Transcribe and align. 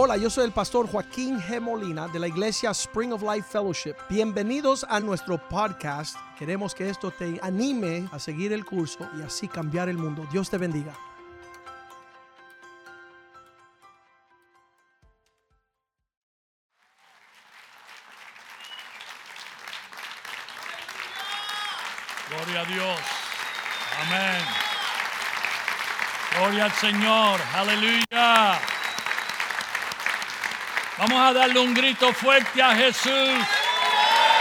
Hola, 0.00 0.16
yo 0.16 0.30
soy 0.30 0.44
el 0.44 0.52
pastor 0.52 0.86
Joaquín 0.88 1.40
G. 1.40 1.60
Molina 1.60 2.06
de 2.06 2.20
la 2.20 2.28
iglesia 2.28 2.70
Spring 2.70 3.12
of 3.12 3.20
Life 3.20 3.48
Fellowship. 3.50 3.96
Bienvenidos 4.08 4.86
a 4.88 5.00
nuestro 5.00 5.38
podcast. 5.48 6.16
Queremos 6.38 6.72
que 6.72 6.88
esto 6.88 7.10
te 7.10 7.40
anime 7.42 8.08
a 8.12 8.20
seguir 8.20 8.52
el 8.52 8.64
curso 8.64 9.10
y 9.18 9.22
así 9.22 9.48
cambiar 9.48 9.88
el 9.88 9.98
mundo. 9.98 10.24
Dios 10.30 10.48
te 10.48 10.56
bendiga. 10.56 10.94
Gloria 22.30 22.60
a 22.60 22.64
Dios. 22.66 23.00
Amén. 24.06 24.44
Gloria 26.36 26.64
al 26.66 26.72
Señor. 26.74 27.40
Aleluya. 27.52 28.77
Vamos 30.98 31.16
a 31.16 31.32
darle 31.32 31.60
un 31.60 31.74
grito 31.74 32.12
fuerte 32.12 32.60
a 32.60 32.74
Jesús. 32.74 33.38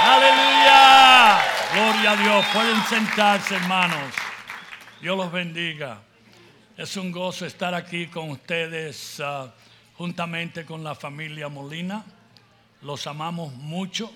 Aleluya. 0.02 1.40
Gloria 1.72 2.12
a 2.12 2.16
Dios. 2.16 2.46
Pueden 2.52 2.84
sentarse, 2.86 3.58
hermanos. 3.58 4.12
Dios 5.00 5.16
los 5.16 5.32
bendiga. 5.32 6.02
Es 6.76 6.98
un 6.98 7.12
gozo 7.12 7.46
estar 7.46 7.76
aquí 7.76 8.08
con 8.08 8.32
ustedes 8.32 9.20
ah, 9.20 9.54
juntamente 10.00 10.66
con 10.66 10.84
la 10.84 10.96
familia 10.96 11.48
Molina. 11.48 12.04
Los 12.82 13.06
amamos 13.06 13.54
mucho. 13.54 14.12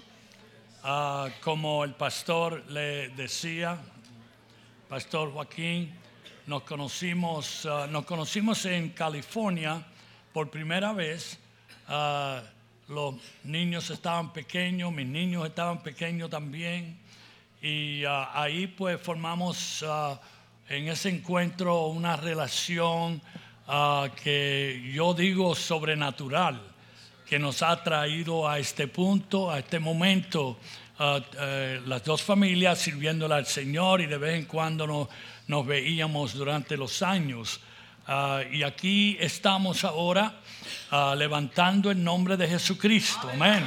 Ah, 0.83 1.29
como 1.41 1.83
el 1.83 1.93
pastor 1.93 2.63
le 2.69 3.09
decía, 3.09 3.77
Pastor 4.89 5.31
Joaquín, 5.31 5.93
nos 6.47 6.63
conocimos, 6.63 7.67
ah, 7.67 7.85
nos 7.87 8.03
conocimos 8.05 8.65
en 8.65 8.89
California 8.89 9.85
por 10.33 10.49
primera 10.49 10.91
vez. 10.91 11.37
Ah, 11.93 12.41
los 12.87 13.15
niños 13.43 13.89
estaban 13.89 14.31
pequeños, 14.31 14.93
mis 14.93 15.07
niños 15.07 15.45
estaban 15.45 15.83
pequeños 15.83 16.29
también. 16.29 16.97
Y 17.61 18.05
ahí 18.05 18.67
pues 18.67 19.01
formamos 19.01 19.83
en 20.69 20.87
ese 20.87 21.09
encuentro 21.09 21.87
una 21.87 22.15
relación 22.15 23.21
que 24.23 24.89
yo 24.93 25.13
digo 25.13 25.53
sobrenatural 25.53 26.61
que 27.25 27.37
nos 27.37 27.61
ha 27.61 27.83
traído 27.83 28.47
a 28.47 28.57
este 28.57 28.87
punto, 28.87 29.51
a 29.51 29.59
este 29.59 29.77
momento, 29.77 30.59
uh, 30.99 31.87
las 31.87 32.05
dos 32.05 32.21
familias 32.21 32.79
sirviéndole 32.79 33.35
al 33.35 33.45
Señor 33.45 33.99
y 33.99 34.05
de 34.05 34.17
vez 34.17 34.35
en 34.37 34.45
cuando 34.45 35.09
nos 35.47 35.67
veíamos 35.67 36.35
durante 36.35 36.77
los 36.77 37.01
años. 37.01 37.59
Uh, 38.07 38.51
y 38.51 38.63
aquí 38.63 39.17
estamos 39.19 39.83
ahora 39.83 40.33
uh, 40.91 41.15
levantando 41.15 41.91
el 41.91 42.03
nombre 42.03 42.35
de 42.35 42.47
Jesucristo. 42.47 43.29
Amén. 43.31 43.63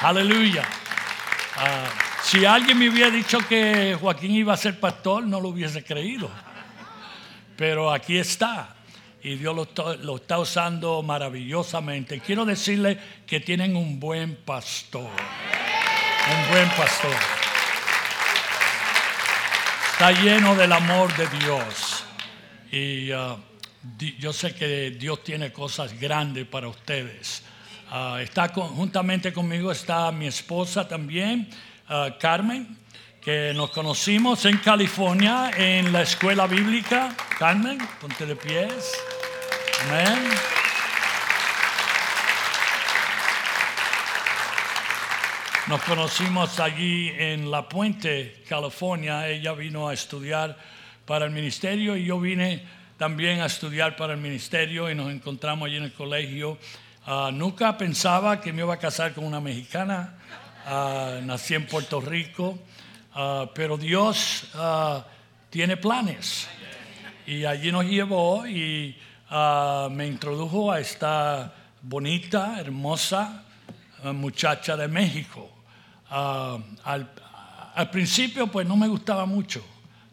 Aleluya. 0.00 0.62
si 2.22 2.44
alguien 2.44 2.78
me 2.78 2.88
hubiera 2.88 3.10
dicho 3.10 3.38
que 3.48 3.96
Joaquín 4.00 4.32
iba 4.32 4.54
a 4.54 4.56
ser 4.56 4.78
pastor, 4.78 5.24
no 5.24 5.40
lo 5.40 5.48
hubiese 5.48 5.82
creído. 5.82 6.30
Pero 7.56 7.92
aquí 7.92 8.18
está 8.18 8.74
y 9.24 9.36
Dios 9.36 9.56
lo 10.02 10.16
está, 10.16 10.38
usando 10.38 11.02
maravillosamente. 11.02 12.20
Quiero 12.20 12.44
decirle 12.44 12.98
que 13.26 13.40
tienen 13.40 13.74
un 13.74 13.98
buen 13.98 14.36
pastor. 14.36 15.10
Un 15.10 16.50
buen 16.50 16.68
pastor. 16.70 17.14
Está 19.92 20.12
lleno 20.12 20.54
del 20.54 20.72
amor 20.72 21.16
de 21.16 21.26
Dios. 21.38 22.04
Y 22.70 23.10
yo 24.18 24.32
sé 24.32 24.54
que 24.54 24.90
Dios 24.92 25.22
tiene 25.22 25.52
cosas 25.52 25.98
grandes 25.98 26.46
para 26.46 26.68
ustedes. 26.68 27.42
Uh, 27.92 28.16
está 28.16 28.48
juntamente 28.48 29.32
conmigo 29.32 29.70
está 29.70 30.10
mi 30.10 30.26
esposa 30.26 30.88
también, 30.88 31.48
uh, 31.88 32.18
Carmen, 32.18 32.78
que 33.20 33.52
nos 33.54 33.70
conocimos 33.70 34.44
en 34.46 34.56
California 34.58 35.50
en 35.56 35.92
la 35.92 36.02
escuela 36.02 36.46
bíblica. 36.46 37.14
Carmen, 37.38 37.78
ponte 38.00 38.26
de 38.26 38.36
pies. 38.36 38.92
Amén. 39.82 40.30
Nos 45.66 45.82
conocimos 45.82 46.60
allí 46.60 47.10
en 47.16 47.50
La 47.50 47.68
Puente, 47.68 48.42
California. 48.46 49.28
Ella 49.28 49.52
vino 49.52 49.88
a 49.88 49.94
estudiar 49.94 50.58
para 51.06 51.24
el 51.24 51.30
ministerio 51.30 51.96
y 51.96 52.04
yo 52.04 52.20
vine 52.20 52.62
también 52.96 53.40
a 53.40 53.46
estudiar 53.46 53.96
para 53.96 54.14
el 54.14 54.20
ministerio 54.20 54.90
y 54.90 54.94
nos 54.94 55.10
encontramos 55.10 55.66
allí 55.66 55.76
en 55.76 55.84
el 55.84 55.92
colegio. 55.92 56.58
Ah, 57.06 57.30
nunca 57.32 57.76
pensaba 57.76 58.40
que 58.40 58.52
me 58.52 58.62
iba 58.62 58.74
a 58.74 58.78
casar 58.78 59.12
con 59.12 59.24
una 59.24 59.40
mexicana. 59.40 60.14
Ah, 60.66 61.18
nací 61.22 61.54
en 61.54 61.66
Puerto 61.66 62.00
Rico, 62.00 62.58
ah, 63.14 63.50
pero 63.54 63.76
Dios 63.76 64.48
tiene 65.50 65.76
planes. 65.76 66.48
Y 67.26 67.44
allí 67.44 67.72
nos 67.72 67.84
llevó 67.84 68.46
y 68.46 68.96
me 69.90 70.06
introdujo 70.06 70.70
a 70.70 70.78
esta 70.78 71.52
bonita, 71.82 72.60
hermosa 72.60 73.42
muchacha 74.04 74.76
de 74.76 74.88
México. 74.88 75.50
Al, 76.10 77.10
al, 77.74 77.90
principio 77.90 78.46
pues 78.46 78.66
no 78.68 78.76
me 78.76 78.86
gustaba 78.86 79.26
mucho. 79.26 79.64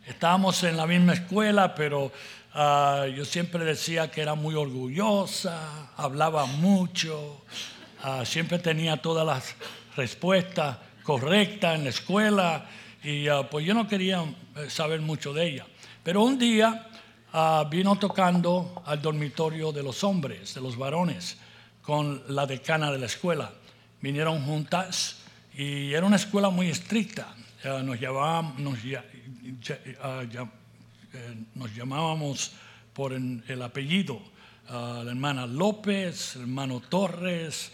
Estábamos 0.06 0.64
en 0.64 0.78
la 0.78 0.88
misma 0.88 1.14
escuela, 1.14 1.76
pero 1.76 2.12
yo 2.54 3.26
siempre 3.26 3.64
decía 3.64 4.12
que 4.12 4.22
era 4.22 4.36
muy 4.36 4.56
orgullosa, 4.56 5.92
hablaba 5.98 6.46
mucho, 6.46 7.42
siempre 8.26 8.60
tenía 8.60 8.98
todas 8.98 9.26
las 9.26 9.56
respuestas 9.96 10.78
correctas 11.04 11.76
en 11.76 11.86
la 11.86 11.90
escuela 11.90 12.66
y 13.04 13.28
pues 13.50 13.66
yo 13.66 13.74
no 13.74 13.88
quería 13.88 14.24
eh, 14.56 14.70
saber 14.70 15.02
mucho 15.02 15.34
de 15.34 15.48
ella. 15.48 15.66
Pero 16.04 16.24
un 16.24 16.38
día 16.38 16.88
vino 17.70 17.96
tocando 17.98 18.84
al 18.86 19.02
dormitorio 19.02 19.72
de 19.72 19.84
los 19.84 20.04
hombres, 20.04 20.54
de 20.54 20.62
los 20.62 20.78
varones, 20.78 21.38
con 21.82 22.24
la 22.28 22.46
decana 22.46 22.92
de 22.92 23.00
la 23.00 23.06
escuela. 23.06 23.52
Vinieron 24.02 24.44
juntas 24.44 25.22
y 25.56 25.94
era 25.94 26.06
una 26.06 26.18
escuela 26.18 26.50
muy 26.50 26.70
estricta. 26.70 27.34
nos, 27.84 28.00
llamábamos, 28.00 28.56
ah, 30.02 30.24
eh, 31.14 31.36
nos, 31.56 31.76
llamábamos 31.76 32.54
por 32.94 33.14
el, 33.14 33.62
apellido. 33.62 34.22
Ah, 34.70 35.02
la 35.04 35.12
hermana 35.12 35.46
López, 35.46 36.36
el 36.36 36.44
hermano 36.44 36.80
Torres, 36.80 37.72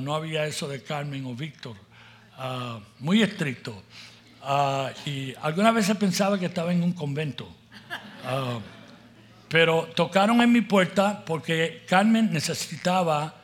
no 0.00 0.14
había 0.14 0.46
eso 0.46 0.66
de 0.66 0.82
Carmen 0.82 1.26
o 1.26 1.34
Víctor. 1.34 1.76
muy 3.00 3.22
estricto. 3.22 3.82
y 5.04 5.34
algunas 5.42 5.74
veces 5.74 5.96
pensaba 5.96 6.38
que 6.38 6.46
estaba 6.46 6.72
en 6.72 6.82
un 6.82 6.92
convento. 6.92 7.48
Pero 9.48 9.88
tocaron 9.94 10.40
en 10.40 10.50
mi 10.50 10.62
puerta 10.62 11.22
porque 11.24 11.84
Carmen 11.86 12.32
necesitaba 12.32 13.34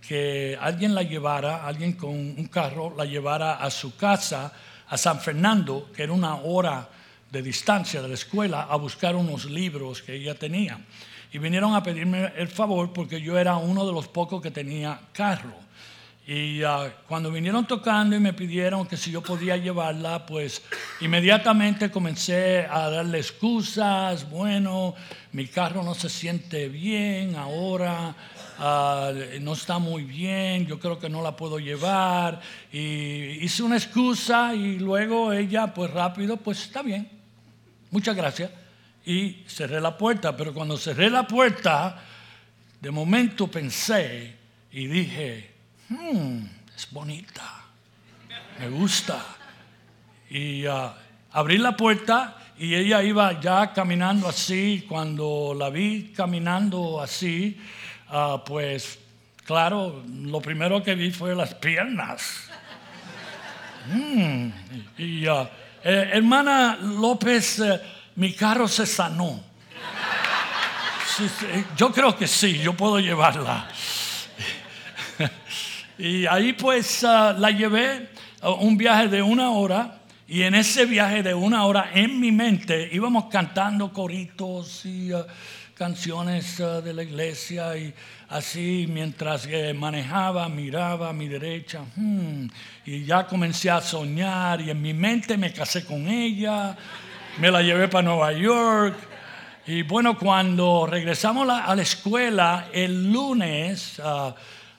que 0.00 0.58
alguien 0.60 0.94
la 0.94 1.02
llevara, 1.02 1.64
alguien 1.66 1.92
con 1.92 2.10
un 2.10 2.46
carro 2.46 2.94
la 2.96 3.04
llevara 3.04 3.54
a 3.54 3.70
su 3.70 3.96
casa, 3.96 4.52
a 4.88 4.98
San 4.98 5.20
Fernando, 5.20 5.90
que 5.94 6.02
era 6.02 6.12
una 6.12 6.34
hora 6.36 6.88
de 7.32 7.42
distancia 7.42 8.02
de 8.02 8.08
la 8.08 8.14
escuela, 8.14 8.64
a 8.68 8.76
buscar 8.76 9.16
unos 9.16 9.46
libros 9.46 10.02
que 10.02 10.14
ella 10.14 10.34
tenía. 10.34 10.78
Y 11.32 11.38
vinieron 11.38 11.74
a 11.74 11.82
pedirme 11.82 12.30
el 12.36 12.48
favor 12.48 12.92
porque 12.92 13.22
yo 13.22 13.38
era 13.38 13.56
uno 13.56 13.86
de 13.86 13.92
los 13.92 14.06
pocos 14.06 14.42
que 14.42 14.50
tenía 14.50 15.00
carro. 15.14 15.54
Y 16.26 16.62
ah, 16.62 16.92
cuando 17.08 17.32
vinieron 17.32 17.66
tocando 17.66 18.14
y 18.14 18.20
me 18.20 18.34
pidieron 18.34 18.86
que 18.86 18.98
si 18.98 19.10
yo 19.10 19.22
podía 19.22 19.56
llevarla, 19.56 20.26
pues 20.26 20.62
inmediatamente 21.00 21.90
comencé 21.90 22.66
a 22.70 22.90
darle 22.90 23.18
excusas. 23.18 24.28
Bueno, 24.28 24.94
mi 25.32 25.46
carro 25.46 25.82
no 25.82 25.94
se 25.94 26.10
siente 26.10 26.68
bien 26.68 27.34
ahora, 27.34 28.14
ah, 28.58 29.10
no 29.40 29.54
está 29.54 29.78
muy 29.78 30.04
bien, 30.04 30.66
yo 30.66 30.78
creo 30.78 30.98
que 30.98 31.08
no 31.08 31.22
la 31.22 31.34
puedo 31.34 31.58
llevar. 31.58 32.42
Y 32.70 33.42
hice 33.42 33.62
una 33.62 33.76
excusa 33.76 34.54
y 34.54 34.78
luego 34.78 35.32
ella, 35.32 35.72
pues 35.72 35.90
rápido, 35.90 36.36
pues 36.36 36.62
está 36.62 36.82
bien, 36.82 37.21
muchas 37.92 38.16
gracias. 38.16 38.50
Y 39.06 39.44
cerré 39.46 39.80
la 39.80 39.96
puerta, 39.96 40.36
pero 40.36 40.52
cuando 40.52 40.76
cerré 40.76 41.08
la 41.08 41.26
puerta, 41.28 42.02
de 42.80 42.90
momento 42.90 43.46
pensé 43.48 44.34
y 44.72 44.86
dije, 44.86 45.52
Hmm, 45.92 46.46
es 46.74 46.90
bonita, 46.90 47.64
me 48.58 48.70
gusta. 48.70 49.22
Y 50.30 50.66
uh, 50.66 50.90
abrí 51.32 51.58
la 51.58 51.76
puerta 51.76 52.38
y 52.58 52.74
ella 52.74 53.02
iba 53.02 53.38
ya 53.40 53.74
caminando 53.74 54.26
así. 54.26 54.86
Cuando 54.88 55.54
la 55.58 55.68
vi 55.68 56.12
caminando 56.16 57.00
así, 57.00 57.60
uh, 58.10 58.42
pues 58.42 59.00
claro, 59.44 60.02
lo 60.08 60.40
primero 60.40 60.82
que 60.82 60.94
vi 60.94 61.10
fue 61.10 61.34
las 61.34 61.54
piernas. 61.54 62.48
Hmm, 63.92 64.48
y 64.96 65.28
uh, 65.28 65.46
eh, 65.84 66.10
hermana 66.12 66.78
López, 66.80 67.58
eh, 67.58 67.80
mi 68.16 68.32
carro 68.34 68.68
se 68.68 68.86
sanó. 68.86 69.42
yo 71.76 71.92
creo 71.92 72.16
que 72.16 72.26
sí, 72.26 72.58
yo 72.58 72.74
puedo 72.74 72.98
llevarla. 72.98 73.68
y 75.98 76.26
ahí 76.26 76.52
pues 76.52 77.04
ah, 77.04 77.34
la 77.36 77.50
llevé 77.50 78.10
a 78.40 78.50
un 78.50 78.76
viaje 78.76 79.08
de 79.08 79.22
una 79.22 79.50
hora. 79.50 80.01
Y 80.32 80.44
en 80.44 80.54
ese 80.54 80.86
viaje 80.86 81.22
de 81.22 81.34
una 81.34 81.66
hora 81.66 81.90
en 81.92 82.18
mi 82.18 82.32
mente 82.32 82.88
íbamos 82.90 83.26
cantando 83.26 83.92
coritos 83.92 84.86
y 84.86 85.12
ah, 85.12 85.26
canciones 85.74 86.58
ah, 86.58 86.80
de 86.80 86.94
la 86.94 87.02
iglesia 87.02 87.76
y 87.76 87.92
así 88.30 88.86
mientras 88.88 89.46
manejaba, 89.74 90.48
miraba 90.48 91.10
a 91.10 91.12
mi 91.12 91.28
derecha 91.28 91.80
hmm, 91.96 92.46
y 92.86 93.04
ya 93.04 93.26
comencé 93.26 93.68
a 93.68 93.82
soñar 93.82 94.62
y 94.62 94.70
en 94.70 94.80
mi 94.80 94.94
mente 94.94 95.36
me 95.36 95.52
casé 95.52 95.84
con 95.84 96.08
ella, 96.08 96.78
me 97.38 97.50
la 97.50 97.60
llevé 97.60 97.88
para 97.88 98.08
Nueva 98.08 98.32
York. 98.32 98.96
Y 99.66 99.82
bueno, 99.82 100.18
cuando 100.18 100.86
regresamos 100.86 101.46
a 101.46 101.76
la 101.76 101.82
escuela 101.82 102.68
el 102.72 103.12
lunes, 103.12 104.00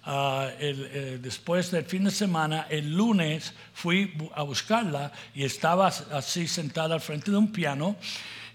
ah, 0.05 0.50
eh, 0.59 1.19
después 1.21 1.71
del 1.71 1.85
fin 1.85 2.03
de 2.03 2.11
semana, 2.11 2.67
el 2.69 2.94
lunes 2.94 3.53
fui 3.73 4.13
a 4.35 4.44
buscarla 4.44 5.11
y 5.33 5.44
estaba 5.44 5.88
así 5.88 6.47
sentada 6.47 6.95
al 6.95 7.01
frente 7.01 7.31
de 7.31 7.38
un 7.38 7.51
piano 7.51 7.95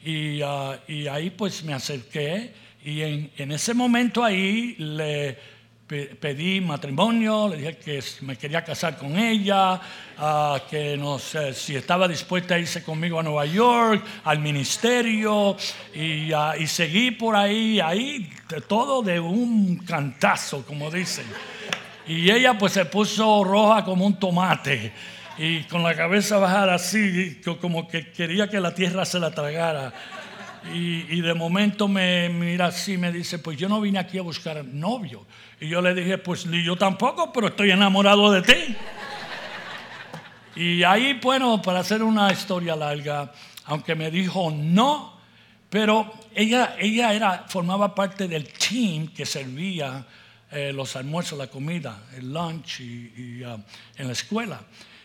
y, 0.05 0.41
ah, 0.43 0.79
ahí 1.11 1.31
pues 1.31 1.63
me 1.65 1.75
acerqué 1.75 2.55
y 2.85 3.03
en 3.03 3.53
ese 3.53 3.75
momento 3.75 4.25
ahí 4.25 4.77
le 4.79 5.58
pedí 5.89 6.61
matrimonio, 6.61 7.49
le 7.49 7.57
dije 7.57 7.77
que 7.79 8.05
me 8.21 8.37
quería 8.37 8.63
casar 8.63 8.97
con 8.99 9.19
ella, 9.19 9.81
uh, 10.19 10.59
que 10.69 10.97
no 10.97 11.19
sé 11.19 11.55
si 11.55 11.77
estaba 11.77 12.07
dispuesta 12.07 12.55
a 12.55 12.59
irse 12.59 12.83
conmigo 12.83 13.19
a 13.19 13.23
Nueva 13.23 13.47
York, 13.47 14.05
al 14.25 14.39
ministerio, 14.39 15.57
y, 15.95 16.33
uh, 16.33 16.55
y 16.59 16.67
seguí 16.67 17.13
por 17.13 17.35
ahí, 17.35 17.81
ahí 17.81 18.31
todo 18.69 19.03
de 19.03 19.19
un 19.19 19.79
cantazo, 19.79 20.65
como 20.67 20.91
dicen. 20.91 21.27
Y 22.07 22.31
ella 22.31 22.57
pues 22.57 22.73
se 22.73 22.85
puso 22.85 23.45
roja 23.45 23.85
como 23.85 24.07
un 24.07 24.19
tomate 24.19 24.93
y 25.39 25.63
con 25.65 25.85
la 25.85 25.95
cabeza 25.95 26.39
bajada 26.39 26.75
así, 26.75 27.41
como 27.61 27.87
que 27.87 28.11
quería 28.11 28.49
que 28.49 28.61
la 28.61 28.75
tierra 28.75 29.05
se 29.05 29.21
la 29.21 29.31
tragara. 29.31 29.93
Y, 30.75 31.21
de 31.21 31.35
momento 31.35 31.87
me 31.87 32.29
mira 32.29 32.67
así 32.67 32.99
me 32.99 33.13
dice, 33.13 33.39
pues 33.39 33.57
yo 33.57 33.69
no 33.69 33.81
vine 33.81 33.99
aquí 33.99 34.19
a 34.19 34.23
buscar 34.23 34.65
novio. 34.65 35.25
Y 35.61 35.69
yo 35.69 35.83
le 35.83 35.95
dije, 35.95 36.19
pues 36.19 36.47
ni 36.47 36.63
yo 36.63 36.77
tampoco, 36.77 37.33
pero 37.33 37.49
estoy 37.49 37.71
enamorado 37.71 38.31
de 38.31 38.43
ti. 38.43 38.77
Y 40.57 40.83
ahí, 40.83 41.15
bueno, 41.23 41.61
para 41.63 41.81
hacer 41.81 42.03
una 42.03 42.33
historia 42.33 42.75
larga, 42.77 43.33
aunque 43.65 43.95
me 43.95 44.11
dijo 44.11 44.51
no, 44.51 45.19
pero 45.71 46.13
ella, 46.35 46.77
ella 46.79 47.13
era, 47.13 47.45
formaba 47.49 47.95
parte 47.95 48.27
del 48.27 48.49
team 48.49 49.09
que 49.09 49.27
servía 49.27 50.05
eh, 50.51 50.73
los 50.73 50.97
almuerzos, 50.97 51.39
la 51.39 51.49
comida, 51.49 52.05
el 52.17 52.33
lunch 52.33 52.81
y, 52.81 53.45
uh, 53.45 53.61
en 53.97 54.07
la 54.07 54.13
escuela. 54.13 54.61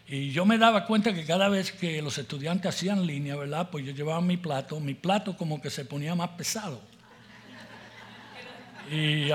Y 0.07 0.31
yo 0.31 0.45
me 0.45 0.57
daba 0.57 0.85
cuenta 0.85 1.13
que 1.13 1.25
cada 1.25 1.49
vez 1.49 1.71
que 1.71 2.01
los 2.01 2.17
estudiantes 2.17 2.73
hacían 2.73 3.05
línea, 3.05 3.35
¿verdad? 3.35 3.69
Pues 3.69 3.85
yo 3.85 3.91
llevaba 3.91 4.21
mi 4.21 4.37
plato, 4.37 4.79
mi 4.79 4.93
plato 4.93 5.35
como 5.35 5.61
que 5.61 5.69
se 5.69 5.85
ponía 5.85 6.15
más 6.15 6.29
pesado. 6.29 6.81
Y, 8.91 9.29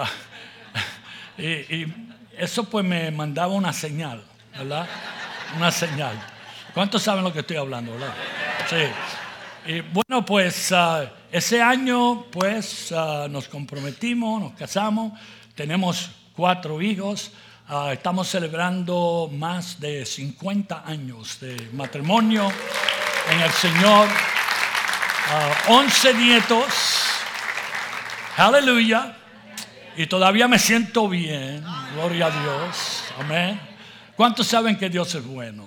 ah, 1.39 2.09
eso 2.39 2.65
pues 2.65 2.85
me 2.85 3.11
mandaba 3.11 3.53
una 3.53 3.73
señal, 3.73 4.23
¿verdad? 4.57 4.87
Una 5.57 5.71
señal. 5.71 6.17
¿Cuántos 6.73 7.03
saben 7.03 7.25
lo 7.25 7.33
que 7.33 7.41
estoy 7.41 7.57
hablando, 7.57 7.93
verdad? 7.93 8.15
Sí. 8.69 9.73
Y 9.73 9.81
bueno, 9.81 10.25
pues 10.25 10.73
ah, 10.73 11.11
ese 11.31 11.61
año 11.61 12.25
pues 12.31 12.93
ah, 12.93 13.27
nos 13.29 13.49
comprometimos, 13.49 14.41
nos 14.41 14.53
casamos, 14.53 15.19
tenemos 15.55 16.11
cuatro 16.35 16.81
hijos. 16.81 17.33
Ah, 17.69 17.91
estamos 17.93 18.29
celebrando 18.29 19.29
más 19.33 19.79
de 19.81 20.07
50 20.07 20.85
años 20.87 21.41
de 21.41 21.69
matrimonio 21.73 22.51
en 23.31 23.41
el 23.41 23.51
Señor. 23.51 24.09
11 25.69 26.09
ah, 26.09 26.13
nietos. 26.13 26.65
Aleluya. 28.37 29.18
Y 29.99 30.07
todavía 30.07 30.47
me 30.47 30.61
siento 30.61 31.09
bien. 31.09 31.65
Gloria 31.95 32.27
a 32.27 32.31
Dios. 32.31 33.03
Amén. 33.19 33.61
¿Cuántos 34.15 34.47
saben 34.47 34.79
que 34.79 34.89
Dios 34.89 35.13
es 35.17 35.27
bueno? 35.27 35.65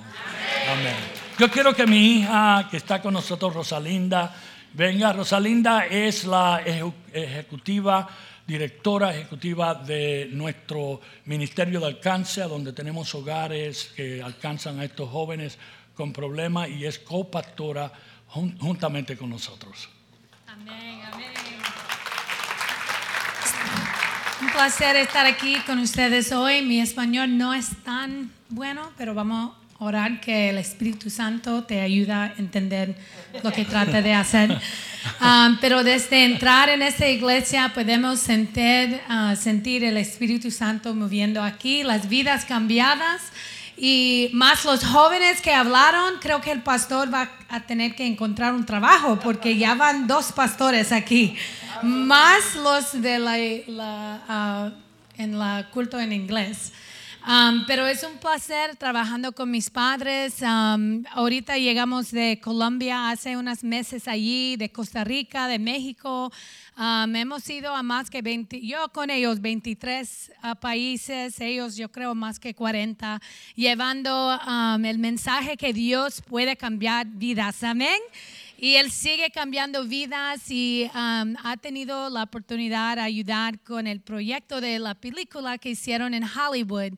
Amén. 0.72 0.96
Yo 1.38 1.52
quiero 1.52 1.76
que 1.76 1.86
mi 1.86 2.20
hija 2.20 2.66
que 2.72 2.78
está 2.78 3.02
con 3.02 3.14
nosotros, 3.14 3.54
Rosalinda, 3.54 4.34
venga. 4.72 5.12
Rosalinda 5.12 5.86
es 5.86 6.24
la 6.24 6.62
ejecutiva 7.14 8.08
directora 8.48 9.14
ejecutiva 9.14 9.76
de 9.76 10.30
nuestro 10.32 11.02
Ministerio 11.26 11.82
de 11.82 11.88
Alcance, 11.88 12.42
donde 12.44 12.72
tenemos 12.72 13.14
hogares 13.14 13.92
que 13.98 14.24
alcanzan 14.24 14.80
a 14.80 14.86
estos 14.86 15.10
jóvenes 15.10 15.58
con 15.94 16.14
problemas 16.14 16.70
y 16.70 16.86
es 16.86 17.00
copastora 17.00 17.92
juntamente 18.28 19.18
con 19.18 19.30
nosotros. 19.30 19.90
Amén, 20.48 21.02
amén. 21.12 21.41
Un 24.42 24.50
placer 24.50 24.96
estar 24.96 25.28
aquí 25.28 25.56
con 25.68 25.78
ustedes 25.78 26.32
hoy. 26.32 26.64
Mi 26.64 26.82
español 26.82 27.38
no 27.38 27.54
es 27.54 27.68
tan 27.84 28.32
bueno, 28.50 28.90
pero 28.98 29.14
vamos 29.14 29.52
a 29.52 29.84
orar 29.84 30.20
que 30.20 30.50
el 30.50 30.58
Espíritu 30.58 31.12
Santo 31.12 31.64
te 31.64 31.80
ayude 31.80 32.12
a 32.12 32.34
entender 32.40 32.96
lo 33.44 33.52
que 33.52 33.66
trata 33.66 34.02
de 34.02 34.16
hacer. 34.16 34.60
Um, 35.22 35.58
pero 35.62 35.84
desde 35.84 36.26
entrar 36.26 36.70
en 36.70 36.82
esta 36.82 37.08
iglesia 37.08 37.72
podemos 37.76 38.20
sentir, 38.20 39.00
uh, 39.10 39.36
sentir 39.36 39.84
el 39.84 39.98
Espíritu 39.98 40.50
Santo 40.50 40.96
moviendo 40.96 41.44
aquí, 41.44 41.84
las 41.84 42.10
vidas 42.10 42.44
cambiadas 42.46 43.22
y 43.78 44.30
más 44.34 44.66
los 44.66 44.84
jóvenes 44.84 45.42
que 45.42 45.54
hablaron, 45.54 46.16
creo 46.20 46.42
que 46.42 46.52
el 46.52 46.62
pastor 46.62 47.14
va 47.14 47.30
a 47.50 47.62
tener 47.62 47.96
que 47.96 48.06
encontrar 48.06 48.54
un 48.54 48.66
trabajo 48.66 49.20
porque 49.20 49.58
ya 49.58 49.76
van 49.76 50.08
dos 50.08 50.32
pastores 50.32 50.92
aquí, 50.92 51.36
más 51.82 52.56
los 52.56 53.02
de 53.02 53.20
la, 53.20 54.72
uh, 54.76 55.22
en 55.22 55.40
la 55.40 55.70
culto 55.72 56.00
en 56.00 56.14
inglés. 56.14 56.72
Um, 57.28 57.66
pero 57.68 57.86
es 57.86 58.02
un 58.02 58.18
placer 58.18 58.76
trabajando 58.78 59.32
con 59.32 59.52
mis 59.52 59.70
padres. 59.70 60.42
Um, 60.42 61.04
ahorita 61.12 61.58
llegamos 61.60 62.10
de 62.10 62.40
Colombia 62.42 63.12
hace 63.12 63.38
unos 63.38 63.64
meses 63.64 64.08
allí, 64.08 64.56
de 64.58 64.72
Costa 64.72 65.04
Rica, 65.04 65.48
de 65.48 65.60
México. 65.60 66.32
Um, 66.82 67.16
hemos 67.16 67.48
ido 67.48 67.76
a 67.76 67.84
más 67.84 68.10
que 68.10 68.24
20, 68.24 68.60
yo 68.60 68.90
con 68.90 69.12
ellos 69.12 69.40
23 69.40 70.32
uh, 70.44 70.56
países, 70.56 71.40
ellos 71.40 71.76
yo 71.76 71.92
creo 71.92 72.16
más 72.16 72.40
que 72.40 72.56
40, 72.56 73.22
llevando 73.54 74.40
el 74.84 74.98
mensaje 74.98 75.58
que 75.58 75.74
Dios 75.74 76.24
puede 76.28 76.58
cambiar 76.58 77.06
vidas. 77.06 77.64
Amén. 77.64 78.00
Y 78.58 78.78
él 78.78 78.90
sigue 78.90 79.30
cambiando 79.30 79.86
vidas 79.86 80.50
y 80.50 80.90
um, 80.96 81.36
ha 81.44 81.56
tenido 81.62 82.10
la 82.10 82.24
oportunidad 82.24 82.96
de 82.96 83.04
ayudar 83.04 83.60
con 83.60 83.86
el 83.86 84.02
proyecto 84.02 84.60
de 84.60 84.80
la 84.80 84.96
película 84.96 85.60
que 85.60 85.70
hicieron 85.70 86.16
en 86.16 86.24
Hollywood. 86.24 86.94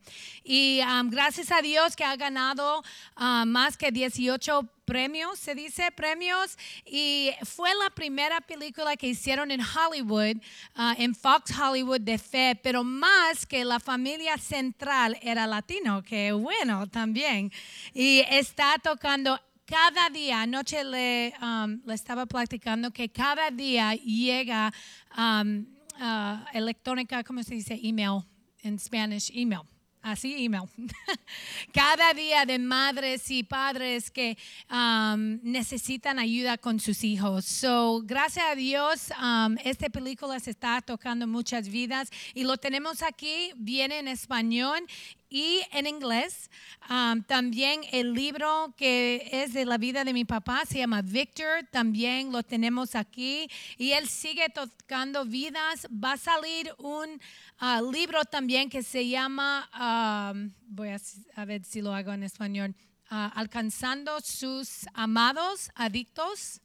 Y 0.46 0.80
um, 0.80 1.10
gracias 1.10 1.52
a 1.52 1.62
Dios 1.62 1.98
que 1.98 2.06
ha 2.06 2.16
ganado 2.16 2.84
uh, 3.18 3.46
más 3.46 3.76
que 3.76 3.92
18 3.92 4.70
premios, 4.86 5.40
se 5.40 5.56
dice 5.56 5.92
premios, 5.92 6.58
y 6.86 7.32
fue 7.44 7.70
la 7.82 7.90
primera 7.90 8.42
película 8.42 8.96
que 8.96 9.08
hicieron 9.08 9.52
en 9.52 9.62
Hollywood, 9.62 10.38
uh, 10.78 10.94
en 10.98 11.16
Fox 11.16 11.52
Hollywood 11.58 12.02
de 12.02 12.18
fe, 12.18 12.60
pero 12.62 12.84
más 12.84 13.46
que 13.46 13.66
la 13.66 13.80
familia 13.80 14.38
central 14.38 15.18
era 15.22 15.48
latino, 15.48 16.04
que 16.04 16.32
bueno 16.32 16.88
también, 16.88 17.52
y 17.94 18.20
está 18.30 18.76
tocando 18.82 19.40
cada 19.66 20.10
día, 20.10 20.42
anoche 20.42 20.84
le, 20.84 21.34
um, 21.42 21.82
le 21.86 21.94
estaba 21.94 22.26
platicando 22.26 22.92
que 22.92 23.10
cada 23.10 23.50
día 23.50 23.96
llega 23.96 24.74
um, 25.18 25.66
uh, 26.00 26.46
electrónica, 26.54 27.24
¿cómo 27.24 27.42
se 27.44 27.56
dice? 27.56 27.80
Email 27.82 28.24
en 28.62 28.78
Spanish, 28.78 29.32
email 29.34 29.73
así 30.04 30.46
email. 30.46 30.70
Cada 31.74 32.14
día 32.14 32.46
de 32.46 32.60
madres 32.60 33.32
y 33.32 33.44
padres 33.44 34.12
que 34.12 34.38
um, 34.70 35.40
necesitan 35.42 36.20
ayuda 36.20 36.58
con 36.58 36.80
sus 36.80 37.04
hijos. 37.04 37.46
So, 37.46 38.02
gracias 38.04 38.46
a 38.48 38.56
Dios, 38.56 39.10
um, 39.20 39.56
esta 39.64 39.90
película 39.90 40.40
se 40.40 40.52
está 40.52 40.82
tocando 40.82 41.26
muchas 41.26 41.70
vidas 41.70 42.10
y 42.34 42.44
lo 42.44 42.58
tenemos 42.58 43.02
aquí, 43.02 43.52
viene 43.56 44.00
en 44.00 44.08
español 44.08 44.86
y 45.34 45.62
en 45.72 45.88
inglés. 45.88 46.52
Um, 46.88 47.24
también 47.24 47.82
el 47.92 48.14
libro 48.14 48.72
que 48.78 49.28
es 49.32 49.54
de 49.54 49.66
la 49.66 49.80
vida 49.80 50.04
de 50.04 50.14
mi 50.14 50.26
papá 50.26 50.62
se 50.68 50.78
llama 50.78 51.02
Victor, 51.02 51.68
también 51.72 52.32
lo 52.32 52.44
tenemos 52.44 52.94
aquí 52.94 53.50
y 53.80 53.94
él 53.94 54.08
sigue 54.08 54.48
tocando 54.50 55.26
vidas. 55.26 55.88
Va 55.92 56.14
a 56.14 56.18
salir 56.18 56.72
un 56.78 57.20
uh, 57.60 57.92
libro 57.92 58.24
también 58.26 58.70
que 58.70 58.84
se 58.84 59.08
llama, 59.08 59.68
um, 59.74 60.54
voy 60.68 60.90
a, 60.90 61.46
ver 61.46 61.66
si 61.66 61.82
lo 61.82 61.96
hago 61.96 62.14
en 62.14 62.22
español, 62.22 62.76
uh, 63.10 63.34
Alcanzando 63.34 64.22
sus 64.22 64.86
amados 64.94 65.72
adictos, 65.74 66.62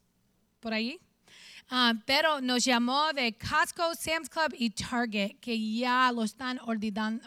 por 0.61 0.75
ahí. 0.75 1.01
Ah, 1.71 1.93
pero 2.07 2.41
nos 2.41 2.65
llamó 2.65 3.13
de 3.13 3.37
Costco, 3.37 3.95
Sam's 3.95 4.31
Club 4.31 4.55
y 4.59 4.71
Target, 4.71 5.39
que 5.39 5.77
ya 5.77 6.11
lo 6.13 6.25
están 6.25 6.59
ordinan- 6.61 7.21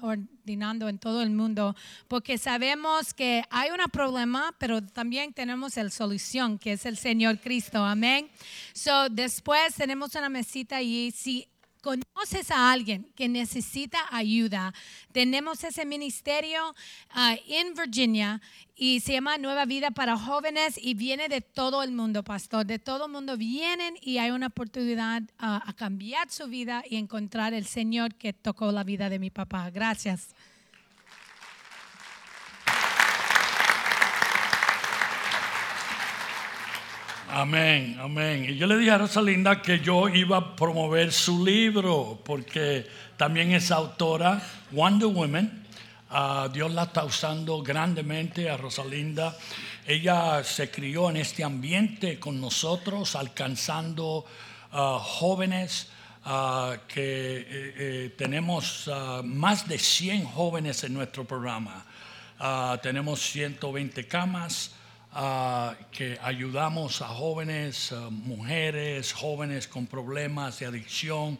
en 0.89 0.97
todo 0.97 1.21
el 1.21 1.29
mundo, 1.29 1.75
porque 2.07 2.37
sabemos 2.37 3.13
que 3.13 3.43
hay 3.49 3.69
un 3.69 3.89
problema, 3.91 4.53
pero 4.57 4.81
también 4.81 5.33
tenemos 5.33 5.77
la 5.77 5.89
solución, 5.91 6.59
que 6.59 6.73
es 6.73 6.85
el 6.85 6.97
Señor 6.97 7.39
Cristo. 7.39 7.83
Amén. 7.83 8.29
So, 8.73 9.09
después 9.09 9.75
tenemos 9.75 10.13
una 10.15 10.29
mesita 10.29 10.77
allí. 10.77 11.11
Si 11.11 11.47
conoces 11.81 12.51
a 12.51 12.71
alguien 12.71 13.11
que 13.15 13.27
necesita 13.27 13.99
ayuda, 14.11 14.73
tenemos 15.11 15.63
ese 15.63 15.85
ministerio 15.85 16.75
ah, 17.09 17.35
en 17.47 17.73
Virginia 17.73 18.41
y 18.75 18.99
se 19.01 19.13
llama 19.13 19.37
Nueva 19.37 19.65
Vida 19.65 19.91
para 19.91 20.17
Jóvenes 20.17 20.79
y 20.81 20.93
viene 20.93 21.29
de 21.29 21.41
todo 21.41 21.83
el 21.83 21.91
mundo, 21.91 22.23
pastor. 22.23 22.65
De 22.65 22.79
todo 22.79 23.05
el 23.05 23.11
mundo 23.11 23.37
vienen 23.37 23.95
y 24.01 24.17
hay 24.17 24.31
una 24.31 24.47
oportunidad 24.47 25.23
ah, 25.37 25.61
a 25.65 25.73
cambiar 25.73 26.29
su 26.29 26.47
vida 26.47 26.83
y 26.89 26.97
encontrar 26.97 27.53
el 27.53 27.65
Señor 27.65 28.15
que 28.15 28.33
tocó 28.33 28.71
la 28.71 28.83
vida 28.83 29.09
de 29.09 29.19
mi 29.19 29.29
papá. 29.29 29.69
Gracias. 29.69 30.35
Amén, 37.33 37.97
amén. 37.97 38.43
Y 38.43 38.57
yo 38.57 38.67
le 38.67 38.77
dije 38.77 38.91
a 38.91 38.97
Rosalinda 38.97 39.61
que 39.61 39.79
yo 39.79 40.09
iba 40.09 40.35
a 40.35 40.53
promover 40.53 41.13
su 41.13 41.45
libro, 41.45 42.19
porque 42.25 42.85
también 43.15 43.53
es 43.53 43.71
autora, 43.71 44.41
Wonder 44.71 45.07
Woman. 45.07 45.65
Ah, 46.09 46.49
Dios 46.51 46.73
la 46.73 46.83
está 46.83 47.05
usando 47.05 47.63
grandemente 47.63 48.49
a 48.49 48.57
Rosalinda. 48.57 49.33
Ella 49.87 50.43
se 50.43 50.69
crió 50.69 51.09
en 51.09 51.15
este 51.15 51.45
ambiente 51.45 52.19
con 52.19 52.41
nosotros, 52.41 53.15
alcanzando 53.15 54.25
ah, 54.73 54.99
jóvenes. 55.01 55.87
ah, 56.25 56.75
que 56.85 57.37
eh, 57.37 57.45
eh, 57.47 58.15
tenemos 58.17 58.91
más 59.23 59.69
de 59.69 59.79
100 59.79 60.25
jóvenes 60.25 60.83
en 60.83 60.93
nuestro 60.93 61.23
programa. 61.23 61.85
Tenemos 62.81 63.21
120 63.21 64.05
camas 64.05 64.71
que 65.91 66.17
ayudamos 66.21 67.01
a 67.01 67.07
jóvenes, 67.07 67.91
ah, 67.91 68.09
mujeres, 68.09 69.11
jóvenes 69.13 69.67
con 69.67 69.87
problemas 69.87 70.59
de 70.59 70.65
adicción. 70.67 71.37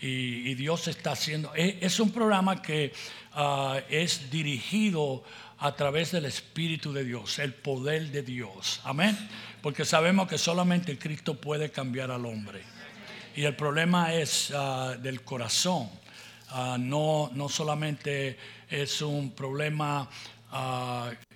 Y, 0.00 0.54
Dios 0.54 0.88
está 0.88 1.12
haciendo. 1.12 1.52
Es, 1.54 1.76
es 1.80 2.00
un 2.00 2.10
programa 2.10 2.62
que 2.62 2.92
ah, 3.34 3.78
es 3.90 4.30
dirigido 4.30 5.22
a 5.58 5.76
través 5.76 6.12
del 6.12 6.24
Espíritu 6.24 6.92
de 6.92 7.04
Dios, 7.04 7.38
el 7.38 7.52
poder 7.52 8.10
de 8.10 8.22
Dios. 8.22 8.80
Amén. 8.84 9.16
Porque 9.60 9.84
sabemos 9.84 10.26
que 10.26 10.38
solamente 10.38 10.98
Cristo 10.98 11.34
puede 11.38 11.70
cambiar 11.70 12.10
al 12.10 12.24
hombre. 12.24 12.62
Y 13.36 13.44
el 13.44 13.54
problema 13.54 14.14
es 14.14 14.50
ah, 14.56 14.96
del 14.98 15.22
corazón. 15.22 15.90
Ah, 16.48 16.78
no, 16.80 17.30
no 17.34 17.50
solamente 17.50 18.38
es 18.70 19.02
un 19.02 19.32
problema 19.32 20.08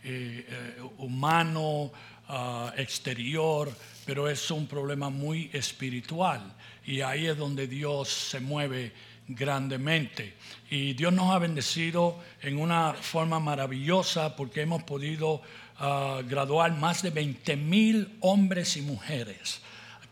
eh, 0.05 0.47
eh, 0.47 0.83
humano, 0.99 1.91
ah, 2.29 2.73
exterior, 2.77 3.73
pero 4.05 4.29
es 4.29 4.51
un 4.51 4.67
problema 4.67 5.09
muy 5.09 5.51
espiritual. 5.53 6.43
Y 6.85 7.01
ahí 7.01 7.27
es 7.27 7.39
donde 7.39 7.67
Dios 7.67 8.11
se 8.11 8.41
mueve 8.41 8.93
grandemente. 9.27 10.35
Y 10.69 10.93
Dios 10.93 11.13
nos 11.13 11.35
ha 11.35 11.39
bendecido 11.39 12.21
en 12.43 12.59
una 12.59 12.93
forma 12.93 13.41
maravillosa 13.41 14.37
porque 14.37 14.61
hemos 14.61 14.83
podido 14.83 15.41
ah, 15.79 16.21
graduar 16.29 16.77
más 16.77 17.03
de 17.03 17.11
20 17.11 17.57
mil 17.57 18.19
hombres 18.21 18.77
y 18.77 18.83
mujeres 18.83 19.63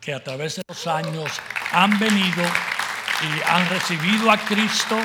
que 0.00 0.14
a 0.14 0.24
través 0.24 0.56
de 0.56 0.62
los 0.66 0.86
años 0.86 1.30
han 1.70 1.98
venido 1.98 2.42
y 3.22 3.50
han 3.50 3.68
recibido 3.68 4.30
a 4.30 4.38
Cristo 4.38 4.98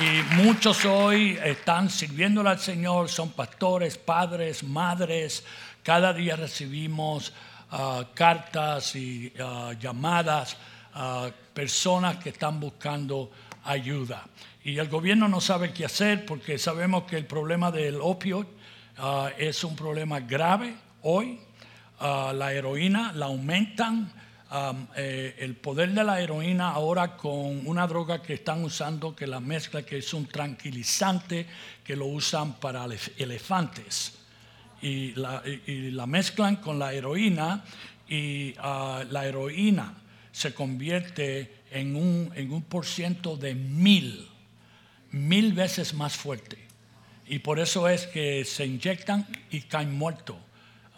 y 0.00 0.34
muchos 0.36 0.84
hoy 0.86 1.38
están 1.44 1.90
sirviéndole 1.90 2.48
al 2.48 2.58
Señor, 2.58 3.10
son 3.10 3.30
pastores, 3.30 3.98
padres, 3.98 4.62
madres. 4.62 5.44
Cada 5.82 6.14
día 6.14 6.34
recibimos 6.34 7.32
ah, 7.70 8.04
cartas 8.14 8.96
y 8.96 9.32
ah, 9.38 9.74
llamadas 9.78 10.56
a 10.94 11.30
personas 11.52 12.16
que 12.16 12.30
están 12.30 12.58
buscando 12.58 13.30
ayuda. 13.64 14.24
Y 14.64 14.78
el 14.78 14.88
gobierno 14.88 15.28
no 15.28 15.40
sabe 15.40 15.72
qué 15.72 15.84
hacer 15.84 16.24
porque 16.24 16.58
sabemos 16.58 17.04
que 17.04 17.16
el 17.16 17.26
problema 17.26 17.70
del 17.70 17.98
opio 18.00 18.46
es 19.36 19.64
un 19.64 19.74
problema 19.74 20.20
grave 20.20 20.74
hoy. 21.02 21.40
La 22.00 22.52
heroína 22.52 23.12
la 23.12 23.26
aumentan. 23.26 24.12
Eh, 24.96 25.36
el 25.38 25.56
poder 25.56 25.92
de 25.92 26.04
la 26.04 26.20
heroína 26.20 26.68
ahora 26.72 27.16
con 27.16 27.66
una 27.66 27.86
droga 27.86 28.20
que 28.20 28.34
están 28.34 28.62
usando, 28.62 29.16
que 29.16 29.26
la 29.26 29.40
mezcla, 29.40 29.82
que 29.82 29.96
es 29.96 30.12
un 30.12 30.26
tranquilizante, 30.26 31.46
que 31.82 31.96
lo 31.96 32.04
usan 32.04 32.60
para 32.60 32.84
elef- 32.84 33.12
elefantes. 33.16 34.18
Y 34.82 35.14
la, 35.14 36.06
mezclan 36.06 36.56
con 36.56 36.78
la 36.78 36.92
heroína 36.92 37.64
y 38.06 38.54
ah, 38.58 39.04
la 39.08 39.24
heroína 39.24 39.94
se 40.32 40.52
convierte 40.52 41.62
en 41.70 41.96
un, 41.96 42.30
en 42.34 42.52
un 42.52 42.62
por 42.62 42.84
ciento 42.84 43.38
de 43.38 43.54
mil, 43.54 44.28
mil 45.12 45.54
veces 45.54 45.94
más 45.94 46.14
fuerte. 46.14 46.58
Y 47.26 47.38
por 47.38 47.58
eso 47.58 47.88
es 47.88 48.06
que 48.06 48.44
se 48.44 48.66
inyectan 48.66 49.26
y 49.50 49.62
caen 49.62 49.96
muertos 49.96 50.36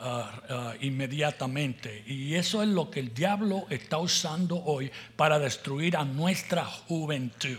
ah, 0.04 0.30
ah, 0.49 0.75
inmediatamente. 0.80 2.04
Y 2.06 2.34
eso 2.34 2.62
es 2.62 2.68
lo 2.68 2.90
que 2.90 3.00
el 3.00 3.14
diablo 3.14 3.66
está 3.70 3.99
usando 3.99 4.62
hoy 4.64 4.90
para 5.16 5.38
destruir 5.38 5.96
a 5.96 6.04
nuestra 6.04 6.64
juventud. 6.64 7.58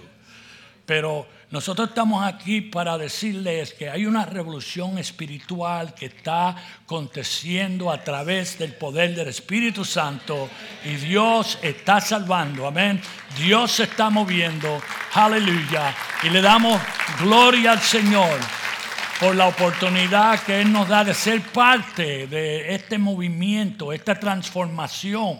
Pero 0.85 1.27
nosotros 1.49 1.89
estamos 1.89 2.23
aquí 2.23 2.61
para 2.61 2.97
decirles 2.97 3.73
que 3.73 3.89
hay 3.89 4.05
una 4.05 4.25
revolución 4.25 4.97
espiritual 4.99 5.95
que 5.95 6.07
está 6.07 6.55
aconteciendo 6.83 7.91
a 7.91 8.03
través 8.03 8.59
del 8.59 8.73
poder 8.73 9.15
del 9.15 9.27
Espíritu 9.29 9.83
Santo 9.83 10.49
y 10.83 10.95
Dios 10.95 11.57
está 11.63 11.99
salvando, 12.01 12.67
amén. 12.67 13.01
Dios 13.37 13.71
se 13.71 13.83
está 13.83 14.11
moviendo, 14.11 14.79
aleluya. 15.13 15.95
Y 16.21 16.29
le 16.29 16.41
damos 16.41 16.79
gloria 17.19 17.71
al 17.71 17.81
Señor 17.81 18.39
por 19.19 19.35
la 19.35 19.47
oportunidad 19.47 20.43
que 20.43 20.61
Él 20.61 20.71
nos 20.71 20.89
da 20.89 21.03
de 21.03 21.13
ser 21.13 21.41
parte 21.41 22.27
de 22.27 22.75
este 22.75 22.97
movimiento, 22.97 23.93
esta 23.93 24.19
transformación 24.19 25.39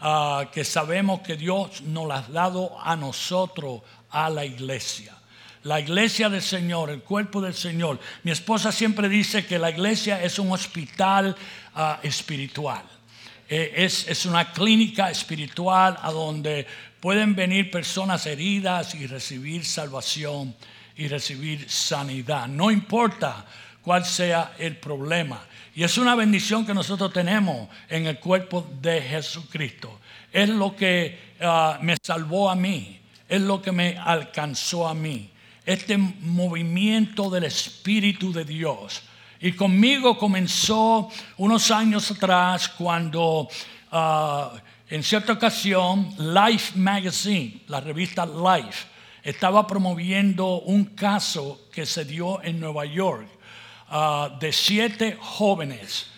ah, 0.00 0.46
que 0.52 0.64
sabemos 0.64 1.20
que 1.20 1.36
Dios 1.36 1.82
nos 1.82 2.08
la 2.08 2.18
ha 2.18 2.22
dado 2.22 2.76
a 2.80 2.96
nosotros, 2.96 3.82
a 4.10 4.28
la 4.30 4.44
iglesia. 4.44 5.14
La 5.62 5.80
iglesia 5.80 6.28
del 6.28 6.42
Señor, 6.42 6.90
el 6.90 7.02
cuerpo 7.02 7.40
del 7.40 7.54
Señor. 7.54 8.00
Mi 8.24 8.32
esposa 8.32 8.72
siempre 8.72 9.08
dice 9.08 9.46
que 9.46 9.58
la 9.58 9.70
iglesia 9.70 10.22
es 10.22 10.38
un 10.38 10.50
hospital 10.52 11.36
ah, 11.74 12.00
espiritual. 12.02 12.82
Eh, 13.48 13.74
es, 13.76 14.08
es 14.08 14.26
una 14.26 14.52
clínica 14.52 15.10
espiritual 15.10 15.98
a 16.02 16.10
donde 16.10 16.66
pueden 16.98 17.36
venir 17.36 17.70
personas 17.70 18.26
heridas 18.26 18.94
y 18.94 19.06
recibir 19.06 19.64
salvación 19.64 20.54
y 20.96 21.08
recibir 21.08 21.68
sanidad. 21.68 22.46
No 22.48 22.70
importa 22.70 23.44
cuál 23.82 24.04
sea 24.04 24.54
el 24.58 24.76
problema. 24.76 25.44
Y 25.74 25.82
es 25.82 25.98
una 25.98 26.14
bendición 26.14 26.64
que 26.64 26.74
nosotros 26.74 27.12
tenemos 27.12 27.68
en 27.88 28.06
el 28.06 28.18
cuerpo 28.18 28.66
de 28.80 29.02
Jesucristo. 29.02 30.00
Es 30.32 30.48
lo 30.48 30.74
que 30.76 31.34
ah, 31.40 31.78
me 31.82 31.96
salvó 32.02 32.48
a 32.48 32.54
mí. 32.54 33.00
Es 33.28 33.40
lo 33.40 33.60
que 33.60 33.72
me 33.72 33.98
alcanzó 33.98 34.86
a 34.86 34.94
mí. 34.94 35.30
Este 35.66 35.96
movimiento 35.96 37.28
del 37.30 37.44
Espíritu 37.44 38.32
de 38.32 38.44
Dios. 38.44 39.02
Y 39.40 39.52
conmigo 39.52 40.16
comenzó 40.16 41.10
unos 41.38 41.70
años 41.70 42.10
atrás 42.10 42.68
cuando 42.68 43.48
ah, 43.90 44.52
en 44.88 45.02
cierta 45.02 45.32
ocasión 45.32 46.14
Life 46.18 46.78
Magazine, 46.78 47.62
la 47.66 47.80
revista 47.80 48.24
Life, 48.24 48.86
estaba 49.24 49.66
promoviendo 49.66 50.60
un 50.60 50.84
caso 50.84 51.62
que 51.72 51.86
se 51.86 52.04
dio 52.04 52.42
en 52.42 52.60
Nueva 52.60 52.84
York 52.84 53.26
ah, 53.88 54.36
de 54.38 54.52
siete 54.52 55.16
jóvenes 55.18 56.10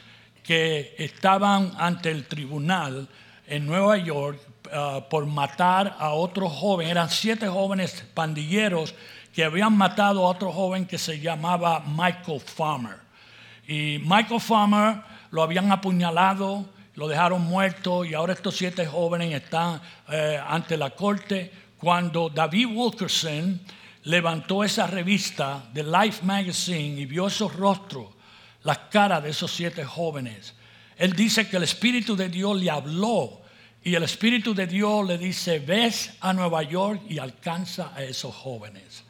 que 0.42 0.94
estaban 0.98 1.72
ante 1.78 2.10
el 2.10 2.26
tribunal 2.26 3.08
en 3.46 3.64
Nueva 3.64 3.96
York 3.96 4.40
ah, 4.72 5.06
por 5.08 5.24
matar 5.24 5.96
a 5.98 6.10
otro 6.10 6.48
joven. 6.48 6.88
Eran 6.88 7.08
siete 7.08 7.46
jóvenes 7.46 8.04
pandilleros 8.12 8.92
que 9.32 9.44
habían 9.44 9.76
matado 9.76 10.26
a 10.26 10.30
otro 10.30 10.50
joven 10.50 10.84
que 10.84 10.98
se 10.98 11.20
llamaba 11.20 11.84
Michael 11.86 12.40
Farmer. 12.40 12.96
Y 13.68 14.00
Michael 14.04 14.40
Farmer 14.40 14.96
lo 15.30 15.42
habían 15.42 15.70
apuñalado, 15.70 16.64
lo 16.94 17.06
dejaron 17.06 17.42
muerto 17.42 18.04
y 18.04 18.14
ahora 18.14 18.32
estos 18.32 18.56
siete 18.56 18.84
jóvenes 18.86 19.32
están 19.32 19.80
eh, 20.08 20.40
ante 20.44 20.76
la 20.76 20.90
corte. 20.90 21.52
Cuando 21.78 22.28
David 22.28 22.66
Wilkerson 22.74 23.60
levantó 24.04 24.64
esa 24.64 24.86
revista 24.86 25.68
de 25.72 25.82
Life 25.82 26.24
Magazine 26.24 27.00
y 27.00 27.06
vio 27.06 27.26
esos 27.26 27.54
rostros, 27.54 28.08
las 28.62 28.78
caras 28.90 29.22
de 29.22 29.30
esos 29.30 29.52
siete 29.52 29.84
jóvenes, 29.84 30.54
él 30.96 31.12
dice 31.12 31.48
que 31.48 31.56
el 31.56 31.64
Espíritu 31.64 32.16
de 32.16 32.28
Dios 32.28 32.56
le 32.58 32.70
habló 32.70 33.42
y 33.82 33.94
el 33.94 34.02
Espíritu 34.02 34.54
de 34.54 34.66
Dios 34.66 35.06
le 35.06 35.18
dice, 35.18 35.58
ves 35.58 36.14
a 36.20 36.32
Nueva 36.32 36.62
York 36.62 37.02
y 37.08 37.18
alcanza 37.18 37.92
a 37.94 38.02
esos 38.02 38.34
jóvenes. 38.34 39.05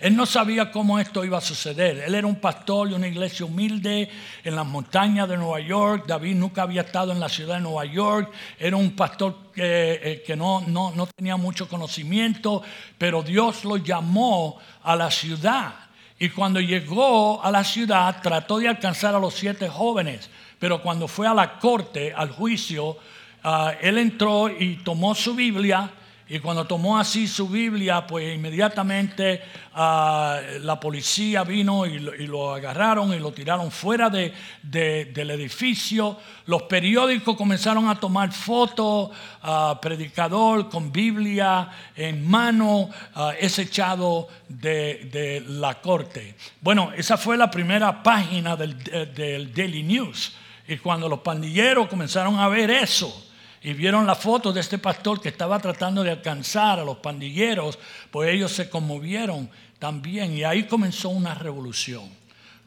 Él 0.00 0.14
no 0.14 0.26
sabía 0.26 0.70
cómo 0.70 1.00
esto 1.00 1.24
iba 1.24 1.38
a 1.38 1.40
suceder. 1.40 1.98
Él 1.98 2.14
era 2.14 2.26
un 2.26 2.36
pastor 2.36 2.88
de 2.88 2.94
una 2.94 3.08
iglesia 3.08 3.44
humilde 3.44 4.08
en 4.44 4.54
las 4.54 4.64
montañas 4.64 5.28
de 5.28 5.36
Nueva 5.36 5.58
York. 5.60 6.04
David 6.06 6.36
nunca 6.36 6.62
había 6.62 6.82
estado 6.82 7.10
en 7.10 7.18
la 7.18 7.28
ciudad 7.28 7.56
de 7.56 7.62
Nueva 7.62 7.84
York. 7.84 8.32
Era 8.60 8.76
un 8.76 8.92
pastor 8.92 9.50
que, 9.52 10.22
eh, 10.28 10.36
no 10.36 11.08
tenía 11.16 11.36
mucho 11.36 11.68
conocimiento, 11.68 12.62
pero 12.96 13.22
Dios 13.22 13.64
lo 13.64 13.76
llamó 13.76 14.58
a 14.84 14.94
la 14.94 15.10
ciudad. 15.10 15.74
Y 16.20 16.30
cuando 16.30 16.60
llegó 16.60 17.42
a 17.42 17.50
la 17.50 17.64
ciudad 17.64 18.20
trató 18.22 18.58
de 18.58 18.68
alcanzar 18.68 19.14
a 19.14 19.20
los 19.20 19.34
siete 19.34 19.68
jóvenes, 19.68 20.28
pero 20.58 20.82
cuando 20.82 21.06
fue 21.06 21.26
a 21.26 21.34
la 21.34 21.58
corte, 21.58 22.12
al 22.12 22.30
juicio, 22.30 22.96
ah, 23.44 23.72
él 23.80 23.98
entró 23.98 24.48
y 24.48 24.76
tomó 24.84 25.14
su 25.14 25.34
Biblia 25.34 25.90
y 26.30 26.40
cuando 26.40 26.66
tomó 26.66 26.98
así 26.98 27.26
su 27.26 27.48
Biblia, 27.48 28.06
pues 28.06 28.34
inmediatamente 28.34 29.40
ah, 29.74 30.38
la 30.60 30.78
policía 30.78 31.42
vino 31.42 31.86
y 31.86 31.98
lo, 31.98 32.54
agarraron 32.54 33.14
y 33.14 33.18
lo 33.18 33.32
tiraron 33.32 33.70
fuera 33.70 34.10
de, 34.10 34.34
del 34.62 35.30
edificio. 35.30 36.18
Los 36.44 36.64
periódicos 36.64 37.34
comenzaron 37.34 37.88
a 37.88 37.98
tomar 37.98 38.30
fotos, 38.32 39.10
uh, 39.42 39.80
predicador 39.80 40.68
con 40.68 40.92
Biblia 40.92 41.70
en 41.96 42.28
mano, 42.28 42.90
uh, 43.16 43.30
es 43.38 43.56
de, 43.56 45.08
de, 45.10 45.44
la 45.48 45.80
corte. 45.80 46.36
Bueno, 46.60 46.92
esa 46.94 47.16
fue 47.16 47.38
la 47.38 47.50
primera 47.50 48.02
página 48.02 48.54
del, 48.54 48.76
del 49.14 49.54
Daily 49.54 49.82
News. 49.82 50.34
Y 50.66 50.76
cuando 50.76 51.08
los 51.08 51.20
pandilleros 51.20 51.88
comenzaron 51.88 52.38
a 52.38 52.48
ver 52.48 52.70
eso, 52.70 53.27
y 53.62 53.72
vieron 53.72 54.06
la 54.06 54.14
foto 54.14 54.52
de 54.52 54.60
este 54.60 54.78
pastor 54.78 55.20
que 55.20 55.30
estaba 55.30 55.58
tratando 55.58 56.02
de 56.02 56.10
alcanzar 56.10 56.78
a 56.78 56.84
los 56.84 56.98
pandilleros, 56.98 57.78
pues 58.10 58.30
ellos 58.30 58.52
se 58.52 58.70
conmovieron 58.70 59.50
también 59.78 60.36
y 60.36 60.44
ahí 60.44 60.64
comenzó 60.64 61.08
una 61.08 61.34
revolución. 61.34 62.08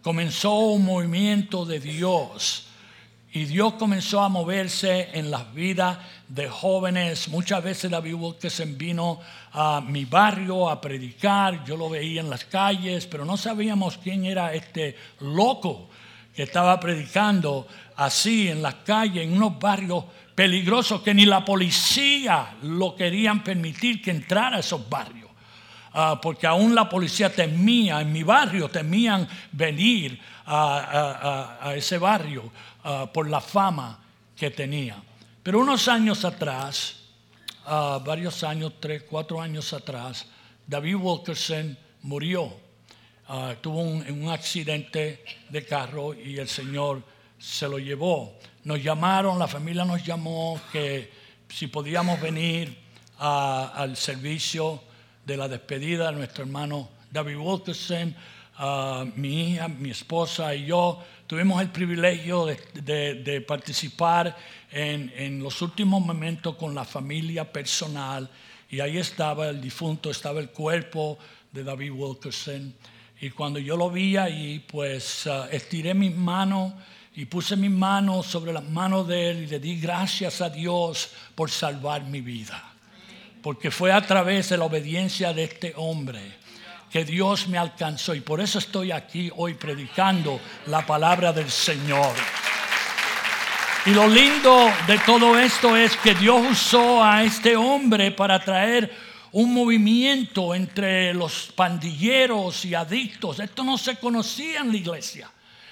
Comenzó 0.02 0.56
un 0.56 0.84
movimiento 0.84 1.66
de 1.66 1.80
Dios 1.80 2.68
y 3.34 3.46
Dios 3.46 3.74
comenzó 3.74 4.22
a 4.22 4.30
moverse 4.30 5.10
en 5.14 5.32
las 5.32 5.54
vidas 5.54 5.98
de 6.28 6.50
jóvenes. 6.50 7.30
Muchas 7.30 7.64
veces 7.64 7.90
David 7.90 8.16
Wilkerson 8.16 8.78
vino 8.78 9.22
a 9.54 9.80
mi 9.80 10.04
barrio 10.04 10.70
a 10.70 10.82
predicar, 10.82 11.64
yo 11.64 11.78
lo 11.78 11.90
veía 11.90 12.20
en 12.20 12.30
las 12.30 12.44
calles, 12.44 13.08
pero 13.08 13.24
no 13.24 13.38
sabíamos 13.38 13.98
quién 13.98 14.26
era 14.26 14.54
este 14.54 14.98
loco 15.22 15.90
que 16.36 16.44
estaba 16.44 16.78
predicando 16.80 17.68
así 17.96 18.50
en 18.50 18.62
las 18.62 18.76
calles, 18.76 19.24
en 19.24 19.34
unos 19.34 19.58
barrios 19.60 20.04
peligroso 20.36 21.04
que 21.04 21.14
ni 21.14 21.26
la 21.26 21.44
policía 21.44 22.56
lo 22.64 22.96
querían 22.96 23.44
permitir 23.44 24.02
que 24.02 24.12
entrara 24.12 24.58
a 24.58 24.60
esos 24.60 24.88
barrios. 24.90 25.30
Ah, 25.94 26.20
porque 26.22 26.48
aún 26.48 26.74
la 26.74 26.88
policía 26.88 27.34
temía, 27.34 28.00
en 28.00 28.14
mi 28.14 28.24
barrio 28.24 28.70
temían 28.70 29.28
venir 29.52 30.18
a, 30.46 31.74
ese 31.76 31.98
barrio 31.98 32.50
ah, 32.84 33.10
por 33.12 33.30
la 33.30 33.42
fama 33.42 34.00
que 34.36 34.52
tenía. 34.52 35.02
Pero 35.44 35.60
unos 35.60 35.90
años 35.90 36.24
atrás, 36.24 36.96
ah, 37.66 38.00
varios 38.06 38.42
años, 38.44 38.74
tres, 38.80 39.04
cuatro 39.04 39.42
años 39.42 39.74
atrás, 39.74 40.28
David 40.66 40.96
Wilkerson 40.96 41.78
murió. 42.04 42.72
tuvo 43.62 43.82
un 43.82 44.30
accidente 44.30 45.24
de 45.50 45.66
carro 45.66 46.14
y 46.14 46.38
el 46.38 46.48
Señor 46.48 47.02
se 47.38 47.68
lo 47.68 47.80
llevó 47.80 48.38
nos 48.64 48.84
llamaron, 48.84 49.40
la 49.40 49.48
familia 49.48 49.86
nos 49.86 50.04
llamó 50.06 50.60
que 50.72 51.12
si 51.50 51.68
podíamos 51.68 52.20
venir 52.22 52.78
al 53.18 53.96
servicio 53.98 54.82
de 55.26 55.38
la 55.38 55.48
despedida 55.48 56.12
de 56.12 56.18
nuestro 56.18 56.44
hermano 56.44 56.90
David 57.12 57.38
Wilkerson, 57.38 58.16
mi 59.16 59.54
hija, 59.54 59.68
mi 59.68 59.90
esposa 59.90 60.54
y 60.56 60.66
yo. 60.66 61.04
Tuvimos 61.28 61.62
el 61.62 61.70
privilegio 61.70 62.46
de, 62.46 63.46
participar 63.48 64.36
en, 64.72 65.42
los 65.42 65.62
últimos 65.62 66.06
momentos 66.06 66.56
con 66.56 66.76
la 66.76 66.86
familia 66.86 67.52
personal 67.52 68.30
y 68.70 68.80
ahí 68.80 68.98
estaba 68.98 69.50
el 69.50 69.62
difunto, 69.62 70.12
estaba 70.12 70.40
el 70.40 70.50
cuerpo 70.50 71.18
de 71.52 71.64
David 71.64 71.92
Wilkerson. 71.92 72.74
Y 73.20 73.30
cuando 73.30 73.60
yo 73.60 73.78
lo 73.78 73.90
vi 73.92 74.18
ahí 74.18 74.66
pues 74.68 75.28
ah, 75.28 75.48
estiré 75.52 75.94
mis 75.94 76.16
manos 76.16 76.74
y 77.14 77.26
puse 77.26 77.56
mis 77.58 77.72
manos 77.72 78.26
sobre 78.26 78.54
las 78.54 78.64
manos 78.64 79.08
de 79.08 79.32
él 79.32 79.44
y 79.44 79.48
le 79.48 79.60
di 79.60 79.80
gracias 79.80 80.42
a 80.42 80.50
Dios 80.50 81.10
por 81.36 81.52
salvar 81.52 82.04
mi 82.04 82.22
vida. 82.22 82.64
Porque 83.42 83.72
fue 83.72 83.92
a 83.92 84.02
través 84.02 84.50
de 84.50 84.58
la 84.58 84.66
obediencia 84.66 85.34
de 85.34 85.44
este 85.44 85.74
hombre 85.76 86.40
que 86.90 87.04
Dios 87.04 87.48
me 87.48 87.58
alcanzó 87.58 88.14
y 88.14 88.22
por 88.22 88.40
eso 88.40 88.60
estoy 88.60 88.92
aquí 88.92 89.32
hoy 89.36 89.56
predicando 89.56 90.40
la 90.68 90.86
palabra 90.86 91.34
del 91.34 91.50
Señor. 91.50 92.14
Y 93.86 93.92
lo 93.92 94.08
lindo 94.08 94.72
de 94.86 95.00
todo 95.00 95.38
esto 95.40 95.76
es 95.76 95.98
que 95.98 96.14
Dios 96.14 96.42
usó 96.52 97.04
a 97.04 97.24
este 97.24 97.56
hombre 97.56 98.12
para 98.12 98.44
traer 98.44 98.96
un 99.32 99.54
movimiento 99.54 100.54
entre 100.54 101.14
los 101.14 101.52
pandilleros 101.56 102.64
y 102.66 102.76
adictos. 102.76 103.40
Esto 103.40 103.64
no 103.64 103.78
se 103.78 103.96
conocía 103.96 104.60
en 104.60 104.72
la 104.72 104.78
iglesia. 104.78 105.32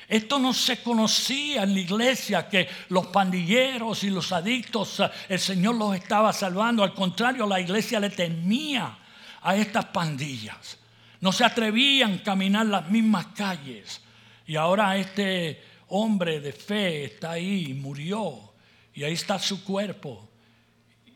Esto 0.10 0.40
no 0.40 0.56
se 0.56 0.82
conocía 0.82 1.62
en 1.62 1.76
la 1.76 1.80
iglesia, 1.82 2.50
que 2.50 2.68
los 2.90 3.08
pandilleros 3.08 4.04
y 4.04 4.10
los 4.10 4.32
adictos, 4.32 5.02
eh, 5.02 5.10
el 5.30 5.40
Señor 5.40 5.76
los 5.76 5.96
estaba 5.96 6.34
salvando. 6.34 6.84
Al 6.84 6.96
contrario, 6.96 7.46
la 7.46 7.60
iglesia 7.60 8.00
le 8.00 8.10
temía 8.10 8.98
a 9.40 9.56
estas 9.56 9.86
pandillas. 9.86 10.80
No 11.22 11.32
se 11.32 11.46
atrevían 11.46 12.16
a 12.16 12.24
caminar 12.24 12.66
las 12.66 12.90
mismas 12.90 13.28
calles. 13.28 14.02
Y 14.48 14.56
ahora 14.56 14.98
este 14.98 15.64
hombre 15.90 16.40
de 16.40 16.54
fe 16.54 17.04
está 17.04 17.34
ahí, 17.34 17.76
murió. 17.76 18.54
Y 18.96 19.04
ahí 19.04 19.14
está 19.14 19.38
su 19.38 19.64
cuerpo. 19.64 20.28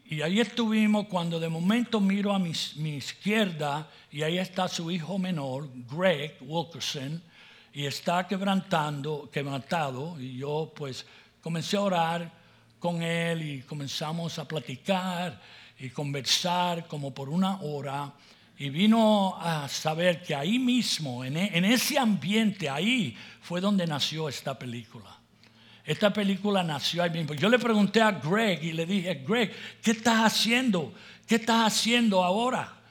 Y 0.06 0.22
ahí 0.22 0.40
estuvimos 0.40 1.08
cuando 1.08 1.40
de 1.40 1.50
momento 1.50 2.00
miro 2.00 2.32
a 2.32 2.38
mi, 2.38 2.52
mi 2.76 2.98
izquierda 2.98 3.90
y 4.12 4.22
ahí 4.22 4.38
está 4.38 4.68
su 4.68 4.92
hijo 4.92 5.18
menor, 5.18 5.68
Greg 5.90 6.38
Wilkerson 6.42 7.24
y 7.74 7.86
está 7.86 8.28
quebrantando, 8.28 9.30
quebrantado. 9.32 10.20
Y 10.20 10.38
yo 10.38 10.72
pues 10.76 11.06
comencé 11.42 11.76
a 11.76 11.82
orar 11.82 12.32
con 12.80 13.02
él 13.02 13.42
y 13.42 13.62
comenzamos 13.62 14.38
a 14.38 14.48
platicar 14.48 15.42
y 15.80 15.90
conversar 15.90 16.88
como 16.88 17.14
por 17.14 17.30
una 17.30 17.62
hora. 17.62 18.14
Y 18.58 18.70
vino 18.70 19.36
a 19.40 19.68
saber 19.68 20.22
que 20.22 20.36
ahí 20.36 20.60
mismo, 20.60 21.26
en, 21.26 21.38
e, 21.38 21.58
en 21.58 21.66
ese 21.66 21.98
ambiente, 21.98 22.70
ahí 22.70 23.18
fue 23.42 23.60
donde 23.60 23.88
nació 23.88 24.30
esta 24.30 24.58
película. 24.58 25.18
Esta 25.84 26.14
película 26.14 26.64
nació 26.64 27.04
ahí 27.04 27.10
mismo. 27.10 27.34
Yo 27.34 27.50
le 27.50 27.60
pregunté 27.60 28.02
a 28.02 28.12
Greg 28.12 28.64
y 28.64 28.72
le 28.72 28.86
dije, 28.86 29.24
Greg, 29.28 29.52
¿qué 29.82 29.92
estás 29.92 30.24
haciendo? 30.24 30.94
¿Qué 31.28 31.36
estás 31.36 31.74
haciendo 31.74 32.24
ahora? 32.24 32.83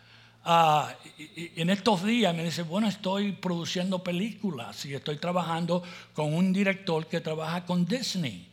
Ah, 0.45 0.93
en 1.37 1.71
estos 1.71 2.03
días 2.03 2.35
me 2.35 2.43
dice, 2.43 2.63
bueno, 2.63 2.89
estoy 2.89 3.31
produciendo 3.31 4.03
películas 4.03 4.85
y 4.87 4.95
estoy 4.95 5.19
trabajando 5.19 5.85
con 6.15 6.35
un 6.35 6.53
director 6.53 7.07
que 7.07 7.21
trabaja 7.21 7.65
con 7.65 7.87
Disney. 7.87 8.49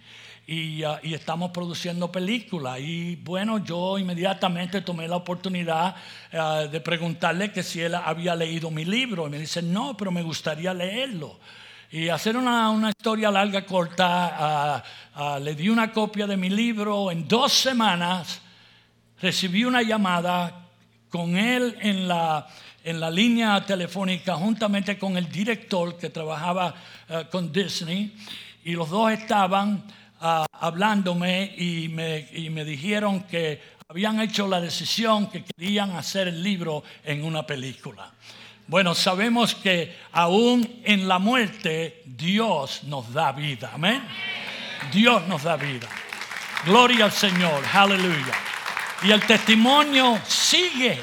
Y, 0.45 0.83
ah, 0.83 0.99
estamos 1.01 1.49
produciendo 1.49 2.11
películas. 2.11 2.79
Y 2.79 3.15
bueno, 3.15 3.63
yo 3.63 3.97
inmediatamente 3.97 4.81
tomé 4.81 5.07
la 5.07 5.15
oportunidad 5.15 5.95
ah, 6.33 6.67
de 6.71 6.79
preguntarle 6.79 7.51
que 7.51 7.63
si 7.63 7.81
él 7.81 7.95
había 7.95 8.35
leído 8.35 8.69
mi 8.69 8.85
libro. 8.85 9.25
Y 9.25 9.31
me 9.31 9.39
dice, 9.39 9.63
no, 9.63 9.97
pero 9.97 10.11
me 10.11 10.21
gustaría 10.21 10.73
leerlo. 10.75 11.39
Y 11.91 12.09
hacer 12.09 12.37
una, 12.37 12.69
una 12.69 12.89
historia 12.89 13.31
larga, 13.31 13.65
corta, 13.65 14.83
le 15.41 15.55
di 15.55 15.69
una 15.69 15.91
copia 15.91 16.27
de 16.27 16.37
mi 16.37 16.51
libro. 16.51 17.09
En 17.09 17.27
dos 17.27 17.51
semanas 17.51 18.41
recibí 19.19 19.63
una 19.65 19.81
llamada 19.81 20.58
con 21.09 21.37
él 21.37 21.77
en 21.81 22.07
la, 22.07 22.47
en 22.83 22.99
la 22.99 23.09
línea 23.09 23.65
telefónica 23.65 24.35
juntamente 24.35 24.97
con 24.97 25.17
el 25.17 25.29
director 25.29 25.97
que 25.97 26.09
trabajaba 26.09 26.75
eh, 27.09 27.25
con 27.31 27.51
Disney 27.51 28.15
y 28.63 28.73
los 28.73 28.89
dos 28.89 29.11
estaban 29.11 29.83
ah, 30.21 30.45
hablándome 30.51 31.53
y 31.57 31.89
me, 31.89 32.27
y 32.33 32.49
me 32.49 32.63
dijeron 32.63 33.23
que 33.23 33.61
habían 33.87 34.19
hecho 34.19 34.47
la 34.47 34.61
decisión 34.61 35.27
que 35.31 35.43
querían 35.43 35.91
hacer 35.91 36.27
el 36.27 36.43
libro 36.43 36.83
en 37.03 37.23
una 37.23 37.45
película. 37.45 38.11
Bueno, 38.67 38.93
sabemos 38.93 39.55
que 39.55 39.97
aún 40.11 40.81
en 40.83 41.07
la 41.07 41.17
muerte 41.17 42.03
Dios 42.05 42.83
nos 42.83 43.11
da 43.11 43.31
vida. 43.31 43.71
Amén. 43.73 44.03
Dios 44.93 45.27
nos 45.27 45.41
da 45.41 45.55
vida. 45.55 45.87
Gloria 46.65 47.05
al 47.05 47.11
Señor. 47.11 47.63
Aleluya. 47.73 48.48
Y 49.03 49.11
el 49.11 49.25
testimonio 49.25 50.19
sigue. 50.27 50.99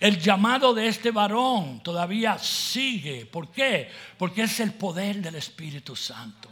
El 0.00 0.18
llamado 0.18 0.72
de 0.72 0.88
este 0.88 1.10
varón 1.10 1.82
todavía 1.82 2.38
sigue. 2.38 3.26
¿Por 3.26 3.50
qué? 3.50 3.90
Porque 4.16 4.42
es 4.42 4.60
el 4.60 4.72
poder 4.72 5.16
del 5.16 5.34
Espíritu 5.34 5.94
Santo. 5.96 6.48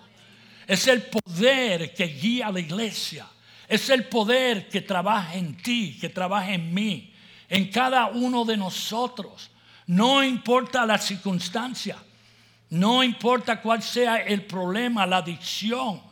Es 0.67 0.87
el 0.89 1.03
poder 1.03 1.95
que 1.95 2.07
guía 2.07 2.49
a 2.49 2.53
la 2.53 2.61
iglesia. 2.61 3.27
Es 3.69 3.89
el 3.89 4.05
poder 4.05 4.69
que 4.69 4.81
trabaja 4.81 5.35
en 5.35 5.57
ti, 5.57 5.97
que 6.01 6.09
trabaja 6.09 6.53
en 6.53 6.73
mí, 6.73 7.13
en 7.49 7.71
cada 7.71 8.07
uno 8.09 8.45
de 8.45 8.57
nosotros. 8.57 9.51
No 9.87 10.23
importa 10.23 10.85
la 10.85 10.99
circunstancia, 10.99 11.97
no 12.71 13.03
importa 13.03 13.63
cuál 13.63 13.83
sea 13.83 14.17
el 14.17 14.45
problema, 14.45 15.07
la 15.07 15.19
adicción, 15.19 16.03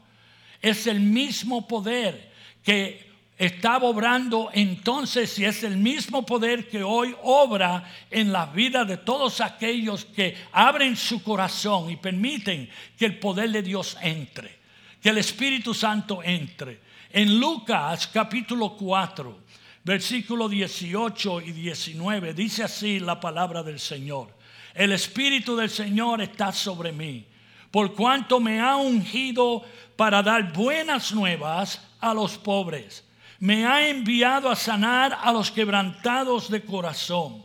es 0.62 0.86
el 0.86 1.00
mismo 1.00 1.66
poder 1.66 2.32
que 2.62 3.13
estaba 3.36 3.88
obrando 3.88 4.50
entonces 4.52 5.38
y 5.38 5.44
es 5.44 5.64
el 5.64 5.76
mismo 5.76 6.24
poder 6.24 6.68
que 6.68 6.84
hoy 6.84 7.14
obra 7.22 7.90
en 8.10 8.32
la 8.32 8.46
vida 8.46 8.84
de 8.84 8.98
todos 8.98 9.40
aquellos 9.40 10.04
que 10.04 10.36
abren 10.52 10.96
su 10.96 11.22
corazón 11.22 11.90
y 11.90 11.96
permiten 11.96 12.70
que 12.96 13.06
el 13.06 13.18
poder 13.18 13.50
de 13.50 13.62
Dios 13.62 13.96
entre, 14.00 14.56
que 15.02 15.08
el 15.08 15.18
Espíritu 15.18 15.74
Santo 15.74 16.22
entre. 16.22 16.80
En 17.10 17.38
Lucas 17.38 18.06
capítulo 18.06 18.76
4, 18.76 19.38
versículo 19.82 20.48
18 20.48 21.40
y 21.40 21.52
19, 21.52 22.34
dice 22.34 22.62
así 22.62 23.00
la 23.00 23.18
palabra 23.18 23.64
del 23.64 23.80
Señor. 23.80 24.32
El 24.74 24.92
Espíritu 24.92 25.56
del 25.56 25.70
Señor 25.70 26.20
está 26.20 26.52
sobre 26.52 26.92
mí, 26.92 27.26
por 27.72 27.94
cuanto 27.94 28.38
me 28.38 28.60
ha 28.60 28.76
ungido 28.76 29.64
para 29.96 30.22
dar 30.22 30.52
buenas 30.52 31.12
nuevas 31.12 31.80
a 32.00 32.14
los 32.14 32.38
pobres 32.38 33.03
me 33.44 33.66
ha 33.66 33.86
enviado 33.86 34.48
a 34.48 34.56
sanar 34.56 35.18
a 35.20 35.30
los 35.30 35.50
quebrantados 35.50 36.48
de 36.48 36.64
corazón, 36.64 37.44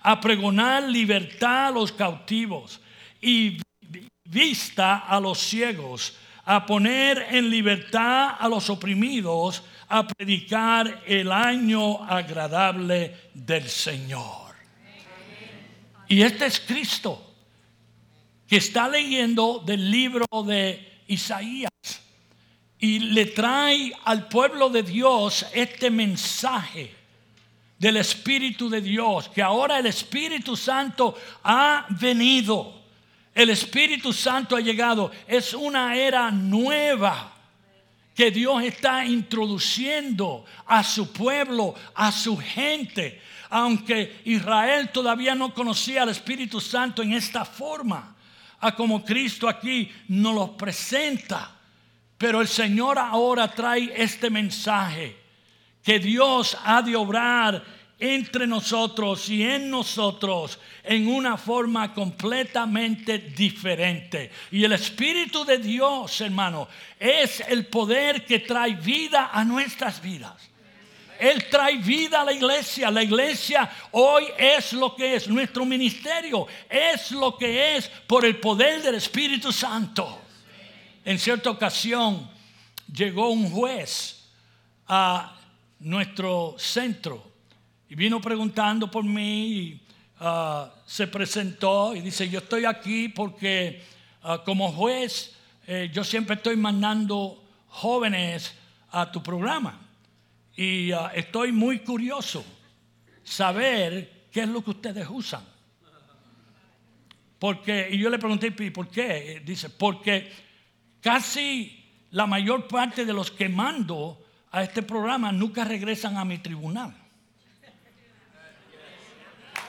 a 0.00 0.20
pregonar 0.20 0.84
libertad 0.84 1.66
a 1.66 1.70
los 1.72 1.90
cautivos 1.90 2.80
y 3.20 3.60
vista 4.22 4.98
a 4.98 5.18
los 5.18 5.40
ciegos, 5.40 6.16
a 6.44 6.64
poner 6.64 7.26
en 7.30 7.50
libertad 7.50 8.36
a 8.38 8.48
los 8.48 8.70
oprimidos, 8.70 9.64
a 9.88 10.06
predicar 10.06 11.02
el 11.04 11.32
año 11.32 12.00
agradable 12.04 13.16
del 13.34 13.68
Señor. 13.68 14.54
Y 16.06 16.22
este 16.22 16.46
es 16.46 16.60
Cristo, 16.60 17.34
que 18.46 18.58
está 18.58 18.88
leyendo 18.88 19.58
del 19.66 19.90
libro 19.90 20.26
de 20.46 21.02
Isaías 21.08 21.70
y 22.80 22.98
le 22.98 23.26
trae 23.26 23.92
al 24.04 24.26
pueblo 24.28 24.70
de 24.70 24.82
Dios 24.82 25.44
este 25.52 25.90
mensaje 25.90 26.94
del 27.78 27.98
Espíritu 27.98 28.68
de 28.68 28.80
Dios, 28.80 29.28
que 29.28 29.42
ahora 29.42 29.78
el 29.78 29.86
Espíritu 29.86 30.56
Santo 30.56 31.16
ha 31.44 31.86
venido, 31.90 32.80
el 33.34 33.50
Espíritu 33.50 34.12
Santo 34.12 34.56
ha 34.56 34.60
llegado, 34.60 35.10
es 35.26 35.54
una 35.54 35.94
era 35.96 36.30
nueva 36.30 37.32
que 38.14 38.30
Dios 38.30 38.62
está 38.62 39.04
introduciendo 39.04 40.44
a 40.66 40.82
su 40.82 41.12
pueblo, 41.12 41.74
a 41.94 42.12
su 42.12 42.36
gente, 42.36 43.20
aunque 43.50 44.20
Israel 44.24 44.90
todavía 44.90 45.34
no 45.34 45.52
conocía 45.52 46.02
al 46.02 46.10
Espíritu 46.10 46.60
Santo 46.60 47.02
en 47.02 47.12
esta 47.12 47.44
forma, 47.44 48.14
a 48.60 48.74
como 48.74 49.04
Cristo 49.04 49.48
aquí 49.48 49.90
nos 50.08 50.34
lo 50.34 50.56
presenta. 50.56 51.59
Pero 52.20 52.42
el 52.42 52.48
Señor 52.48 52.98
ahora 52.98 53.48
trae 53.48 53.94
este 53.96 54.28
mensaje 54.28 55.16
que 55.82 55.98
Dios 55.98 56.54
ha 56.62 56.82
de 56.82 56.94
obrar 56.94 57.64
entre 57.98 58.46
nosotros 58.46 59.26
y 59.30 59.42
en 59.42 59.70
nosotros 59.70 60.58
en 60.84 61.08
una 61.08 61.38
forma 61.38 61.94
completamente 61.94 63.16
diferente. 63.16 64.30
Y 64.50 64.62
el 64.62 64.72
Espíritu 64.72 65.46
de 65.46 65.56
Dios, 65.56 66.20
hermano, 66.20 66.68
es 66.98 67.40
el 67.40 67.64
poder 67.68 68.26
que 68.26 68.40
trae 68.40 68.74
vida 68.74 69.30
a 69.32 69.42
nuestras 69.42 70.02
vidas. 70.02 70.50
Él 71.18 71.46
trae 71.48 71.78
vida 71.78 72.20
a 72.20 72.24
la 72.26 72.34
iglesia. 72.34 72.90
La 72.90 73.02
iglesia 73.02 73.70
hoy 73.92 74.26
es 74.36 74.74
lo 74.74 74.94
que 74.94 75.14
es. 75.14 75.26
Nuestro 75.26 75.64
ministerio 75.64 76.46
es 76.68 77.12
lo 77.12 77.38
que 77.38 77.76
es 77.76 77.88
por 77.88 78.26
el 78.26 78.38
poder 78.38 78.82
del 78.82 78.96
Espíritu 78.96 79.50
Santo. 79.50 80.29
En 81.04 81.18
cierta 81.18 81.50
ocasión 81.50 82.28
llegó 82.92 83.30
un 83.30 83.50
juez 83.50 84.28
a 84.86 85.34
nuestro 85.78 86.56
centro 86.58 87.24
y 87.88 87.94
vino 87.94 88.20
preguntando 88.20 88.90
por 88.90 89.02
mí 89.02 89.46
y 89.46 89.80
ah, 90.18 90.70
se 90.84 91.06
presentó 91.06 91.94
y 91.94 92.02
dice, 92.02 92.28
yo 92.28 92.40
estoy 92.40 92.66
aquí 92.66 93.08
porque 93.08 93.82
ah, 94.22 94.42
como 94.44 94.70
juez 94.72 95.34
eh, 95.66 95.90
yo 95.90 96.04
siempre 96.04 96.36
estoy 96.36 96.56
mandando 96.56 97.42
jóvenes 97.68 98.54
a 98.90 99.10
tu 99.10 99.22
programa 99.22 99.80
y 100.54 100.92
ah, 100.92 101.12
estoy 101.14 101.50
muy 101.50 101.78
curioso 101.78 102.44
saber 103.24 104.26
qué 104.30 104.42
es 104.42 104.48
lo 104.48 104.62
que 104.62 104.70
ustedes 104.70 105.06
usan. 105.08 105.44
Porque, 107.38 107.88
y 107.90 107.96
yo 107.96 108.10
le 108.10 108.18
pregunté, 108.18 108.52
¿por 108.52 108.88
qué? 108.88 109.40
Dice, 109.42 109.70
porque 109.70 110.49
Casi 111.00 111.80
la 112.10 112.26
mayor 112.26 112.68
parte 112.68 113.04
de 113.04 113.12
los 113.12 113.30
que 113.30 113.48
mando 113.48 114.22
a 114.52 114.62
este 114.62 114.82
programa 114.82 115.32
nunca 115.32 115.64
regresan 115.64 116.16
a 116.16 116.24
mi 116.24 116.38
tribunal. 116.38 116.94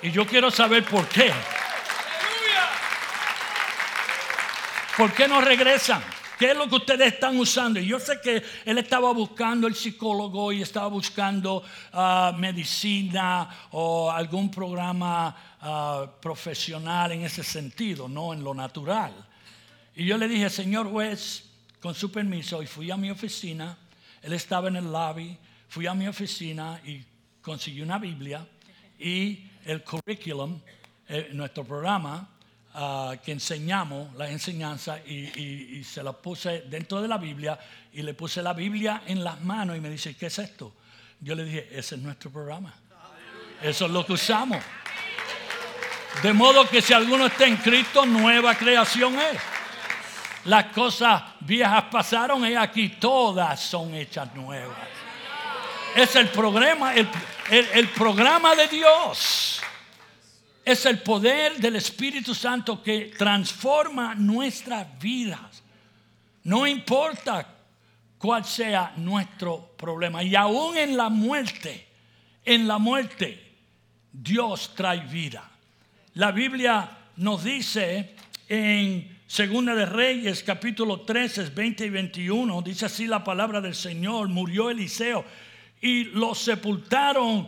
Y 0.02 0.12
yo 0.12 0.26
quiero 0.26 0.50
saber 0.50 0.84
por 0.84 1.08
qué. 1.08 1.32
¿Por 4.98 5.13
qué 5.13 5.28
no 5.28 5.39
regresan? 5.41 6.04
¿Qué 6.38 6.52
es 6.52 6.58
lo 6.58 6.67
que 6.67 6.76
ustedes 6.76 7.13
están 7.13 7.38
usando? 7.38 7.80
Y 7.80 7.86
yo 7.86 8.00
sé 8.00 8.20
que 8.20 8.44
él 8.65 8.80
estaba 8.80 9.13
buscando 9.13 9.67
el 9.67 9.76
psicólogo 9.76 10.52
y 10.52 10.63
estaba 10.63 10.88
buscando 10.88 11.63
ah, 11.94 12.34
medicina 12.36 13.48
o 13.72 14.12
algún 14.12 14.50
programa 14.50 15.36
ah, 15.62 16.08
profesional 16.20 17.12
en 17.12 17.22
ese 17.22 17.44
sentido, 17.44 18.10
no 18.10 18.34
en 18.34 18.44
lo 18.44 18.56
natural. 18.56 19.13
Y 20.01 20.05
yo 20.05 20.17
le 20.17 20.27
dije, 20.27 20.49
señor 20.49 20.89
juez, 20.89 21.43
con 21.79 21.93
su 21.93 22.11
permiso, 22.11 22.63
y 22.63 22.65
fui 22.65 22.89
a 22.89 22.97
mi 22.97 23.11
oficina, 23.11 23.77
él 24.23 24.33
estaba 24.33 24.67
en 24.67 24.77
el 24.77 24.91
lobby, 24.91 25.37
fui 25.69 25.85
a 25.85 25.93
mi 25.93 26.07
oficina 26.07 26.81
y 26.83 27.05
conseguí 27.39 27.83
una 27.83 27.99
Biblia 27.99 28.43
y 28.97 29.45
el 29.63 29.83
curriculum, 29.83 30.59
eh, 31.07 31.29
nuestro 31.33 31.65
programa 31.65 32.27
ah, 32.73 33.15
que 33.23 33.31
enseñamos, 33.31 34.15
la 34.15 34.31
enseñanza, 34.31 34.97
y, 35.05 35.83
se 35.83 36.01
la 36.01 36.13
puse 36.13 36.61
dentro 36.61 36.99
de 36.99 37.07
la 37.07 37.19
Biblia 37.19 37.59
y 37.93 38.01
le 38.01 38.15
puse 38.15 38.41
la 38.41 38.53
Biblia 38.53 39.03
en 39.05 39.23
las 39.23 39.39
manos 39.41 39.77
y 39.77 39.81
me 39.81 39.91
dice, 39.91 40.15
¿qué 40.15 40.25
es 40.25 40.39
esto? 40.39 40.73
Yo 41.19 41.35
le 41.35 41.43
dije, 41.43 41.67
ese 41.69 41.93
es 41.93 42.01
nuestro 42.01 42.31
programa. 42.31 42.73
Eso 43.61 43.85
es 43.85 43.91
lo 43.91 44.03
que 44.03 44.13
usamos. 44.13 44.63
De 46.23 46.33
modo 46.33 46.67
que 46.67 46.81
si 46.81 46.91
alguno 46.91 47.27
está 47.27 47.45
en 47.45 47.57
Cristo, 47.57 48.03
nueva 48.07 48.55
creación 48.55 49.19
es. 49.19 49.50
Las 50.45 50.65
cosas 50.67 51.21
viejas 51.41 51.86
pasaron 51.91 52.45
y 52.45 52.56
aquí 52.56 52.89
todas 52.89 53.60
son 53.60 53.93
hechas 53.93 54.34
nuevas. 54.34 54.77
Es 55.95 56.15
el 56.15 56.30
programa, 56.30 56.93
el, 56.95 57.88
programa 57.89 58.56
de 58.56 58.67
Dios. 58.67 59.62
Es 60.63 60.86
el 60.86 60.99
poder 60.99 61.58
del 61.58 61.75
Espíritu 61.75 62.34
Santo 62.34 62.82
que 62.82 63.13
transforma 63.17 64.15
nuestras 64.15 64.88
vidas. 64.99 65.63
No 66.43 66.65
importa 66.65 67.47
cuál 68.17 68.45
sea 68.45 68.93
nuestro 68.97 69.73
problema. 69.77 70.23
Y 70.23 70.36
aún 70.36 70.77
en 70.77 70.95
la 70.95 71.10
muerte, 71.10 71.88
en 72.45 72.67
la 72.67 72.77
muerte, 72.77 73.51
Dios 74.12 74.73
trae 74.75 75.01
vida. 75.01 75.49
La 76.15 76.32
Biblia 76.32 76.89
nos 77.17 77.43
dice 77.43 78.15
en 78.47 79.20
Segunda 79.32 79.74
de 79.76 79.86
Reyes, 79.86 80.44
capítulo 80.44 81.00
13, 81.04 81.52
20 81.52 81.86
y 81.86 81.89
21, 81.89 82.62
dice 82.63 82.88
así 82.88 83.08
la 83.08 83.24
palabra 83.24 83.62
del 83.62 83.76
Señor, 83.76 84.28
murió 84.28 84.70
Eliseo 84.70 85.24
y 85.80 86.04
lo 86.04 86.36
sepultaron. 86.36 87.48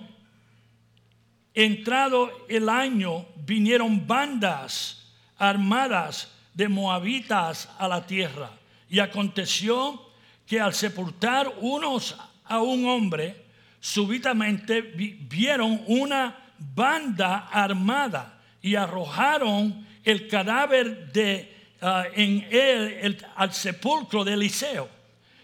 Entrado 1.54 2.46
el 2.48 2.70
año, 2.70 3.26
vinieron 3.46 4.08
bandas 4.08 5.12
armadas 5.38 6.32
de 6.54 6.70
moabitas 6.70 7.70
a 7.78 7.90
la 7.90 8.06
tierra. 8.06 8.52
Y 8.90 9.00
aconteció 9.00 10.02
que 10.48 10.62
al 10.62 10.74
sepultar 10.74 11.54
unos 11.60 12.16
a 12.46 12.62
un 12.62 12.86
hombre, 12.86 13.44
súbitamente 13.82 14.82
vieron 14.82 15.82
una 15.88 16.54
banda 16.58 17.50
armada 17.52 18.40
y 18.62 18.76
arrojaron 18.76 19.86
el 20.06 20.30
cadáver 20.30 21.12
de 21.12 21.53
Ah, 21.86 22.06
en 22.14 22.48
él 22.50 23.26
al 23.36 23.54
sepulcro 23.54 24.24
de 24.24 24.36
Eliseo. 24.36 24.90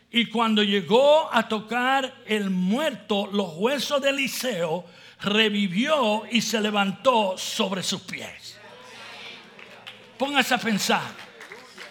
Y 0.10 0.28
cuando 0.28 0.64
llegó 0.64 1.30
a 1.34 1.50
tocar 1.50 2.24
el 2.26 2.50
muerto, 2.50 3.28
los 3.28 3.56
huesos 3.58 4.02
de 4.02 4.12
Eliseo, 4.12 4.86
revivió 5.20 6.24
y 6.32 6.42
se 6.42 6.62
levantó 6.62 7.38
sobre 7.38 7.84
sus 7.84 8.04
pies. 8.04 8.58
Póngase 10.18 10.54
a 10.54 10.58
pensar. 10.58 11.12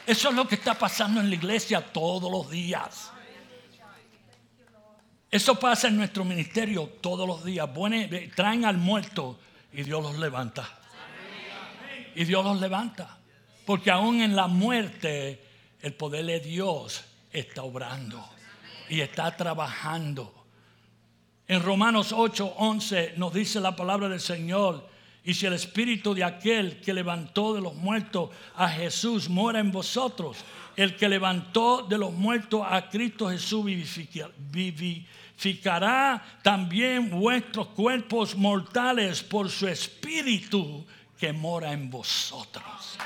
Eso 0.06 0.30
es 0.30 0.34
lo 0.34 0.48
que 0.48 0.54
está 0.54 0.72
pasando 0.72 1.20
en 1.20 1.28
la 1.28 1.34
iglesia 1.34 1.82
todos 1.82 2.32
los 2.32 2.50
días. 2.50 3.12
Eso 5.30 5.56
pasa 5.56 5.88
en 5.88 5.98
nuestro 5.98 6.24
ministerio 6.24 6.86
todos 7.02 7.28
los 7.28 7.44
días. 7.44 7.68
traen 8.34 8.64
al 8.64 8.78
muerto 8.78 9.38
y 9.74 9.82
Dios 9.82 10.02
los 10.02 10.18
levanta. 10.18 10.66
Y 12.14 12.24
Dios 12.24 12.42
los 12.42 12.58
levanta. 12.58 13.17
Porque 13.68 13.90
aún 13.90 14.22
en 14.22 14.34
la 14.34 14.46
muerte 14.46 15.44
el 15.82 15.92
poder 15.92 16.24
de 16.24 16.40
Dios 16.40 17.04
está 17.30 17.64
obrando 17.64 18.26
y 18.88 19.02
está 19.02 19.36
trabajando. 19.36 20.32
En 21.46 21.62
Romanos 21.62 22.14
8, 22.16 22.54
11 22.56 23.12
nos 23.18 23.34
dice 23.34 23.60
la 23.60 23.76
palabra 23.76 24.08
del 24.08 24.20
Señor. 24.20 24.88
Y 25.22 25.34
si 25.34 25.44
el 25.44 25.52
espíritu 25.52 26.14
de 26.14 26.24
aquel 26.24 26.80
que 26.80 26.94
levantó 26.94 27.52
de 27.52 27.60
los 27.60 27.74
muertos 27.74 28.30
a 28.56 28.70
Jesús 28.70 29.28
mora 29.28 29.60
en 29.60 29.70
vosotros, 29.70 30.38
el 30.74 30.96
que 30.96 31.06
levantó 31.06 31.82
de 31.82 31.98
los 31.98 32.14
muertos 32.14 32.66
a 32.66 32.88
Cristo 32.88 33.28
Jesús 33.28 33.66
vivificará 34.50 36.24
también 36.42 37.10
vuestros 37.10 37.66
cuerpos 37.66 38.34
mortales 38.34 39.22
por 39.22 39.50
su 39.50 39.68
espíritu 39.68 40.86
que 41.18 41.34
mora 41.34 41.70
en 41.70 41.90
vosotros. 41.90 42.96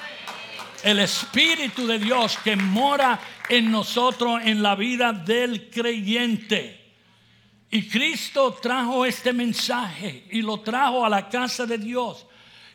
El 0.83 0.99
espíritu 0.99 1.87
de 1.87 1.99
Dios 1.99 2.38
que 2.42 2.57
mora 2.57 3.21
en 3.49 3.71
nosotros 3.71 4.40
en 4.45 4.62
la 4.62 4.75
vida 4.75 5.12
del 5.12 5.71
creyente. 5.71 6.81
Y 7.71 7.88
Cristo 7.88 8.53
trajo 8.61 9.07
este 9.07 9.33
mensaje 9.33 10.27
y 10.31 10.42
lo 10.42 10.61
trajo 10.61 11.05
a 11.05 11.09
la 11.09 11.29
casa 11.29 11.66
de 11.66 11.79
Dios 11.79 12.27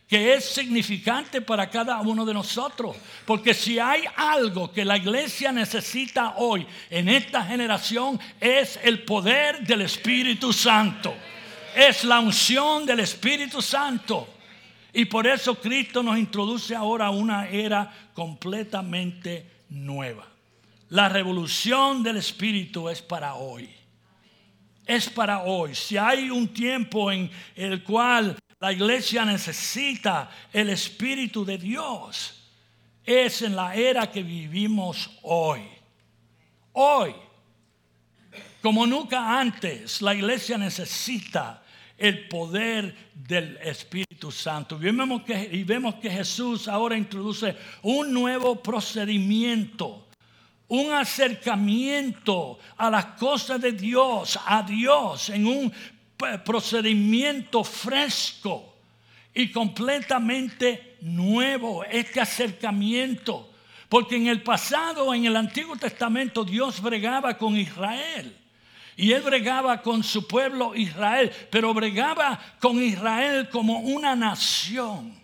que 0.07 0.35
es 0.35 0.45
significante 0.45 1.41
para 1.41 1.69
cada 1.69 1.99
uno 1.99 2.25
de 2.25 2.33
nosotros. 2.33 2.95
Porque 3.25 3.53
si 3.53 3.77
hay 3.77 4.03
algo 4.15 4.71
que 4.71 4.85
la 4.85 4.97
iglesia 4.97 5.51
necesita 5.51 6.35
hoy 6.37 6.65
en 6.89 7.09
esta 7.09 7.43
generación 7.43 8.19
es 8.39 8.79
el 8.83 9.03
poder 9.03 9.59
del 9.67 9.81
Espíritu 9.81 10.53
Santo. 10.53 11.13
Es 11.75 12.05
la 12.05 12.21
unción 12.21 12.85
del 12.85 13.01
Espíritu 13.01 13.61
Santo. 13.61 14.27
Y 14.97 15.05
por 15.05 15.27
eso 15.27 15.53
Cristo 15.53 16.01
nos 16.01 16.17
introduce 16.17 16.73
ahora 16.73 17.05
a 17.05 17.11
una 17.11 17.47
era 17.47 18.09
completamente 18.15 19.47
nueva. 19.69 20.25
La 20.89 21.07
revolución 21.07 22.01
del 22.01 22.17
Espíritu 22.17 22.89
es 22.89 22.99
para 22.99 23.35
hoy. 23.35 23.69
Es 24.87 25.07
para 25.07 25.43
hoy. 25.43 25.75
Si 25.75 25.97
hay 25.97 26.31
un 26.31 26.47
tiempo 26.47 27.11
en 27.11 27.29
el 27.55 27.83
cual 27.83 28.39
la 28.59 28.73
iglesia 28.73 29.23
necesita 29.23 30.31
el 30.51 30.71
Espíritu 30.71 31.45
de 31.45 31.59
Dios. 31.59 32.49
Es 33.05 33.43
en 33.43 33.55
la 33.55 33.75
era 33.75 34.11
que 34.11 34.23
vivimos 34.23 35.11
hoy. 35.21 35.61
Hoy, 36.73 37.13
como 38.63 38.87
nunca 38.87 39.39
antes, 39.39 40.01
la 40.01 40.15
iglesia 40.15 40.57
necesita 40.57 41.61
el 41.97 42.27
poder 42.27 42.95
del 43.13 43.57
Espíritu 43.57 44.31
Santo. 44.31 44.77
Y 44.81 45.63
vemos, 45.63 45.95
que, 45.95 46.09
Jesús 46.09 46.67
ahora 46.67 46.97
introduce 46.97 47.55
un 47.81 48.13
nuevo 48.13 48.61
procedimiento, 48.61 50.07
un 50.67 50.91
acercamiento 50.91 52.59
a 52.77 52.89
las 52.89 53.05
cosas 53.17 53.61
de 53.61 53.71
Dios, 53.71 54.39
a 54.45 54.63
Dios, 54.63 55.29
en 55.29 55.47
un 55.47 55.73
procedimiento 56.43 57.63
fresco 57.63 58.75
y 59.33 59.51
completamente 59.51 60.97
nuevo 61.01 61.83
este 61.83 62.19
acercamiento. 62.19 63.51
Porque 63.89 64.17
en 64.17 64.27
el 64.27 64.43
pasado, 64.43 65.13
en 65.13 65.25
el 65.25 65.35
Antiguo 65.35 65.75
Testamento, 65.77 66.43
Dios 66.43 66.81
bregaba 66.81 67.37
con 67.37 67.55
Israel. 67.55 68.35
Y 68.97 69.13
él 69.13 69.21
bregaba 69.21 69.81
con 69.81 70.03
su 70.03 70.27
pueblo 70.27 70.75
Israel, 70.75 71.31
pero 71.51 71.73
bregaba 71.73 72.39
con 72.59 72.81
Israel 72.81 73.47
como 73.49 73.79
una 73.79 74.15
nación. 74.15 75.15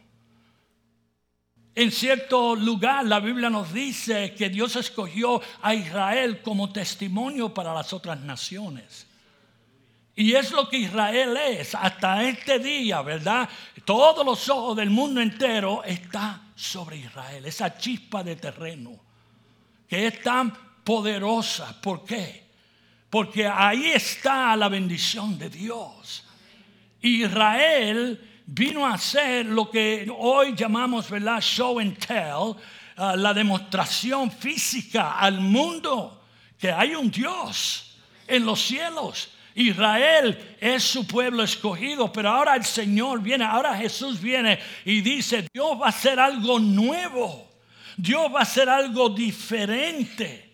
En 1.75 1.91
cierto 1.91 2.55
lugar 2.55 3.03
la 3.05 3.19
Biblia 3.19 3.49
nos 3.49 3.73
dice 3.73 4.35
que 4.35 4.49
Dios 4.49 4.75
escogió 4.75 5.41
a 5.61 5.73
Israel 5.73 6.43
como 6.43 6.71
testimonio 6.71 7.51
para 7.51 7.73
las 7.73 7.91
otras 7.93 8.19
naciones. 8.19 9.07
Y 10.15 10.35
es 10.35 10.51
lo 10.51 10.69
que 10.69 10.77
Israel 10.77 11.35
es 11.35 11.73
hasta 11.73 12.23
este 12.23 12.59
día, 12.59 13.01
¿verdad? 13.01 13.49
Todos 13.83 14.23
los 14.23 14.47
ojos 14.49 14.77
del 14.77 14.91
mundo 14.91 15.19
entero 15.19 15.83
están 15.83 16.53
sobre 16.55 16.97
Israel, 16.97 17.43
esa 17.47 17.75
chispa 17.75 18.23
de 18.23 18.35
terreno 18.35 18.91
que 19.87 20.07
es 20.07 20.21
tan 20.21 20.53
poderosa. 20.83 21.79
¿Por 21.81 22.05
qué? 22.05 22.42
Porque 23.13 23.47
ahí 23.47 23.91
está 23.91 24.55
la 24.55 24.69
bendición 24.69 25.37
de 25.37 25.47
Dios. 25.47 26.23
Israel 26.99 28.19
vino 28.47 28.87
a 28.87 28.97
ser 28.97 29.45
lo 29.45 29.69
que 29.69 30.11
hoy 30.17 30.55
llamamos, 30.55 31.11
¿verdad? 31.11 31.39
Show 31.39 31.77
and 31.77 31.95
tell, 31.99 32.55
uh, 32.97 33.15
la 33.15 33.31
demostración 33.31 34.31
física 34.31 35.19
al 35.19 35.39
mundo 35.39 36.23
que 36.57 36.71
hay 36.71 36.95
un 36.95 37.11
Dios 37.11 37.99
en 38.25 38.43
los 38.47 38.59
cielos 38.59 39.29
Israel 39.53 40.57
es 40.59 40.81
su 40.81 41.05
pueblo 41.05 41.43
escogido, 41.43 42.11
pero 42.11 42.29
ahora 42.29 42.55
el 42.55 42.65
Señor 42.65 43.21
viene, 43.21 43.45
ahora 43.45 43.77
Jesús 43.77 44.19
viene 44.19 44.57
y 44.85 45.01
dice, 45.01 45.47
Dios 45.53 45.79
va 45.79 45.85
a 45.85 45.89
hacer 45.89 46.19
algo 46.19 46.57
nuevo, 46.57 47.47
Dios 47.95 48.33
va 48.33 48.39
a 48.39 48.41
hacer 48.41 48.67
algo 48.69 49.09
diferente. 49.09 50.52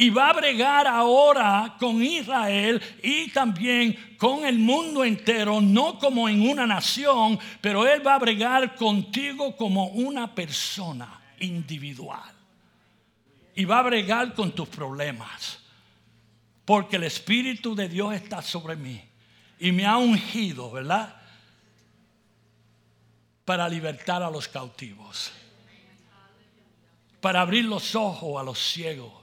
Y 0.00 0.08
va 0.08 0.30
a 0.30 0.32
bregar 0.32 0.86
ahora 0.86 1.76
con 1.78 2.02
Israel 2.02 2.80
y 3.02 3.28
también 3.32 4.16
con 4.16 4.46
el 4.46 4.58
mundo 4.58 5.04
entero, 5.04 5.60
no 5.60 5.98
como 5.98 6.26
en 6.26 6.40
una 6.48 6.66
nación, 6.66 7.38
pero 7.60 7.86
Él 7.86 8.04
va 8.04 8.14
a 8.14 8.18
bregar 8.18 8.76
contigo 8.76 9.54
como 9.54 9.88
una 9.88 10.34
persona 10.34 11.20
individual. 11.40 12.32
Y 13.54 13.66
va 13.66 13.80
a 13.80 13.82
bregar 13.82 14.32
con 14.32 14.52
tus 14.52 14.70
problemas 14.70 15.58
porque 16.64 16.96
el 16.96 17.04
Espíritu 17.04 17.74
de 17.74 17.86
Dios 17.86 18.14
está 18.14 18.40
sobre 18.40 18.76
mí 18.76 19.02
y 19.58 19.70
me 19.70 19.84
ha 19.84 19.98
ungido, 19.98 20.70
¿verdad? 20.70 21.14
Para 23.44 23.68
libertar 23.68 24.22
a 24.22 24.30
los 24.30 24.48
cautivos, 24.48 25.30
para 27.20 27.42
abrir 27.42 27.66
los 27.66 27.94
ojos 27.94 28.40
a 28.40 28.42
los 28.42 28.58
ciegos, 28.58 29.19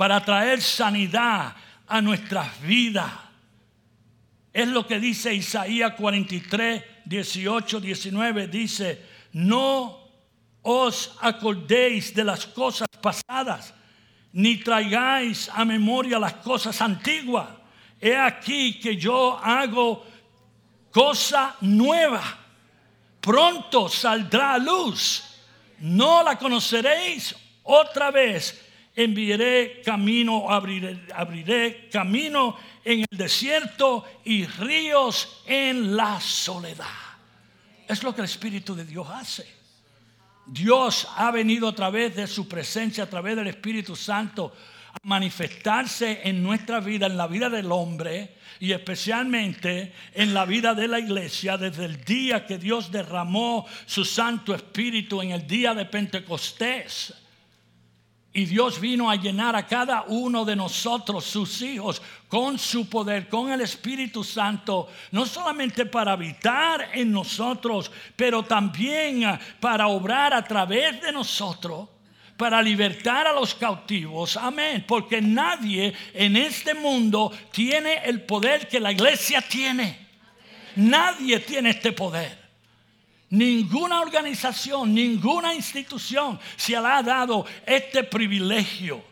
para 0.00 0.24
traer 0.24 0.62
sanidad 0.62 1.54
a 1.86 2.00
nuestras 2.00 2.58
vidas. 2.62 3.12
Es 4.50 4.66
lo 4.66 4.86
que 4.86 4.98
dice 4.98 5.34
Isaías 5.34 5.92
43, 5.92 6.82
18, 7.04 7.80
19. 7.82 8.46
Dice, 8.48 9.04
no 9.34 9.98
os 10.62 11.18
acordéis 11.20 12.14
de 12.14 12.24
las 12.24 12.46
cosas 12.46 12.88
pasadas 13.02 13.74
ni 14.32 14.56
traigáis 14.56 15.50
a 15.52 15.66
memoria 15.66 16.18
las 16.18 16.32
cosas 16.36 16.80
antiguas. 16.80 17.48
He 18.00 18.16
aquí 18.16 18.80
que 18.80 18.96
yo 18.96 19.36
hago 19.36 20.06
cosa 20.90 21.56
nueva. 21.60 22.22
Pronto 23.20 23.86
saldrá 23.90 24.54
a 24.54 24.58
luz. 24.58 25.22
No 25.80 26.22
la 26.22 26.38
conoceréis 26.38 27.36
otra 27.64 28.10
vez. 28.10 28.69
Enviaré 29.02 29.80
camino, 29.82 30.50
abriré, 30.50 31.88
camino 31.90 32.56
en 32.84 33.00
el 33.10 33.18
desierto 33.18 34.04
y 34.24 34.44
ríos 34.44 35.42
en 35.46 35.96
la 35.96 36.20
soledad. 36.20 36.84
Es 37.88 38.02
lo 38.02 38.14
que 38.14 38.20
el 38.20 38.26
Espíritu 38.26 38.74
de 38.74 38.84
Dios 38.84 39.08
hace. 39.08 39.46
Dios 40.44 41.08
ha 41.16 41.30
venido 41.30 41.68
a 41.68 41.74
través 41.74 42.14
de 42.14 42.26
su 42.26 42.46
presencia, 42.46 43.04
a 43.04 43.08
través 43.08 43.36
del 43.36 43.46
Espíritu 43.46 43.96
Santo, 43.96 44.52
a 44.92 44.98
manifestarse 45.04 46.20
en 46.24 46.42
nuestra 46.42 46.80
vida, 46.80 47.06
en 47.06 47.16
la 47.16 47.26
vida 47.26 47.48
del 47.48 47.72
hombre 47.72 48.36
y 48.58 48.72
especialmente 48.72 49.94
en 50.12 50.34
la 50.34 50.44
vida 50.44 50.74
de 50.74 50.88
la 50.88 50.98
iglesia 50.98 51.56
desde 51.56 51.86
el 51.86 52.04
día 52.04 52.44
que 52.44 52.58
Dios 52.58 52.92
derramó 52.92 53.66
su 53.86 54.04
Santo 54.04 54.54
Espíritu 54.54 55.22
en 55.22 55.30
el 55.30 55.46
día 55.46 55.72
de 55.72 55.86
Pentecostés. 55.86 57.14
Y 58.32 58.44
Dios 58.44 58.80
vino 58.80 59.10
a 59.10 59.16
llenar 59.16 59.56
a 59.56 59.66
cada 59.66 60.02
uno 60.02 60.44
de 60.44 60.54
nosotros, 60.54 61.24
sus 61.24 61.62
hijos, 61.62 62.00
con 62.28 62.60
su 62.60 62.88
poder, 62.88 63.28
con 63.28 63.50
el 63.50 63.60
Espíritu 63.60 64.22
Santo, 64.22 64.88
no 65.10 65.26
solamente 65.26 65.84
para 65.84 66.12
habitar 66.12 66.90
en 66.94 67.10
nosotros, 67.10 67.90
pero 68.14 68.44
también 68.44 69.24
ah, 69.24 69.40
para 69.58 69.88
obrar 69.88 70.32
a 70.32 70.44
través 70.44 71.02
de 71.02 71.10
nosotros, 71.10 71.88
para 72.36 72.62
libertar 72.62 73.26
a 73.26 73.32
los 73.32 73.52
cautivos. 73.56 74.36
Amén. 74.36 74.84
Porque 74.86 75.20
nadie 75.20 75.92
en 76.14 76.36
este 76.36 76.72
mundo 76.72 77.32
tiene 77.50 78.04
el 78.04 78.22
poder 78.22 78.68
que 78.68 78.78
la 78.78 78.92
iglesia 78.92 79.42
tiene. 79.42 80.06
Nadie 80.76 81.40
tiene 81.40 81.70
este 81.70 81.90
poder. 81.90 82.39
Ninguna 83.30 84.00
organización, 84.00 84.92
ninguna 84.92 85.54
institución 85.54 86.38
se 86.56 86.72
le 86.72 86.78
ha 86.78 87.00
dado 87.00 87.46
este 87.64 88.02
privilegio. 88.02 89.04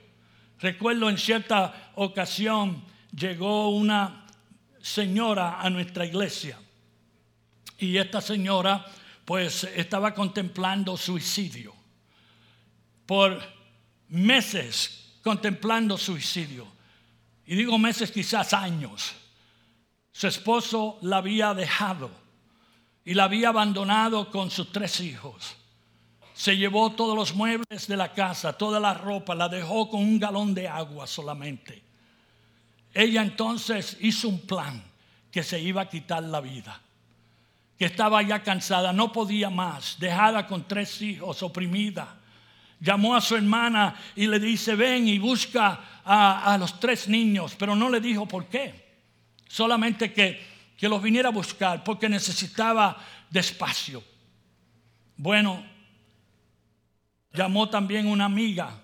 Recuerdo 0.58 1.08
en 1.08 1.16
cierta 1.16 1.92
ocasión 1.94 2.82
llegó 3.14 3.68
una 3.68 4.26
señora 4.82 5.60
a 5.60 5.70
nuestra 5.70 6.04
iglesia. 6.04 6.58
Y 7.78 7.96
esta 7.96 8.20
señora 8.20 8.84
pues 9.24 9.62
estaba 9.62 10.12
contemplando 10.12 10.96
suicidio. 10.96 11.72
Por 13.06 13.40
meses 14.08 15.14
contemplando 15.22 15.96
suicidio. 15.96 16.66
Y 17.46 17.54
digo 17.54 17.78
meses, 17.78 18.10
quizás 18.10 18.52
años. 18.52 19.14
Su 20.10 20.26
esposo 20.26 20.98
la 21.02 21.18
había 21.18 21.54
dejado 21.54 22.10
y 23.08 23.14
la 23.14 23.24
había 23.24 23.48
abandonado 23.48 24.30
con 24.30 24.50
sus 24.50 24.70
tres 24.70 25.00
hijos. 25.00 25.56
Se 26.34 26.58
llevó 26.58 26.92
todos 26.92 27.16
los 27.16 27.34
muebles 27.34 27.88
de 27.88 27.96
la 27.96 28.12
casa, 28.12 28.52
toda 28.52 28.78
la 28.78 28.92
ropa, 28.92 29.34
la 29.34 29.48
dejó 29.48 29.88
con 29.88 30.02
un 30.02 30.18
galón 30.18 30.52
de 30.52 30.68
agua 30.68 31.06
solamente. 31.06 31.82
Ella 32.92 33.22
entonces 33.22 33.96
hizo 34.02 34.28
un 34.28 34.40
plan 34.40 34.84
que 35.30 35.42
se 35.42 35.58
iba 35.58 35.80
a 35.80 35.88
quitar 35.88 36.22
la 36.22 36.42
vida, 36.42 36.82
que 37.78 37.86
estaba 37.86 38.20
ya 38.20 38.42
cansada, 38.42 38.92
no 38.92 39.10
podía 39.10 39.48
más, 39.48 39.96
dejada 39.98 40.46
con 40.46 40.68
tres 40.68 41.00
hijos, 41.00 41.42
oprimida. 41.42 42.14
Llamó 42.78 43.16
a 43.16 43.22
su 43.22 43.36
hermana 43.36 43.96
y 44.16 44.26
le 44.26 44.38
dice, 44.38 44.74
ven 44.74 45.08
y 45.08 45.18
busca 45.18 46.02
a, 46.04 46.58
los 46.60 46.78
tres 46.78 47.08
niños, 47.08 47.56
pero 47.58 47.74
no 47.74 47.88
le 47.88 48.02
dijo 48.02 48.28
por 48.28 48.48
qué, 48.48 48.98
solamente 49.48 50.12
que, 50.12 50.57
que 50.78 50.88
los 50.88 51.02
viniera 51.02 51.28
a 51.28 51.32
buscar 51.32 51.82
porque 51.82 52.08
necesitaba 52.08 52.96
despacio. 53.28 54.02
Bueno, 55.16 55.66
llamó 57.32 57.68
también 57.68 58.06
una 58.06 58.26
amiga 58.26 58.80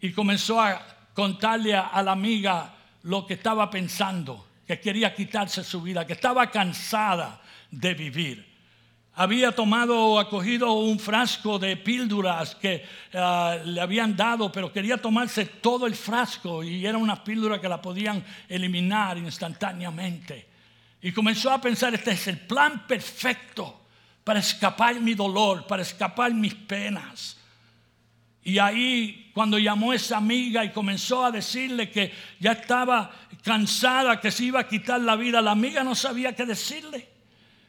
y 0.00 0.10
comenzó 0.12 0.60
a 0.60 0.84
contarle 1.14 1.76
a 1.76 2.02
la 2.02 2.10
amiga 2.10 2.74
lo 3.04 3.24
que 3.24 3.34
estaba 3.34 3.70
pensando, 3.70 4.48
que 4.66 4.80
quería 4.80 5.14
quitarse 5.14 5.62
su 5.62 5.80
vida, 5.80 6.04
que 6.04 6.14
estaba 6.14 6.50
cansada 6.50 7.40
de 7.70 7.94
vivir. 7.94 8.56
Había 9.14 9.52
tomado 9.52 9.96
o 9.96 10.18
acogido 10.18 10.72
un 10.72 10.98
frasco 10.98 11.58
de 11.58 11.76
píldoras 11.76 12.56
que 12.56 12.84
ah, 13.14 13.56
le 13.64 13.80
habían 13.80 14.16
dado, 14.16 14.50
pero 14.50 14.72
quería 14.72 14.98
tomarse 14.98 15.46
todo 15.46 15.86
el 15.86 15.94
frasco 15.94 16.64
y 16.64 16.84
era 16.84 16.98
una 16.98 17.22
píldora 17.22 17.60
que 17.60 17.68
la 17.68 17.80
podían 17.80 18.22
eliminar 18.48 19.16
instantáneamente. 19.16 20.55
Y 21.06 21.12
comenzó 21.12 21.52
a 21.52 21.60
pensar, 21.60 21.94
este 21.94 22.10
es 22.10 22.26
el 22.26 22.36
plan 22.36 22.84
perfecto 22.84 23.82
para 24.24 24.40
escapar 24.40 24.98
mi 24.98 25.14
dolor, 25.14 25.64
para 25.64 25.82
escapar 25.82 26.34
mis 26.34 26.52
penas. 26.52 27.36
Y 28.42 28.58
ahí 28.58 29.30
cuando 29.32 29.56
llamó 29.56 29.92
esa 29.92 30.16
amiga 30.16 30.64
y 30.64 30.72
comenzó 30.72 31.24
a 31.24 31.30
decirle 31.30 31.92
que 31.92 32.12
ya 32.40 32.50
estaba 32.50 33.12
cansada, 33.44 34.20
que 34.20 34.32
se 34.32 34.46
iba 34.46 34.58
a 34.58 34.66
quitar 34.66 35.00
la 35.00 35.14
vida, 35.14 35.40
la 35.40 35.52
amiga 35.52 35.84
no 35.84 35.94
sabía 35.94 36.34
qué 36.34 36.44
decirle. 36.44 37.08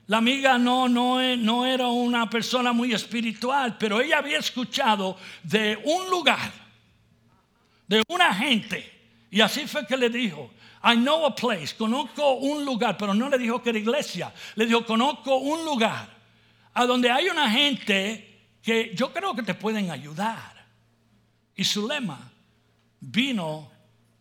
La 0.08 0.18
amiga 0.18 0.58
no, 0.58 0.90
no, 0.90 1.22
no 1.38 1.64
era 1.64 1.90
una 1.90 2.28
persona 2.28 2.74
muy 2.74 2.92
espiritual, 2.92 3.78
pero 3.78 4.02
ella 4.02 4.18
había 4.18 4.40
escuchado 4.40 5.16
de 5.44 5.80
un 5.86 6.10
lugar, 6.10 6.52
de 7.88 8.02
una 8.08 8.34
gente. 8.34 8.98
Y 9.30 9.42
así 9.42 9.68
fue 9.68 9.86
que 9.86 9.96
le 9.96 10.10
dijo, 10.10 10.52
I 10.84 10.96
know 10.96 11.26
a 11.26 11.36
place, 11.36 11.76
conozco 11.76 12.34
un 12.36 12.64
lugar, 12.64 12.98
pero 12.98 13.14
no 13.14 13.30
le 13.30 13.38
dijo 13.38 13.62
que 13.62 13.72
era 13.72 13.80
iglesia, 13.80 14.34
le 14.56 14.66
dijo, 14.66 14.86
conozco 14.86 15.38
un 15.38 15.66
lugar 15.66 16.08
a 16.74 16.86
donde 16.86 17.10
hay 17.10 17.28
una 17.28 17.50
gente 17.50 18.52
que 18.62 18.94
yo 18.94 19.12
creo 19.12 19.36
que 19.36 19.44
te 19.44 19.56
pueden 19.56 19.90
ayudar. 19.90 20.66
Y 21.56 21.64
su 21.64 21.88
lema 21.88 22.32
vino 23.00 23.72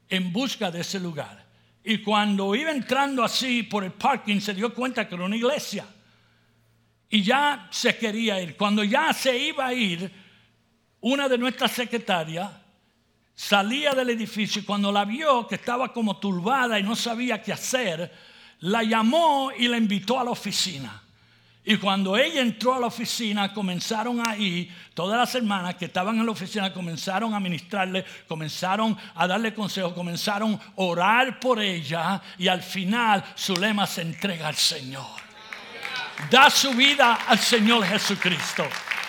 en 0.08 0.32
busca 0.32 0.70
de 0.70 0.80
ese 0.80 0.98
lugar. 0.98 1.44
Y 1.84 1.98
cuando 1.98 2.54
iba 2.54 2.70
entrando 2.70 3.22
así 3.22 3.62
por 3.62 3.84
el 3.84 3.92
parking 3.92 4.40
se 4.40 4.54
dio 4.54 4.72
cuenta 4.72 5.06
que 5.06 5.14
era 5.14 5.24
una 5.24 5.36
iglesia. 5.36 5.86
Y 7.10 7.22
ya 7.22 7.68
se 7.70 7.96
quería 7.96 8.40
ir. 8.40 8.56
Cuando 8.56 8.82
ya 8.82 9.12
se 9.12 9.36
iba 9.36 9.66
a 9.66 9.74
ir, 9.74 10.10
una 11.00 11.28
de 11.28 11.38
nuestras 11.38 11.72
secretarias 11.72 12.50
salía 13.36 13.92
del 13.92 14.10
edificio 14.10 14.62
y 14.62 14.64
cuando 14.64 14.90
la 14.90 15.04
vio 15.04 15.46
que 15.46 15.54
estaba 15.56 15.92
como 15.92 16.16
turbada 16.16 16.80
y 16.80 16.82
no 16.82 16.96
sabía 16.96 17.40
qué 17.40 17.52
hacer, 17.52 18.12
la 18.60 18.82
llamó 18.82 19.52
y 19.56 19.68
la 19.68 19.76
invitó 19.76 20.18
a 20.18 20.24
la 20.24 20.30
oficina. 20.30 21.02
Y 21.68 21.78
cuando 21.78 22.16
ella 22.16 22.42
entró 22.42 22.74
a 22.74 22.80
la 22.80 22.86
oficina, 22.86 23.52
comenzaron 23.52 24.24
ahí, 24.24 24.72
todas 24.94 25.18
las 25.18 25.34
hermanas 25.34 25.74
que 25.74 25.86
estaban 25.86 26.16
en 26.16 26.24
la 26.24 26.30
oficina 26.30 26.72
comenzaron 26.72 27.34
a 27.34 27.40
ministrarle, 27.40 28.04
comenzaron 28.28 28.96
a 29.16 29.26
darle 29.26 29.52
consejos, 29.52 29.92
comenzaron 29.92 30.54
a 30.54 30.60
orar 30.76 31.40
por 31.40 31.60
ella 31.60 32.22
y 32.38 32.46
al 32.46 32.62
final 32.62 33.24
su 33.34 33.56
lema 33.56 33.84
se 33.84 34.02
entrega 34.02 34.46
al 34.46 34.54
Señor. 34.54 35.20
Da 36.30 36.48
su 36.50 36.70
vida 36.70 37.14
al 37.26 37.38
Señor 37.40 37.84
Jesucristo. 37.84 38.64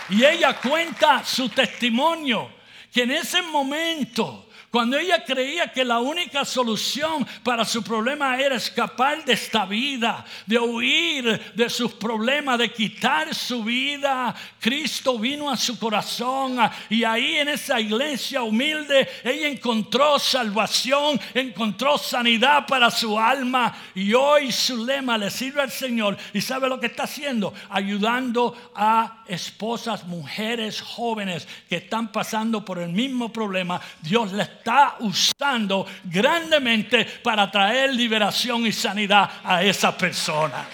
Y 0.09 0.25
ella 0.25 0.59
cuenta 0.59 1.23
su 1.23 1.49
testimonio, 1.49 2.49
que 2.97 3.03
en 3.03 3.11
ese 3.11 3.43
momento 3.43 4.46
cuando 4.77 4.95
ella 4.99 5.25
creía 5.25 5.73
que 5.73 5.83
la 5.83 5.97
única 5.97 6.45
solución 6.45 7.25
para 7.41 7.65
su 7.65 7.81
problema 7.81 8.39
era 8.39 8.57
escapar 8.57 9.25
de 9.25 9.33
esta 9.33 9.65
vida, 9.65 10.23
de 10.45 10.59
huir 10.59 11.51
de 11.55 11.67
sus 11.67 11.93
problemas, 11.93 12.59
de 12.59 12.71
quitar 12.71 13.33
su 13.33 13.63
vida, 13.63 14.35
Cristo 14.59 15.17
vino 15.17 15.49
a 15.49 15.57
su 15.57 15.79
corazón 15.79 16.59
y 16.91 17.03
ahí 17.03 17.37
en 17.37 17.49
esa 17.49 17.79
iglesia 17.79 18.43
humilde 18.43 19.09
ella 19.23 19.47
encontró 19.47 20.19
salvación, 20.19 21.19
encontró 21.33 21.97
sanidad 21.97 22.67
para 22.67 22.91
su 22.91 23.19
alma 23.19 23.75
y 23.95 24.13
hoy 24.13 24.51
su 24.51 24.85
lema 24.85 25.17
le 25.17 25.31
sirve 25.31 25.63
al 25.63 25.71
Señor 25.71 26.15
y 26.33 26.41
sabe 26.41 26.69
lo 26.69 26.79
que 26.79 26.85
está 26.85 27.05
haciendo, 27.05 27.51
ayudando 27.71 28.55
a 28.75 29.23
esposas, 29.25 30.05
mujeres 30.05 30.81
jóvenes 30.81 31.47
que 31.67 31.77
están 31.77 32.11
pasando 32.11 32.63
por 32.63 32.77
el 32.77 32.89
mismo 32.89 33.33
problema. 33.33 33.81
Dios 34.03 34.31
les 34.33 34.66
está 34.67 34.97
usando 34.99 35.87
grandemente 36.03 37.05
para 37.23 37.49
traer 37.49 37.93
liberación 37.93 38.67
y 38.67 38.73
sanidad 38.73 39.29
a 39.41 39.63
esas 39.63 39.95
personas. 39.95 40.67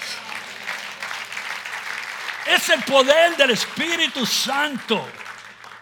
Es 2.48 2.70
el 2.70 2.82
poder 2.82 3.38
del 3.38 3.52
Espíritu 3.52 4.26
Santo 4.26 5.08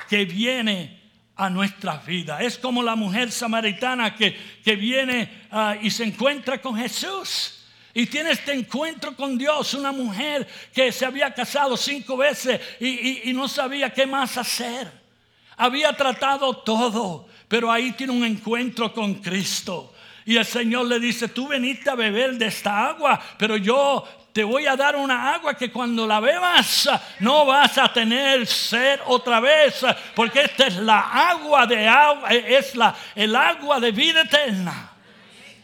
que 0.10 0.26
viene 0.26 1.00
a 1.38 1.50
nuestras 1.50 2.06
vidas. 2.06 2.42
Es 2.42 2.58
como 2.58 2.84
la 2.84 2.98
mujer 2.98 3.32
samaritana 3.32 4.14
que, 4.14 4.38
que 4.62 4.76
viene 4.76 5.48
ah, 5.50 5.78
y 5.82 5.90
se 5.90 6.04
encuentra 6.04 6.62
con 6.62 6.76
Jesús. 6.76 7.64
Y 7.94 8.08
tiene 8.08 8.32
este 8.32 8.52
encuentro 8.52 9.16
con 9.16 9.38
Dios, 9.38 9.74
una 9.74 9.94
mujer 9.94 10.46
que 10.74 10.92
se 10.92 11.06
había 11.06 11.34
casado 11.34 11.78
cinco 11.78 12.18
veces 12.18 12.60
y 12.80 13.32
no 13.34 13.48
sabía 13.48 13.94
qué 13.94 14.06
más 14.06 14.38
hacer. 14.38 14.92
Había 15.58 15.94
tratado 15.94 16.58
todo, 16.58 17.28
pero 17.52 17.70
ahí 17.70 17.92
tiene 17.92 18.14
un 18.14 18.24
encuentro 18.24 18.94
con 18.94 19.16
Cristo. 19.16 19.94
Y 20.24 20.38
el 20.38 20.46
Señor 20.46 20.86
le 20.86 21.02
dice, 21.02 21.28
tú 21.28 21.50
veniste 21.50 21.90
a 21.90 21.96
beber 21.96 22.38
de 22.38 22.46
esta 22.46 22.88
agua, 22.88 23.20
pero 23.38 23.58
yo 23.58 24.08
te 24.32 24.46
voy 24.46 24.68
a 24.68 24.78
dar 24.78 24.96
una 24.96 25.34
agua 25.34 25.56
que 25.56 25.70
cuando 25.70 26.08
la 26.08 26.22
bebas 26.22 26.90
no 27.20 27.46
vas 27.46 27.78
a 27.78 27.92
tener 27.92 28.48
sed 28.48 29.02
otra 29.06 29.42
vez, 29.42 29.86
porque 30.16 30.44
esta 30.44 30.68
es 30.68 30.78
la 30.78 31.02
agua 31.30 31.68
de 31.68 31.86
agua, 31.90 32.30
es 32.30 32.74
la, 32.74 32.96
el 33.16 33.36
agua 33.36 33.82
de 33.82 33.92
vida 33.92 34.22
eterna 34.22 34.94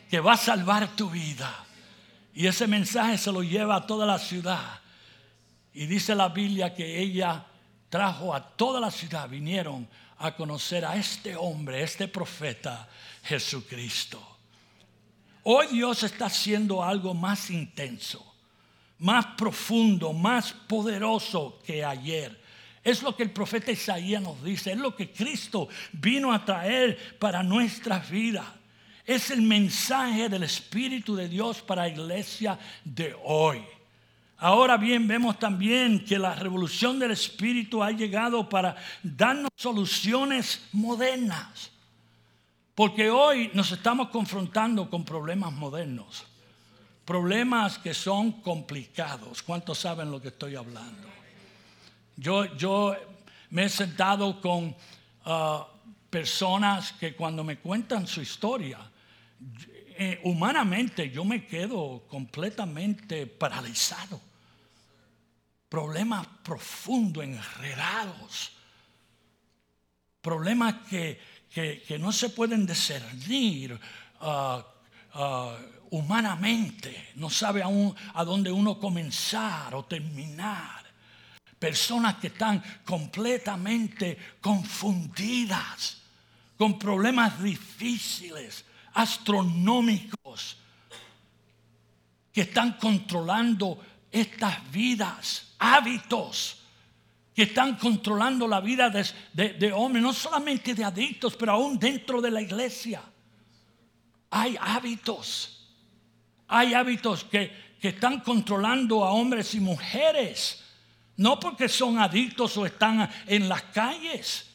que 0.10 0.19
va 0.19 0.34
a 0.34 0.38
salvar 0.38 0.89
tu 0.89 1.10
vida. 1.10 1.50
Y 2.34 2.47
ese 2.47 2.67
mensaje 2.67 3.17
se 3.17 3.32
lo 3.32 3.43
lleva 3.43 3.78
a 3.78 3.88
toda 3.88 4.06
la 4.06 4.19
ciudad. 4.19 4.82
Y 5.73 5.86
dice 5.86 6.13
la 6.15 6.28
Biblia 6.28 6.76
que 6.76 7.00
ella 7.00 7.45
trajo 7.88 8.36
a 8.36 8.45
toda 8.45 8.82
la 8.82 8.91
ciudad, 8.91 9.30
vinieron 9.30 9.88
a 10.19 10.36
conocer 10.36 10.86
a 10.86 10.95
este 10.95 11.36
hombre, 11.36 11.84
este 11.84 12.08
profeta 12.08 12.88
Jesucristo. 13.23 14.37
Hoy 15.44 15.67
Dios 15.67 16.04
está 16.04 16.25
haciendo 16.25 16.83
algo 16.83 17.13
más 17.13 17.50
intenso, 17.50 18.33
más 19.00 19.25
profundo, 19.37 20.12
más 20.12 20.52
poderoso 20.52 21.60
que 21.65 21.85
ayer. 21.85 22.37
Es 22.83 23.02
lo 23.02 23.15
que 23.15 23.23
el 23.23 23.31
profeta 23.31 23.71
Isaías 23.71 24.21
nos 24.21 24.44
dice, 24.44 24.71
es 24.71 24.77
lo 24.77 24.96
que 24.96 25.12
Cristo 25.12 25.67
vino 25.92 26.33
a 26.33 26.44
traer 26.44 27.17
para 27.19 27.44
nuestras 27.44 28.10
vidas. 28.10 28.46
Es 29.06 29.31
el 29.31 29.42
mensaje 29.42 30.27
del 30.27 30.44
Espíritu 30.44 31.15
de 31.15 31.29
Dios 31.29 31.62
para 31.62 31.83
la 31.83 31.89
iglesia 31.89 32.60
de 32.83 33.15
hoy. 33.23 33.63
Ahora 34.40 34.77
bien, 34.77 35.08
vemos 35.08 35.40
también 35.40 36.06
que 36.06 36.19
la 36.19 36.35
revolución 36.35 37.00
del 37.00 37.12
Espíritu 37.12 37.81
ha 37.81 37.92
llegado 37.92 38.48
para 38.48 38.75
darnos 39.02 39.50
soluciones 39.56 40.67
modernas. 40.73 41.71
Porque 42.75 43.10
hoy 43.10 43.50
nos 43.56 43.71
estamos 43.71 44.10
confrontando 44.10 44.88
con 44.92 45.04
problemas 45.04 45.52
modernos. 45.52 46.23
Problemas 47.04 47.79
que 47.79 47.96
son 47.96 48.33
complicados. 48.44 49.42
¿Cuántos 49.42 49.79
saben 49.79 50.12
lo 50.12 50.21
que 50.21 50.27
estoy 50.27 50.56
hablando? 50.56 51.08
Yo, 52.15 52.46
yo 52.56 52.96
me 53.50 53.65
he 53.65 53.69
sentado 53.69 54.40
con 54.40 54.65
uh, 54.65 55.63
personas 56.12 56.94
que 56.94 57.15
cuando 57.15 57.44
me 57.44 57.58
cuentan 57.58 58.06
su 58.06 58.21
historia, 58.21 58.77
eh, 60.00 60.19
humanamente 60.25 61.10
yo 61.10 61.25
me 61.25 61.48
quedo 61.48 62.04
completamente 62.08 63.25
paralizado. 63.25 64.27
Problemas 65.70 66.26
profundos, 66.44 67.24
enredados. 67.24 68.52
Problemas 70.22 70.76
que, 70.90 71.20
que, 71.54 71.98
no 72.00 72.12
se 72.12 72.30
pueden 72.30 72.65
discernir 72.65 73.80
ah, 74.22 74.65
ah, 75.13 75.58
humanamente. 75.92 77.12
No 77.15 77.30
sabe 77.30 77.63
aún 77.63 77.96
a 78.13 78.24
dónde 78.24 78.52
uno 78.52 78.80
comenzar 78.80 79.76
o 79.76 79.86
terminar. 79.86 80.86
Personas 81.60 82.15
que 82.15 82.28
están 82.28 82.63
completamente 82.86 84.18
confundidas, 84.40 85.98
con 86.56 86.78
problemas 86.78 87.42
difíciles, 87.42 88.63
astronómicos, 88.94 90.58
que 92.32 92.42
están 92.42 92.74
controlando 92.74 93.84
estas 94.12 94.71
vidas, 94.71 95.53
hábitos, 95.60 96.63
que 97.35 97.43
están 97.43 97.75
controlando 97.75 98.47
la 98.47 98.60
vida 98.62 98.89
de, 98.89 99.71
hombres, 99.71 100.03
no 100.03 100.13
solamente 100.13 100.73
de 100.73 100.83
adictos, 100.83 101.35
pero 101.35 101.51
aún 101.51 101.77
dentro 101.77 102.19
de 102.19 102.31
la 102.31 102.41
iglesia. 102.41 103.01
Hay 104.31 104.58
hábitos, 104.60 105.69
hay 106.47 106.73
hábitos 106.73 107.23
que, 107.25 107.51
que 107.79 107.89
están 107.89 108.21
controlando 108.21 109.05
a 109.05 109.12
hombres 109.12 109.53
y 109.53 109.60
mujeres 109.60 110.63
no 111.17 111.39
porque 111.39 111.67
son 111.67 111.97
adictos 111.97 112.55
o 112.58 112.65
están 112.65 113.10
en 113.25 113.49
las 113.49 113.63
calles, 113.63 114.47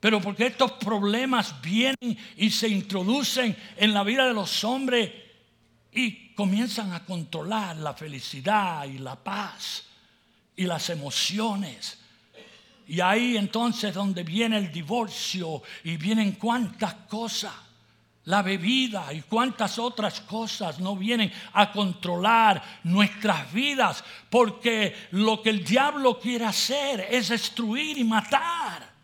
pero 0.00 0.20
porque 0.20 0.46
estos 0.46 0.72
problemas 0.72 1.60
vienen 1.60 2.16
y 2.36 2.50
se 2.50 2.68
introducen 2.68 3.56
en 3.76 3.92
la 3.92 4.04
vida 4.04 4.26
de 4.26 4.32
los 4.32 4.62
hombres 4.62 5.12
y 5.92 6.27
comienzan 6.38 6.92
a 6.92 7.04
controlar 7.04 7.78
la 7.78 7.94
felicidad 7.94 8.84
y 8.84 8.98
la 8.98 9.16
paz 9.16 9.82
y 10.54 10.66
las 10.66 10.88
emociones. 10.88 11.98
Y 12.86 13.00
ahí 13.00 13.36
entonces 13.36 13.92
donde 13.92 14.22
viene 14.22 14.56
el 14.56 14.70
divorcio 14.70 15.60
y 15.82 15.96
vienen 15.96 16.30
cuantas 16.36 16.94
cosas 17.08 17.52
la 18.26 18.42
bebida 18.42 19.12
y 19.12 19.22
cuantas 19.22 19.80
otras 19.80 20.20
cosas 20.20 20.78
no 20.78 20.94
vienen 20.94 21.32
a 21.54 21.72
controlar 21.72 22.62
nuestras 22.84 23.52
vidas, 23.52 24.04
porque 24.30 24.94
lo 25.10 25.42
que 25.42 25.50
el 25.50 25.64
diablo 25.64 26.20
quiere 26.20 26.44
hacer 26.44 27.08
es 27.10 27.30
destruir 27.30 27.98
y 27.98 28.04
matar. 28.04 28.97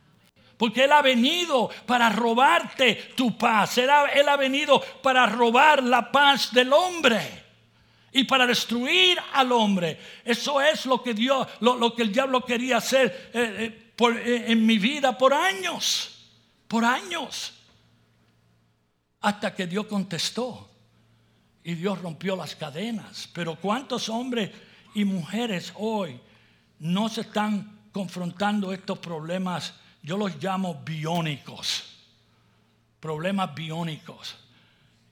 Porque 0.64 0.84
Él 0.84 0.92
ha 0.92 1.02
venido 1.02 1.68
para 1.84 2.08
robarte 2.08 3.12
tu 3.14 3.36
paz. 3.36 3.76
Él 3.76 3.90
ha, 3.90 4.36
venido 4.38 4.80
para 5.02 5.26
robar 5.26 5.82
la 5.82 6.10
paz 6.10 6.54
del 6.54 6.72
hombre. 6.72 7.20
Y 8.12 8.24
para 8.24 8.46
destruir 8.46 9.18
al 9.34 9.52
hombre. 9.52 10.00
Eso 10.24 10.62
es 10.62 10.86
lo 10.86 11.02
que 11.02 11.12
Dios, 11.12 11.46
lo, 11.60 11.94
que 11.94 12.00
el 12.00 12.10
diablo 12.10 12.42
quería 12.46 12.78
hacer 12.78 13.30
eh, 13.34 13.92
eh, 13.94 13.94
eh, 13.98 14.44
en 14.48 14.64
mi 14.64 14.78
vida 14.78 15.18
por 15.18 15.34
años. 15.34 16.30
Por 16.66 16.82
años. 16.82 17.52
Hasta 19.20 19.54
que 19.54 19.66
Dios 19.66 19.84
contestó 19.84 20.70
y 21.62 21.74
Dios 21.74 22.00
rompió 22.00 22.36
las 22.36 22.56
cadenas. 22.56 23.28
Pero 23.34 23.56
¿cuántos 23.56 24.08
hombres 24.08 24.50
y 24.94 25.04
mujeres 25.04 25.74
hoy 25.76 26.18
no 26.78 27.10
se 27.10 27.20
están 27.20 27.80
confrontando 27.92 28.72
estos 28.72 28.98
problemas? 28.98 29.74
Yo 30.04 30.18
los 30.18 30.40
llamo 30.40 30.82
biónicos. 30.84 31.82
Problemas 33.00 33.54
biónicos. 33.54 34.36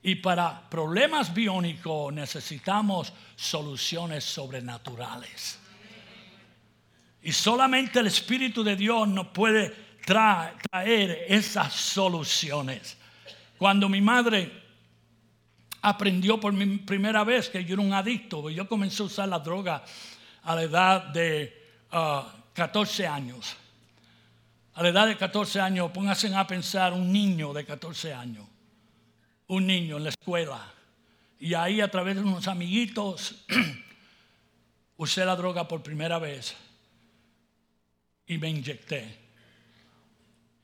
Y 0.02 0.16
para 0.16 0.68
problemas 0.68 1.32
biónicos 1.32 2.12
necesitamos 2.12 3.10
soluciones 3.34 4.22
sobrenaturales. 4.22 5.58
Y 7.22 7.32
solamente 7.32 8.00
el 8.00 8.08
Espíritu 8.08 8.62
de 8.62 8.76
Dios 8.76 9.08
nos 9.08 9.28
puede 9.28 9.74
traer 10.04 11.24
esas 11.26 11.72
soluciones. 11.72 12.98
Cuando 13.56 13.88
mi 13.88 14.02
madre 14.02 14.60
aprendió 15.80 16.38
por 16.38 16.52
mi 16.52 16.78
primera 16.78 17.24
vez 17.24 17.48
que 17.48 17.64
yo 17.64 17.74
era 17.74 17.82
un 17.82 17.94
adicto, 17.94 18.50
yo 18.50 18.68
comencé 18.68 19.02
a 19.02 19.06
usar 19.06 19.28
la 19.28 19.38
droga 19.38 19.82
a 20.42 20.54
la 20.54 20.62
edad 20.62 21.04
de 21.04 21.70
14 22.52 23.06
ah, 23.06 23.14
años. 23.14 23.56
A 24.74 24.82
la 24.82 24.88
edad 24.88 25.06
de 25.06 25.16
14 25.16 25.60
años, 25.60 25.90
pónganse 25.92 26.34
a 26.34 26.46
pensar 26.46 26.92
un 26.94 27.12
niño 27.12 27.52
de 27.52 27.64
14 27.64 28.14
años, 28.14 28.46
un 29.48 29.66
niño 29.66 29.98
en 29.98 30.04
la 30.04 30.08
escuela. 30.10 30.72
Y 31.38 31.54
ahí 31.54 31.80
a 31.80 31.90
través 31.90 32.16
de 32.16 32.22
unos 32.22 32.48
amiguitos 32.48 33.44
usé 34.96 35.24
la 35.24 35.36
droga 35.36 35.68
por 35.68 35.82
primera 35.82 36.18
vez 36.18 36.54
y 38.26 38.38
me 38.38 38.48
inyecté. 38.48 39.18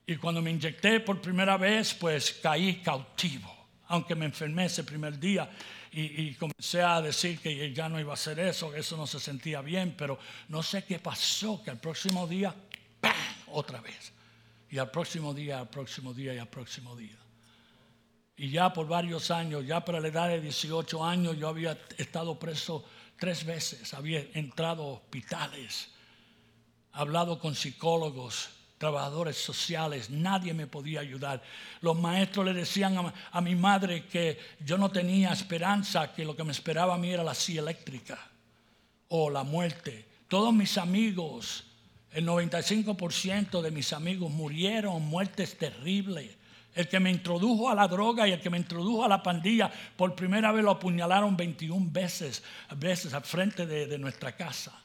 Y 0.07 0.17
cuando 0.17 0.41
me 0.41 0.53
inyecté 0.53 1.01
por 1.01 1.21
primera 1.21 1.59
vez, 1.59 1.93
pues 1.93 2.33
caí 2.43 2.77
cautivo, 2.77 3.55
aunque 3.89 4.15
me 4.15 4.25
enfermé 4.25 4.65
ese 4.65 4.85
primer 4.85 5.19
día. 5.19 5.51
Y, 5.91 6.35
comencé 6.35 6.83
a 6.83 7.01
decir 7.03 7.41
que 7.41 7.73
ya 7.73 7.89
no 7.89 7.99
iba 7.99 8.13
a 8.13 8.15
hacer 8.15 8.39
eso, 8.39 8.71
que 8.71 8.81
eso 8.81 8.97
no 8.97 9.07
se 9.07 9.19
sentía 9.19 9.61
bien, 9.63 9.95
pero 9.97 10.19
no 10.49 10.63
sé 10.63 10.85
qué 10.85 10.99
pasó, 10.99 11.63
que 11.63 11.71
al 11.71 11.81
próximo 11.81 12.27
día. 12.27 12.55
Otra 13.53 13.81
vez. 13.81 14.13
Y 14.71 14.79
al 14.79 14.91
próximo 14.91 15.33
día, 15.35 15.59
al 15.61 15.69
próximo 15.69 16.13
día 16.13 16.35
y 16.35 16.39
al 16.39 16.49
próximo 16.49 16.95
día. 16.97 17.17
Y 18.37 18.51
ya 18.51 18.73
por 18.73 18.87
varios 18.87 19.31
años, 19.31 19.67
ya 19.67 19.85
para 19.85 20.01
la 20.01 20.09
edad 20.09 20.29
de 20.29 20.41
18 20.41 21.05
años, 21.05 21.37
yo 21.37 21.49
había 21.49 21.77
estado 21.97 22.39
preso 22.39 22.85
tres 23.19 23.45
veces, 23.45 23.93
había 23.95 24.21
entrado 24.35 24.83
a 24.83 24.93
hospitales, 24.95 25.89
hablado 26.93 27.39
con 27.41 27.55
psicólogos, 27.55 28.51
trabajadores 28.79 29.37
sociales, 29.37 30.09
nadie 30.09 30.55
me 30.55 30.69
podía 30.69 31.01
ayudar. 31.01 31.43
Los 31.81 31.99
maestros 31.99 32.47
le 32.47 32.55
decían 32.55 33.13
a, 33.33 33.41
mi 33.41 33.57
madre 33.57 34.07
que 34.07 34.39
yo 34.65 34.79
no 34.79 34.89
tenía 34.91 35.33
esperanza, 35.33 36.15
que 36.15 36.25
lo 36.25 36.37
que 36.37 36.45
me 36.45 36.53
esperaba 36.53 36.95
a 36.95 36.99
mí 36.99 37.11
era 37.11 37.25
la 37.25 37.35
silla 37.35 37.61
eléctrica 37.61 38.19
o 39.09 39.29
la 39.31 39.43
muerte. 39.43 40.07
Todos 40.29 40.55
mis 40.55 40.79
amigos, 40.79 41.65
el 42.13 42.27
95% 42.27 43.61
de 43.61 43.71
mis 43.71 43.93
amigos 43.93 44.31
murieron 44.31 45.03
muertes 45.03 45.57
terribles. 45.59 46.37
El 46.75 46.89
que 46.89 47.01
me 47.01 47.11
introdujo 47.11 47.69
a 47.71 47.75
la 47.75 47.89
droga 47.89 48.29
y 48.29 48.33
el 48.33 48.41
que 48.41 48.51
me 48.51 48.59
introdujo 48.59 49.05
a 49.05 49.09
la 49.09 49.23
pandilla, 49.23 49.71
por 49.97 50.15
primera 50.15 50.53
vez 50.53 50.63
lo 50.63 50.71
apuñalaron 50.71 51.37
21 51.37 51.89
veces, 51.91 52.43
veces 52.77 53.15
al 53.15 53.25
frente 53.25 53.67
de 53.67 53.99
nuestra 53.99 54.37
casa. 54.37 54.81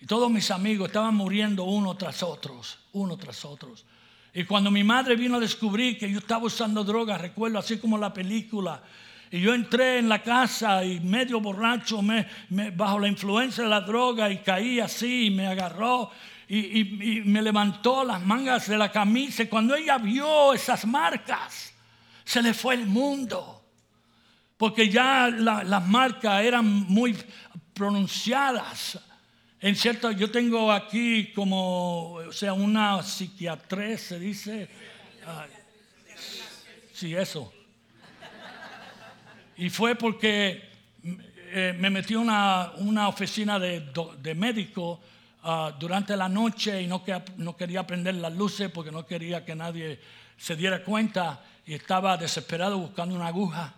Y 0.00 0.06
todos 0.06 0.30
mis 0.30 0.50
amigos 0.50 0.88
estaban 0.88 1.14
muriendo 1.14 1.64
uno 1.64 1.94
tras 1.96 2.22
otros, 2.22 2.78
uno 2.92 3.18
tras 3.18 3.44
otros. 3.44 3.84
Y 4.32 4.44
cuando 4.44 4.70
mi 4.70 4.82
madre 4.82 5.16
vino 5.16 5.36
a 5.36 5.40
descubrir 5.40 5.98
que 5.98 6.10
yo 6.10 6.20
estaba 6.20 6.44
usando 6.44 6.84
drogas, 6.84 7.20
recuerdo 7.20 7.58
así 7.58 7.78
como 7.78 7.98
la 7.98 8.14
película, 8.14 8.82
y 9.32 9.40
yo 9.40 9.54
entré 9.54 9.98
en 9.98 10.08
la 10.08 10.22
casa 10.22 10.84
y 10.84 10.98
medio 10.98 11.40
borracho, 11.40 12.02
me, 12.02 12.26
bajo 12.74 12.98
la 12.98 13.06
influencia 13.06 13.62
de 13.62 13.70
la 13.70 13.82
droga 13.82 14.28
y 14.28 14.38
caí 14.38 14.80
así 14.80 15.26
y 15.26 15.30
me 15.30 15.46
agarró 15.46 16.10
y, 16.48 17.22
me 17.24 17.40
levantó 17.40 18.02
las 18.02 18.20
mangas 18.20 18.66
de 18.66 18.76
la 18.76 18.90
camisa. 18.90 19.44
Y 19.44 19.46
cuando 19.46 19.76
ella 19.76 19.98
vio 19.98 20.52
esas 20.52 20.84
marcas, 20.84 21.72
se 22.24 22.42
le 22.42 22.54
fue 22.54 22.74
el 22.74 22.86
mundo. 22.86 23.62
Porque 24.56 24.88
ya 24.88 25.28
las 25.28 25.86
marcas 25.86 26.42
eran 26.42 26.66
muy 26.66 27.16
pronunciadas. 27.72 28.98
En 29.60 29.76
cierto, 29.76 30.10
yo 30.10 30.28
tengo 30.28 30.72
aquí 30.72 31.32
como, 31.32 32.18
sea, 32.32 32.52
una 32.52 33.00
psiquiatra, 33.04 33.96
se 33.96 34.18
dice. 34.18 34.68
sí, 36.92 37.14
eso. 37.14 37.52
Y 39.60 39.68
fue 39.68 39.94
porque 39.94 40.70
eh, 41.52 41.76
me 41.78 41.90
metí 41.90 42.14
en 42.14 42.20
una, 42.20 42.72
una, 42.78 43.08
oficina 43.08 43.58
de, 43.58 43.92
de 44.22 44.34
médico 44.34 44.98
ah, 45.42 45.76
durante 45.78 46.16
la 46.16 46.30
noche 46.30 46.80
y 46.80 46.86
no, 46.86 47.02
no 47.36 47.54
quería 47.58 47.86
prender 47.86 48.14
las 48.14 48.34
luces 48.34 48.70
porque 48.70 48.90
no 48.90 49.04
quería 49.04 49.44
que 49.44 49.54
nadie 49.54 50.00
se 50.38 50.56
diera 50.56 50.82
cuenta 50.82 51.44
y 51.66 51.74
estaba 51.74 52.16
desesperado 52.16 52.78
buscando 52.78 53.14
una 53.14 53.26
aguja 53.26 53.74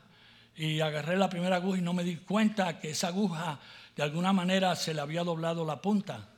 y 0.54 0.78
agarré 0.80 1.16
la 1.16 1.28
primera 1.28 1.56
aguja 1.56 1.78
y 1.78 1.82
no 1.82 1.94
me 1.94 2.04
di 2.04 2.14
cuenta 2.14 2.78
que 2.78 2.90
esa 2.90 3.08
aguja 3.08 3.58
de 3.96 4.04
alguna 4.04 4.32
manera 4.32 4.76
se 4.76 4.94
le 4.94 5.00
había 5.00 5.24
doblado 5.24 5.64
la 5.64 5.82
punta. 5.82 6.28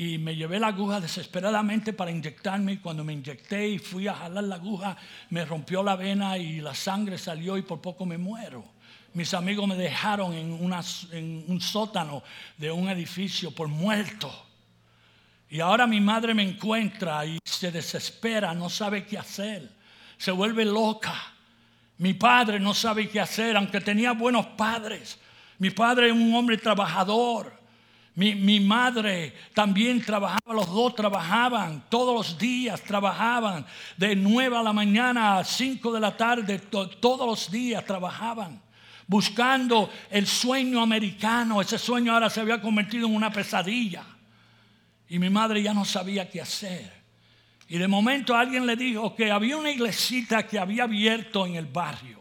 Y 0.00 0.16
me 0.16 0.34
llevé 0.34 0.58
la 0.58 0.68
aguja 0.68 0.98
desesperadamente 0.98 1.92
para 1.92 2.10
inyectarme 2.10 2.72
y 2.72 2.76
cuando 2.78 3.04
me 3.04 3.12
inyecté 3.12 3.68
y 3.68 3.78
fui 3.78 4.08
a 4.08 4.14
jalar 4.14 4.44
la 4.44 4.54
aguja, 4.54 4.96
me 5.28 5.44
rompió 5.44 5.82
la 5.82 5.94
vena 5.94 6.38
y 6.38 6.62
la 6.62 6.74
sangre 6.74 7.18
salió 7.18 7.58
y 7.58 7.62
por 7.62 7.82
poco 7.82 8.06
me 8.06 8.16
muero. 8.16 8.64
Mis 9.12 9.34
amigos 9.34 9.68
me 9.68 9.74
dejaron 9.76 10.32
en, 10.32 10.58
en 11.12 11.44
un 11.46 11.60
sótano 11.60 12.22
de 12.56 12.72
un 12.72 12.88
edificio 12.88 13.50
por 13.50 13.68
muerto. 13.68 14.32
Y 15.50 15.60
ahora 15.60 15.86
mi 15.86 16.00
madre 16.00 16.32
me 16.32 16.44
encuentra 16.44 17.26
y 17.26 17.38
se 17.44 17.70
desespera, 17.70 18.54
no 18.54 18.70
sabe 18.70 19.04
qué 19.04 19.18
hacer, 19.18 19.70
se 20.16 20.30
vuelve 20.30 20.64
loca 20.64 21.12
Mi 21.98 22.14
padre 22.14 22.58
no 22.58 22.72
sabe 22.72 23.06
qué 23.10 23.20
hacer, 23.20 23.54
aunque 23.54 23.82
tenía 23.82 24.12
buenos 24.12 24.46
padres. 24.46 25.18
Mi 25.58 25.68
padre 25.68 26.06
es 26.06 26.14
un 26.14 26.34
hombre 26.34 26.56
trabajador. 26.56 27.59
Mi, 28.20 28.60
madre 28.60 29.32
también 29.54 30.04
trabajaba, 30.04 30.52
los 30.52 30.66
dos 30.66 30.94
trabajaban, 30.94 31.84
todos 31.88 32.14
los 32.14 32.38
días 32.38 32.82
trabajaban, 32.82 33.64
de 33.96 34.14
9 34.14 34.58
a 34.58 34.62
la 34.62 34.74
mañana 34.74 35.38
a 35.38 35.44
5 35.44 35.90
de 35.90 36.00
la 36.00 36.14
tarde, 36.14 36.58
todos 36.58 37.26
los 37.26 37.50
días 37.50 37.82
trabajaban, 37.86 38.60
buscando 39.06 39.90
el 40.10 40.26
sueño 40.26 40.82
americano. 40.82 41.62
Ese 41.62 41.78
sueño 41.78 42.12
ahora 42.12 42.28
se 42.28 42.42
había 42.42 42.60
convertido 42.60 43.06
en 43.06 43.14
una 43.16 43.32
pesadilla. 43.32 44.04
Y 45.08 45.18
mi 45.18 45.30
madre 45.30 45.62
ya 45.62 45.72
no 45.72 45.86
sabía 45.86 46.28
qué 46.28 46.42
hacer. 46.42 46.92
Y 47.68 47.78
de 47.78 47.88
momento 47.88 48.36
alguien 48.36 48.66
le 48.66 48.76
dijo 48.76 49.16
que 49.16 49.30
había 49.30 49.56
una 49.56 49.70
iglesita 49.70 50.46
que 50.46 50.58
había 50.58 50.82
abierto 50.82 51.46
en 51.46 51.54
el 51.54 51.64
barrio, 51.64 52.20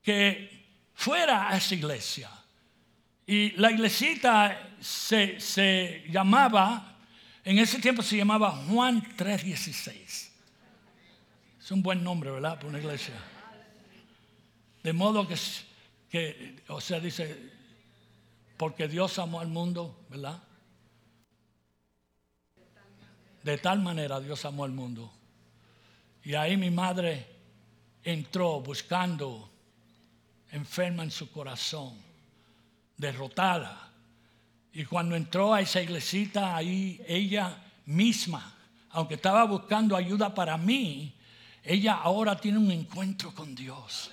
que 0.00 0.64
fuera 0.94 1.48
a 1.48 1.56
esa 1.56 1.74
iglesia. 1.74 2.35
Y 3.26 3.50
la 3.52 3.72
iglesita 3.72 4.76
se, 4.80 5.40
se 5.40 6.04
llamaba, 6.08 6.96
en 7.44 7.58
ese 7.58 7.80
tiempo 7.80 8.02
se 8.02 8.16
llamaba 8.16 8.50
Juan 8.50 9.02
316. 9.16 10.32
Es 11.60 11.70
un 11.72 11.82
buen 11.82 12.04
nombre, 12.04 12.30
¿verdad? 12.30 12.54
Para 12.54 12.68
una 12.68 12.78
iglesia. 12.78 13.14
De 14.82 14.92
modo 14.92 15.26
que, 15.26 15.34
que, 16.08 16.62
o 16.68 16.80
sea, 16.80 17.00
dice, 17.00 17.50
porque 18.56 18.86
Dios 18.86 19.18
amó 19.18 19.40
al 19.40 19.48
mundo, 19.48 20.06
¿verdad? 20.08 20.40
De 23.42 23.58
tal 23.58 23.80
manera 23.80 24.20
Dios 24.20 24.44
amó 24.44 24.64
al 24.64 24.72
mundo. 24.72 25.12
Y 26.22 26.34
ahí 26.34 26.56
mi 26.56 26.70
madre 26.70 27.26
entró 28.02 28.60
buscando 28.60 29.50
enferma 30.52 31.02
en 31.02 31.10
su 31.10 31.30
corazón, 31.30 31.96
derrotada. 32.96 33.90
Y 34.72 34.84
cuando 34.84 35.16
entró 35.16 35.54
a 35.54 35.60
esa 35.60 35.80
iglesita, 35.80 36.56
ahí 36.56 37.00
ella 37.06 37.56
misma, 37.86 38.54
aunque 38.90 39.14
estaba 39.14 39.44
buscando 39.44 39.96
ayuda 39.96 40.34
para 40.34 40.56
mí, 40.56 41.14
ella 41.62 41.94
ahora 41.94 42.36
tiene 42.38 42.58
un 42.58 42.70
encuentro 42.70 43.34
con 43.34 43.54
Dios. 43.54 44.10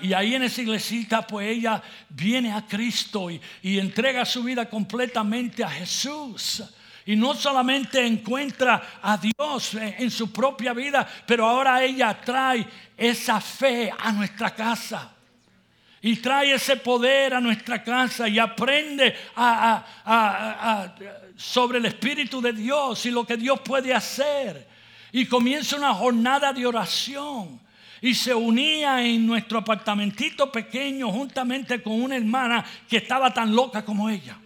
Y 0.00 0.14
ahí 0.14 0.34
en 0.34 0.42
esa 0.42 0.62
iglesita, 0.62 1.24
pues 1.26 1.48
ella 1.48 1.80
viene 2.08 2.52
a 2.52 2.66
Cristo 2.66 3.30
y, 3.30 3.40
entrega 3.78 4.24
su 4.24 4.42
vida 4.42 4.68
completamente 4.68 5.62
a 5.62 5.70
Jesús. 5.70 6.62
Y 7.06 7.14
no 7.16 7.34
solamente 7.34 8.04
encuentra 8.04 9.00
a 9.02 9.16
Dios 9.16 9.74
en 9.74 10.10
su 10.10 10.32
propia 10.32 10.72
vida, 10.72 11.06
pero 11.26 11.46
ahora 11.46 11.82
ella 11.82 12.20
trae 12.20 12.66
esa 12.96 13.40
fe 13.40 13.92
a 13.96 14.12
nuestra 14.12 14.54
casa. 14.54 15.12
Y 16.02 16.16
trae 16.16 16.54
ese 16.54 16.76
poder 16.76 17.34
a 17.34 17.40
nuestra 17.40 17.82
casa 17.82 18.28
y 18.28 18.38
aprende 18.38 19.16
sobre 21.36 21.78
el 21.78 21.86
Espíritu 21.86 22.40
de 22.40 22.52
Dios 22.52 23.06
y 23.06 23.10
lo 23.10 23.24
que 23.24 23.36
Dios 23.36 23.60
puede 23.60 23.94
hacer. 23.94 24.68
Y 25.12 25.26
comienza 25.26 25.76
una 25.76 25.94
jornada 25.94 26.52
de 26.52 26.66
oración. 26.66 27.60
Y 28.00 28.16
se 28.16 28.34
unía 28.34 29.00
en 29.00 29.24
nuestro 29.24 29.58
apartamentito 29.58 30.50
pequeño 30.50 31.12
juntamente 31.12 31.80
con 31.80 32.02
una 32.02 32.16
hermana 32.16 32.64
que 32.88 32.96
estaba 32.96 33.32
tan 33.32 33.54
loca 33.54 33.84
como 33.84 34.10
ella. 34.10 34.36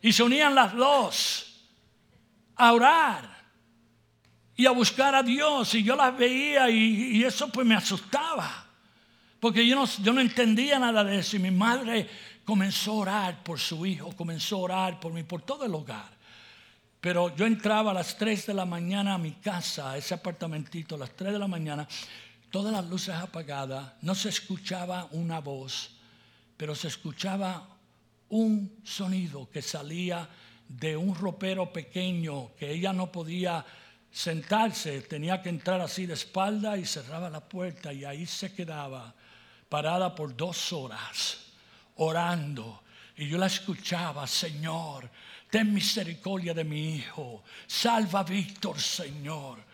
Y 0.00 0.12
se 0.12 0.22
unían 0.22 0.54
las 0.54 0.72
dos 0.74 1.66
a 2.54 2.72
orar 2.72 3.36
y 4.54 4.66
a 4.66 4.70
buscar 4.70 5.16
a 5.16 5.24
Dios. 5.24 5.74
Y 5.74 5.82
yo 5.82 5.96
las 5.96 6.16
veía 6.16 6.70
y, 6.70 7.24
eso 7.24 7.50
pues 7.50 7.66
me 7.66 7.74
asustaba. 7.74 8.65
Porque 9.40 9.66
yo 9.66 9.76
no, 9.76 9.84
yo 10.02 10.12
no 10.12 10.20
entendía 10.20 10.78
nada 10.78 11.04
de 11.04 11.18
eso. 11.18 11.36
Y 11.36 11.40
mi 11.40 11.50
madre 11.50 12.08
comenzó 12.44 12.92
a 12.92 12.94
orar 12.94 13.42
por 13.42 13.58
su 13.58 13.84
hijo, 13.84 14.12
comenzó 14.14 14.56
a 14.56 14.60
orar 14.60 15.00
por 15.00 15.12
mí, 15.12 15.22
por 15.24 15.42
todo 15.42 15.64
el 15.64 15.74
hogar. 15.74 16.16
Pero 17.00 17.34
yo 17.36 17.46
entraba 17.46 17.90
a 17.90 17.94
las 17.94 18.16
3 18.16 18.46
de 18.46 18.54
la 18.54 18.64
mañana 18.64 19.14
a 19.14 19.18
mi 19.18 19.32
casa, 19.32 19.92
a 19.92 19.98
ese 19.98 20.14
apartamentito, 20.14 20.94
a 20.94 20.98
las 20.98 21.10
3 21.10 21.32
de 21.32 21.38
la 21.38 21.48
mañana, 21.48 21.86
todas 22.50 22.72
las 22.72 22.88
luces 22.88 23.14
apagadas, 23.14 23.92
no 24.02 24.14
se 24.14 24.28
escuchaba 24.28 25.08
una 25.12 25.40
voz, 25.40 25.90
pero 26.56 26.74
se 26.74 26.88
escuchaba 26.88 27.68
un 28.28 28.80
sonido 28.82 29.48
que 29.50 29.62
salía 29.62 30.28
de 30.68 30.96
un 30.96 31.14
ropero 31.14 31.72
pequeño 31.72 32.54
que 32.56 32.72
ella 32.72 32.92
no 32.92 33.12
podía 33.12 33.64
sentarse, 34.10 35.02
tenía 35.02 35.42
que 35.42 35.48
entrar 35.48 35.80
así 35.80 36.06
de 36.06 36.14
espalda 36.14 36.78
y 36.78 36.86
cerraba 36.86 37.28
la 37.28 37.46
puerta 37.46 37.92
y 37.92 38.04
ahí 38.04 38.26
se 38.26 38.52
quedaba 38.52 39.14
parada 39.68 40.14
por 40.14 40.36
dos 40.36 40.72
horas 40.72 41.46
orando. 41.96 42.82
Y 43.16 43.28
yo 43.28 43.38
la 43.38 43.46
escuchaba, 43.46 44.26
Señor, 44.26 45.10
ten 45.50 45.72
misericordia 45.72 46.52
de 46.52 46.64
mi 46.64 46.96
hijo, 46.96 47.42
salva 47.66 48.20
a 48.20 48.24
Víctor, 48.24 48.78
Señor. 48.78 49.65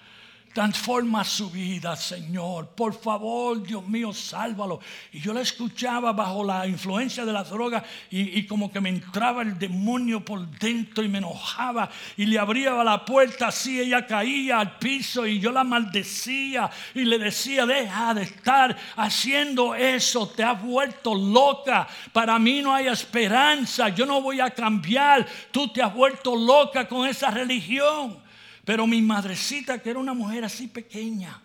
Transforma 0.52 1.24
su 1.24 1.50
vida, 1.50 1.96
Señor. 1.96 2.68
Por 2.68 2.92
favor, 2.92 3.62
Dios 3.62 3.88
mío, 3.88 4.12
sálvalo. 4.12 4.80
Y 5.10 5.20
yo 5.20 5.32
la 5.32 5.40
escuchaba 5.40 6.12
bajo 6.12 6.44
la 6.44 6.66
influencia 6.66 7.24
de 7.24 7.32
la 7.32 7.42
droga 7.42 7.82
y, 8.10 8.46
como 8.46 8.70
que 8.70 8.80
me 8.80 8.90
entraba 8.90 9.40
el 9.40 9.58
demonio 9.58 10.22
por 10.22 10.46
dentro 10.58 11.02
y 11.02 11.08
me 11.08 11.18
enojaba 11.18 11.88
y 12.18 12.26
le 12.26 12.38
abría 12.38 12.84
la 12.84 13.02
puerta 13.02 13.46
así, 13.46 13.80
ella 13.80 14.06
caía 14.06 14.60
al 14.60 14.78
piso 14.78 15.26
y 15.26 15.40
yo 15.40 15.52
la 15.52 15.64
maldecía 15.64 16.70
y 16.94 17.06
le 17.06 17.18
decía, 17.18 17.64
deja 17.64 18.12
de 18.12 18.24
estar 18.24 18.76
haciendo 18.96 19.74
eso, 19.74 20.28
te 20.28 20.44
has 20.44 20.62
vuelto 20.62 21.14
loca. 21.14 21.88
Para 22.12 22.38
mí 22.38 22.60
no 22.60 22.74
hay 22.74 22.88
esperanza, 22.88 23.88
yo 23.88 24.04
no 24.04 24.20
voy 24.20 24.40
a 24.40 24.50
cambiar. 24.50 25.26
Tú 25.50 25.68
te 25.68 25.82
has 25.82 25.94
vuelto 25.94 26.36
loca 26.36 26.86
con 26.86 27.08
esa 27.08 27.30
religión. 27.30 28.21
Pero 28.64 28.86
mi 28.86 29.02
madrecita, 29.02 29.80
que 29.80 29.90
era 29.90 29.98
una 29.98 30.14
mujer 30.14 30.44
así 30.44 30.68
pequeña, 30.68 31.40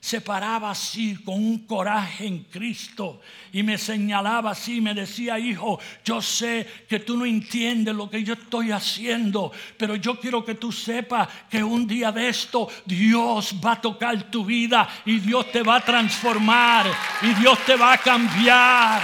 se 0.00 0.20
paraba 0.20 0.70
así 0.70 1.16
con 1.24 1.34
un 1.34 1.66
coraje 1.66 2.26
en 2.26 2.44
Cristo 2.44 3.20
y 3.52 3.64
me 3.64 3.76
señalaba 3.76 4.52
así, 4.52 4.80
me 4.80 4.94
decía, 4.94 5.36
hijo, 5.36 5.80
yo 6.04 6.22
sé 6.22 6.84
que 6.88 7.00
tú 7.00 7.16
no 7.16 7.26
entiendes 7.26 7.92
lo 7.92 8.08
que 8.08 8.22
yo 8.22 8.34
estoy 8.34 8.70
haciendo, 8.70 9.50
pero 9.76 9.96
yo 9.96 10.20
quiero 10.20 10.44
que 10.44 10.54
tú 10.54 10.70
sepas 10.70 11.28
que 11.50 11.64
un 11.64 11.88
día 11.88 12.12
de 12.12 12.28
esto 12.28 12.68
Dios 12.84 13.56
va 13.64 13.72
a 13.72 13.80
tocar 13.80 14.30
tu 14.30 14.44
vida 14.44 14.88
y 15.04 15.18
Dios 15.18 15.50
te 15.50 15.62
va 15.62 15.76
a 15.76 15.84
transformar 15.84 16.86
y 17.22 17.34
Dios 17.34 17.58
te 17.66 17.74
va 17.74 17.94
a 17.94 17.98
cambiar. 17.98 19.02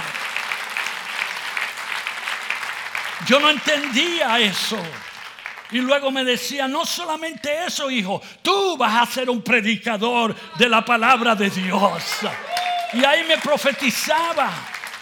Yo 3.27 3.41
no 3.41 3.49
entendía 3.49 4.39
eso. 4.39 4.81
Y 5.73 5.79
luego 5.79 6.11
me 6.11 6.23
decía, 6.23 6.67
no 6.67 6.85
solamente 6.85 7.65
eso, 7.65 7.89
hijo, 7.89 8.21
tú 8.43 8.77
vas 8.77 9.01
a 9.01 9.11
ser 9.11 9.27
un 9.27 9.41
predicador 9.41 10.35
de 10.55 10.69
la 10.69 10.85
palabra 10.85 11.35
de 11.35 11.49
Dios. 11.49 12.03
Y 12.93 13.03
ahí 13.03 13.23
me 13.27 13.39
profetizaba. 13.39 14.53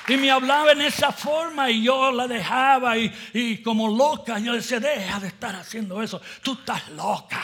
Y 0.08 0.16
me 0.16 0.32
hablaba 0.32 0.72
en 0.72 0.82
esa 0.82 1.12
forma 1.12 1.70
y 1.70 1.84
yo 1.84 2.12
la 2.12 2.26
dejaba 2.26 2.98
y, 2.98 3.14
y 3.34 3.62
como 3.62 3.88
loca, 3.90 4.40
yo 4.40 4.54
decía, 4.54 4.80
deja 4.80 5.20
de 5.20 5.28
estar 5.28 5.56
haciendo 5.56 6.02
eso, 6.02 6.22
tú 6.42 6.54
estás 6.54 6.90
loca. 6.92 7.42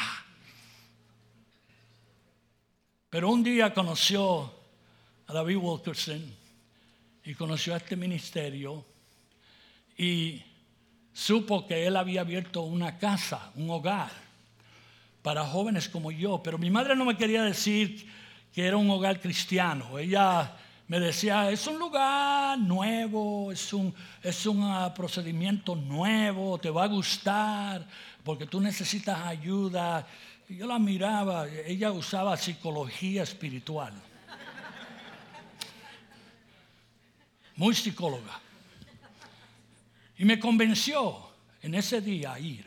Pero 3.10 3.30
un 3.30 3.44
día 3.44 3.74
conoció 3.74 4.54
a 5.28 5.34
David 5.34 5.58
Wilkerson 5.58 6.34
y 7.26 7.36
conoció 7.36 7.74
a 7.74 7.78
este 7.78 7.98
ministerio 7.98 8.86
y 9.98 10.42
supo 11.18 11.66
que 11.66 11.88
él 11.88 11.98
había 11.98 12.22
abierto 12.22 12.62
una 12.62 13.00
casa, 13.00 13.52
un 13.56 13.72
hogar 13.72 14.12
para 15.24 15.44
jóvenes 15.44 15.90
como 15.90 16.12
yo, 16.12 16.44
pero 16.44 16.60
mi 16.60 16.70
madre 16.70 16.96
no 16.96 17.06
me 17.06 17.18
quería 17.18 17.42
decir 17.42 18.08
que 18.54 18.64
era 18.64 18.78
un 18.78 18.88
hogar 18.92 19.20
cristiano. 19.20 19.98
Ella 19.98 20.56
me 20.88 21.00
decía, 21.00 21.50
es 21.50 21.66
un 21.66 21.80
lugar 21.80 22.60
nuevo, 22.60 23.52
es 23.52 23.74
un, 23.74 23.96
es 24.22 24.46
un 24.46 24.62
ah, 24.62 24.94
procedimiento 24.94 25.76
nuevo, 25.76 26.60
te 26.60 26.70
va 26.70 26.84
a 26.84 26.88
gustar, 26.88 27.84
porque 28.24 28.46
tú 28.46 28.62
necesitas 28.62 29.20
ayuda. 29.26 30.06
Yo 30.48 30.68
la 30.68 30.78
miraba, 30.78 31.48
ella 31.50 31.92
usaba 31.92 32.38
psicología 32.38 33.24
espiritual. 33.24 33.94
Muy 37.56 37.74
psicóloga. 37.74 38.47
Y 40.18 40.26
me 40.26 40.40
convenció 40.40 41.30
en 41.62 41.76
ese 41.76 42.02
día 42.02 42.34
a 42.34 42.40
ir. 42.40 42.66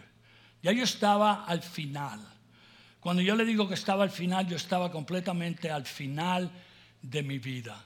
Ya 0.63 0.73
yo 0.73 0.85
estaba 0.85 1.45
al 1.45 1.63
final. 1.63 2.21
Cuando 3.01 3.23
yo 3.23 3.35
le 3.35 3.45
digo 3.45 3.67
que 3.67 3.75
estaba 3.75 4.05
al 4.05 4.11
final, 4.11 4.47
yo 4.47 4.57
estaba 4.57 4.93
completamente 4.93 5.71
al 5.71 5.87
final 5.87 6.51
de 7.01 7.23
mi 7.23 7.39
vida. 7.39 7.83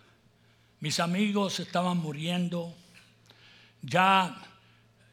Mis 0.80 1.00
amigos 1.00 1.60
estaban 1.60 1.98
muriendo. 1.98 2.74
Ya 3.80 4.36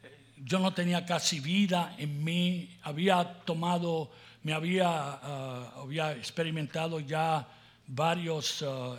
eh, 0.03 0.17
yo 0.37 0.59
no 0.59 0.73
tenía 0.73 1.05
casi 1.05 1.39
vida 1.39 1.95
en 1.97 2.23
mí. 2.23 2.77
Había 2.83 3.41
tomado 3.45 4.11
me 4.43 4.53
había, 4.53 4.89
ah, 4.89 5.73
había 5.77 6.13
experimentado 6.13 6.99
ya 6.99 7.47
varios 7.87 8.63
ah, 8.63 8.97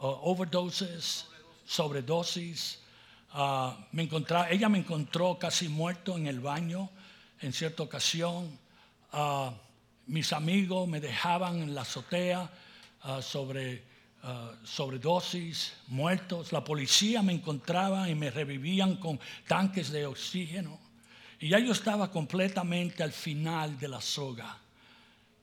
overdoses, 0.00 1.26
sobredosis. 1.64 2.80
Ah, 3.38 3.76
me 3.92 4.04
encontraba, 4.04 4.48
ella 4.48 4.70
me 4.70 4.78
encontró 4.78 5.38
casi 5.38 5.68
muerto 5.68 6.16
en 6.16 6.26
el 6.26 6.40
baño 6.40 6.88
en 7.42 7.52
cierta 7.52 7.82
ocasión. 7.82 8.58
mis 10.06 10.32
amigos 10.32 10.88
me 10.88 11.00
dejaban 11.00 11.60
en 11.60 11.74
la 11.74 11.82
azotea 11.82 12.50
sobre 13.20 13.84
sobredosis, 14.64 15.74
muertos. 15.88 16.50
La 16.50 16.64
policía 16.64 17.20
me 17.20 17.34
encontraba 17.34 18.08
y 18.08 18.14
me 18.14 18.30
revivían 18.30 18.96
con 18.96 19.20
tanques 19.46 19.90
de 19.90 20.06
oxígeno. 20.06 20.80
Y 21.38 21.50
ya 21.50 21.58
yo 21.58 21.72
estaba 21.72 22.10
completamente 22.10 23.02
al 23.02 23.12
final 23.12 23.78
de 23.78 23.88
la 23.88 24.00
soga 24.00 24.56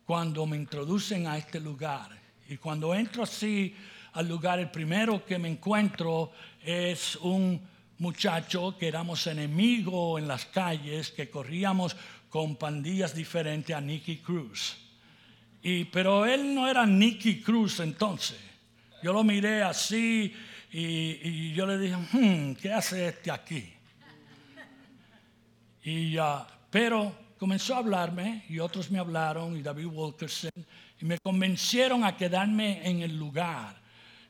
cuando 0.03 0.47
me 0.47 0.57
introducen 0.57 1.27
a 1.27 1.37
este 1.37 1.59
lugar. 1.59 2.09
Y 2.49 2.57
cuando 2.57 2.95
entro 2.95 3.21
así 3.21 3.75
al 4.13 4.27
lugar, 4.27 4.57
el 4.57 4.71
primero 4.71 5.23
que 5.23 5.37
me 5.37 5.49
encuentro 5.49 6.31
es 6.59 7.17
un 7.17 7.71
muchacho 7.99 8.77
que 8.77 8.87
éramos 8.87 9.27
enemigos 9.27 10.21
en 10.21 10.27
las 10.27 10.45
calles, 10.45 11.11
que 11.11 11.29
corríamos 11.29 11.95
con 12.29 12.55
pandillas 12.55 13.15
diferentes 13.15 13.75
a 13.75 13.81
Nicky 13.81 14.17
Cruz. 14.17 14.77
Y, 15.61 15.85
pero 15.85 16.25
él 16.25 16.53
no 16.53 16.67
era 16.67 16.85
Nicky 16.85 17.41
Cruz 17.41 17.79
entonces. 17.79 18.39
Yo 19.01 19.13
lo 19.13 19.23
miré 19.23 19.63
así 19.63 20.33
y, 20.71 21.53
yo 21.53 21.65
le 21.65 21.77
dije, 21.77 21.95
hmm, 21.95 22.55
¿qué 22.55 22.73
hace 22.73 23.09
este 23.09 23.29
aquí? 23.29 23.71
Y, 25.83 26.17
uh, 26.17 26.45
pero 26.69 27.15
comenzó 27.37 27.75
a 27.75 27.79
hablarme 27.79 28.45
y 28.49 28.59
otros 28.59 28.89
me 28.89 28.99
hablaron 28.99 29.55
y 29.57 29.61
David 29.61 29.85
Wilkerson 29.85 30.51
y 30.99 31.05
me 31.05 31.19
convencieron 31.19 32.03
a 32.03 32.15
quedarme 32.15 32.87
en 32.89 33.01
el 33.01 33.17
lugar. 33.17 33.82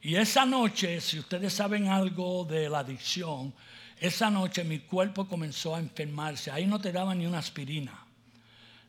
Y 0.03 0.15
esa 0.15 0.45
noche, 0.45 0.99
si 0.99 1.19
ustedes 1.19 1.53
saben 1.53 1.87
algo 1.87 2.43
de 2.43 2.69
la 2.69 2.79
adicción, 2.79 3.53
esa 3.97 4.29
noche 4.29 4.65
mi 4.65 4.79
cuerpo 4.79 5.25
comenzó 5.29 5.75
a 5.75 5.79
enfermarse. 5.79 6.51
Ahí 6.51 6.67
no 6.67 6.77
te 6.79 6.91
daban 6.91 7.19
ni 7.19 7.25
una 7.25 7.39
aspirina. 7.39 8.05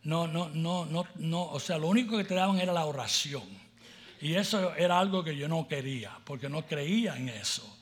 No, 0.03 0.27
no, 0.27 0.49
no, 0.49 0.85
no, 0.87 1.07
no. 1.15 1.45
O 1.45 1.61
sea, 1.61 1.79
lo 1.79 1.87
único 1.87 2.17
que 2.17 2.25
te 2.25 2.35
daban 2.35 2.59
era 2.59 2.73
la 2.73 2.85
oración. 2.85 3.45
Y 4.21 4.35
eso 4.35 4.75
era 4.75 4.99
algo 4.99 5.23
que 5.23 5.37
yo 5.37 5.47
no 5.47 5.69
quería, 5.69 6.19
porque 6.25 6.49
no 6.49 6.67
creía 6.67 7.17
en 7.17 7.29
eso. 7.29 7.79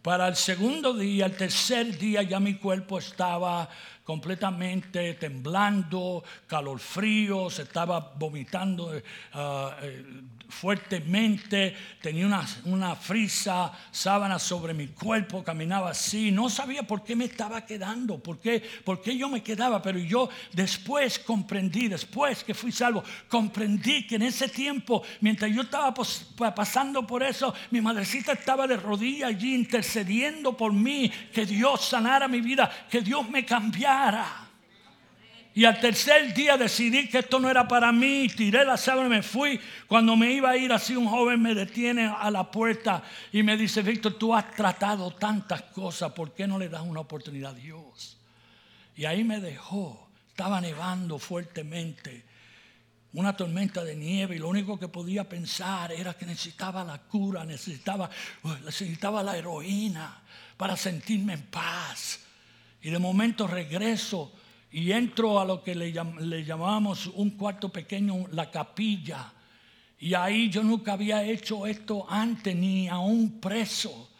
Para 0.00 0.26
el 0.28 0.36
segundo 0.36 0.94
día, 0.94 1.26
el 1.26 1.36
tercer 1.36 1.98
día, 1.98 2.22
ya 2.22 2.40
mi 2.40 2.54
cuerpo 2.54 2.98
estaba 2.98 3.68
completamente 4.02 5.14
temblando, 5.14 6.24
calor 6.46 6.80
frío, 6.80 7.50
se 7.50 7.62
estaba 7.62 8.12
vomitando 8.16 8.96
eh, 8.96 9.04
ah, 9.34 9.76
eh, 9.82 10.04
fuertemente, 10.52 11.74
tenía 12.00 12.26
una, 12.26 12.46
una 12.66 12.94
frisa, 12.94 13.72
sábana 13.90 14.38
sobre 14.38 14.74
mi 14.74 14.88
cuerpo, 14.88 15.42
caminaba 15.42 15.90
así, 15.90 16.30
no 16.30 16.50
sabía 16.50 16.82
por 16.82 17.02
qué 17.02 17.16
me 17.16 17.24
estaba 17.24 17.64
quedando, 17.64 18.18
por 18.18 18.38
qué, 18.38 18.62
por 18.84 19.00
qué 19.00 19.16
yo 19.16 19.28
me 19.28 19.42
quedaba, 19.42 19.80
pero 19.80 19.98
yo 19.98 20.28
después 20.52 21.18
comprendí, 21.18 21.88
después 21.88 22.44
que 22.44 22.54
fui 22.54 22.70
salvo, 22.70 23.02
comprendí 23.28 24.06
que 24.06 24.16
en 24.16 24.22
ese 24.22 24.48
tiempo, 24.48 25.02
mientras 25.20 25.50
yo 25.50 25.62
estaba 25.62 25.94
pasando 26.54 27.06
por 27.06 27.22
eso, 27.22 27.54
mi 27.70 27.80
madrecita 27.80 28.32
estaba 28.32 28.66
de 28.66 28.76
rodillas 28.76 29.30
allí 29.30 29.54
intercediendo 29.54 30.56
por 30.56 30.72
mí, 30.72 31.10
que 31.32 31.46
Dios 31.46 31.86
sanara 31.86 32.28
mi 32.28 32.40
vida, 32.40 32.70
que 32.90 33.00
Dios 33.00 33.28
me 33.28 33.44
cambiara. 33.44 34.41
Y 35.54 35.66
al 35.66 35.78
tercer 35.80 36.32
día 36.32 36.56
decidí 36.56 37.08
que 37.08 37.18
esto 37.18 37.38
no 37.38 37.50
era 37.50 37.68
para 37.68 37.92
mí, 37.92 38.28
tiré 38.34 38.64
la 38.64 38.78
sábana 38.78 39.08
y 39.08 39.10
me 39.10 39.22
fui. 39.22 39.60
Cuando 39.86 40.16
me 40.16 40.32
iba 40.32 40.50
a 40.50 40.56
ir 40.56 40.72
así, 40.72 40.96
un 40.96 41.06
joven 41.06 41.42
me 41.42 41.54
detiene 41.54 42.06
a 42.06 42.30
la 42.30 42.50
puerta 42.50 43.02
y 43.32 43.42
me 43.42 43.58
dice, 43.58 43.82
Víctor, 43.82 44.14
tú 44.14 44.34
has 44.34 44.50
tratado 44.54 45.10
tantas 45.10 45.62
cosas, 45.62 46.12
¿por 46.12 46.32
qué 46.32 46.46
no 46.46 46.58
le 46.58 46.70
das 46.70 46.82
una 46.82 47.00
oportunidad 47.00 47.50
a 47.50 47.54
Dios? 47.54 48.16
Y 48.96 49.04
ahí 49.04 49.24
me 49.24 49.40
dejó, 49.40 50.08
estaba 50.28 50.58
nevando 50.60 51.18
fuertemente, 51.18 52.24
una 53.12 53.36
tormenta 53.36 53.84
de 53.84 53.94
nieve 53.94 54.36
y 54.36 54.38
lo 54.38 54.48
único 54.48 54.78
que 54.78 54.88
podía 54.88 55.28
pensar 55.28 55.92
era 55.92 56.14
que 56.14 56.24
necesitaba 56.24 56.82
la 56.82 56.96
cura, 56.96 57.44
necesitaba, 57.44 58.08
necesitaba 58.64 59.22
la 59.22 59.36
heroína 59.36 60.22
para 60.56 60.78
sentirme 60.78 61.34
en 61.34 61.42
paz. 61.42 62.20
Y 62.80 62.88
de 62.88 62.98
momento 62.98 63.46
regreso 63.46 64.32
y 64.72 64.90
entro 64.90 65.38
a 65.38 65.44
lo 65.44 65.62
que 65.62 65.74
le, 65.74 65.92
llamamos 65.92 67.06
un 67.06 67.30
cuarto 67.30 67.68
pequeño, 67.68 68.26
la 68.32 68.50
capilla. 68.50 69.30
Y 70.00 70.14
ahí 70.14 70.48
yo 70.48 70.62
nunca 70.62 70.94
había 70.94 71.22
hecho 71.22 71.66
esto 71.66 72.06
antes, 72.08 72.56
ni 72.56 72.88
a 72.88 72.98
un 72.98 73.38
preso. 73.38 74.10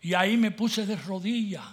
Y 0.00 0.14
ahí 0.14 0.36
me 0.36 0.50
puse 0.50 0.86
de 0.86 0.96
rodillas 0.96 1.64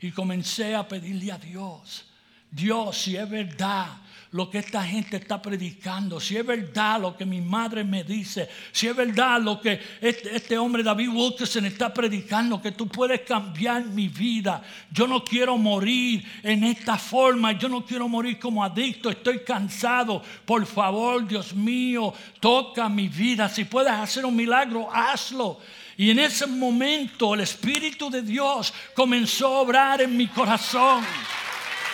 y 0.00 0.12
comencé 0.12 0.74
a 0.74 0.86
pedirle 0.86 1.32
a 1.32 1.38
Dios, 1.38 2.06
Dios, 2.50 2.96
si 2.96 3.16
es 3.16 3.28
verdad 3.28 3.86
lo 4.32 4.48
que 4.48 4.58
esta 4.58 4.84
gente 4.84 5.16
está 5.16 5.42
predicando, 5.42 6.20
si 6.20 6.36
es 6.36 6.46
verdad 6.46 7.00
lo 7.00 7.16
que 7.16 7.26
mi 7.26 7.40
madre 7.40 7.82
me 7.82 8.04
dice, 8.04 8.48
si 8.70 8.86
es 8.86 8.94
verdad 8.94 9.40
lo 9.40 9.60
que 9.60 9.80
este, 10.00 10.36
este, 10.36 10.56
hombre 10.56 10.84
David 10.84 11.08
Wilkerson 11.08 11.64
está 11.66 11.92
predicando, 11.92 12.62
que 12.62 12.70
tú 12.70 12.86
puedes 12.86 13.22
cambiar 13.22 13.84
mi 13.86 14.06
vida. 14.06 14.62
Yo 14.92 15.08
no 15.08 15.24
quiero 15.24 15.58
morir 15.58 16.24
en 16.44 16.62
esta 16.62 16.96
forma, 16.96 17.52
yo 17.52 17.68
no 17.68 17.84
quiero 17.84 18.08
morir 18.08 18.38
como 18.38 18.62
adicto, 18.62 19.10
estoy 19.10 19.40
cansado. 19.40 20.22
Por 20.44 20.64
favor, 20.64 21.26
Dios 21.26 21.52
mío, 21.52 22.14
toca 22.38 22.88
mi 22.88 23.08
vida. 23.08 23.48
Si 23.48 23.64
puedes 23.64 23.92
hacer 23.92 24.24
un 24.24 24.36
milagro, 24.36 24.88
hazlo. 24.92 25.58
Y 25.96 26.10
en 26.10 26.20
ese 26.20 26.46
momento 26.46 27.34
el 27.34 27.40
Espíritu 27.40 28.08
de 28.08 28.22
Dios 28.22 28.72
comenzó 28.94 29.48
a 29.48 29.60
obrar 29.60 30.00
en 30.00 30.16
mi 30.16 30.28
corazón. 30.28 31.04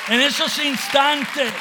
En 0.09 0.21
esos 0.21 0.59
instantes. 0.59 1.53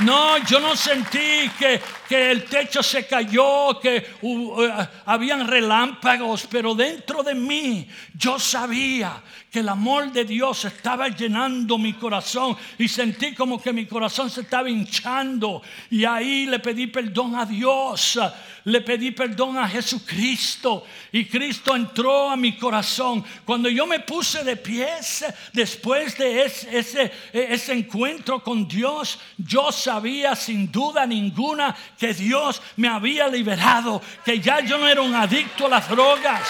No, 0.00 0.38
yo 0.38 0.60
no 0.60 0.76
sentí 0.76 1.50
que, 1.58 1.82
que 2.12 2.30
el 2.30 2.44
techo 2.44 2.82
se 2.82 3.06
cayó, 3.06 3.80
que 3.80 4.06
uh, 4.20 4.68
habían 5.06 5.48
relámpagos, 5.48 6.46
pero 6.46 6.74
dentro 6.74 7.22
de 7.22 7.34
mí 7.34 7.88
yo 8.14 8.38
sabía 8.38 9.22
que 9.50 9.60
el 9.60 9.68
amor 9.68 10.12
de 10.12 10.24
Dios 10.24 10.64
estaba 10.64 11.08
llenando 11.08 11.76
mi 11.76 11.92
corazón 11.94 12.56
y 12.78 12.88
sentí 12.88 13.34
como 13.34 13.60
que 13.60 13.72
mi 13.72 13.84
corazón 13.84 14.30
se 14.30 14.42
estaba 14.42 14.68
hinchando 14.68 15.62
y 15.90 16.06
ahí 16.06 16.46
le 16.46 16.58
pedí 16.58 16.86
perdón 16.86 17.34
a 17.34 17.44
Dios, 17.44 18.18
le 18.64 18.80
pedí 18.80 19.10
perdón 19.10 19.58
a 19.58 19.68
Jesucristo 19.68 20.86
y 21.12 21.26
Cristo 21.26 21.76
entró 21.76 22.30
a 22.30 22.36
mi 22.36 22.56
corazón. 22.56 23.22
Cuando 23.44 23.68
yo 23.68 23.86
me 23.86 24.00
puse 24.00 24.42
de 24.42 24.56
pies 24.56 25.24
después 25.52 26.16
de 26.16 26.44
ese, 26.44 26.78
ese, 26.78 27.12
ese 27.32 27.72
encuentro 27.74 28.42
con 28.42 28.66
Dios, 28.66 29.18
yo 29.36 29.70
sabía 29.70 30.34
sin 30.34 30.72
duda 30.72 31.04
ninguna 31.04 31.76
que 32.02 32.14
Dios 32.14 32.60
me 32.78 32.88
había 32.88 33.28
liberado, 33.28 34.02
que 34.24 34.40
ya 34.40 34.58
yo 34.58 34.76
no 34.76 34.88
era 34.88 35.00
un 35.02 35.14
adicto 35.14 35.66
a 35.66 35.68
las 35.68 35.88
drogas 35.88 36.42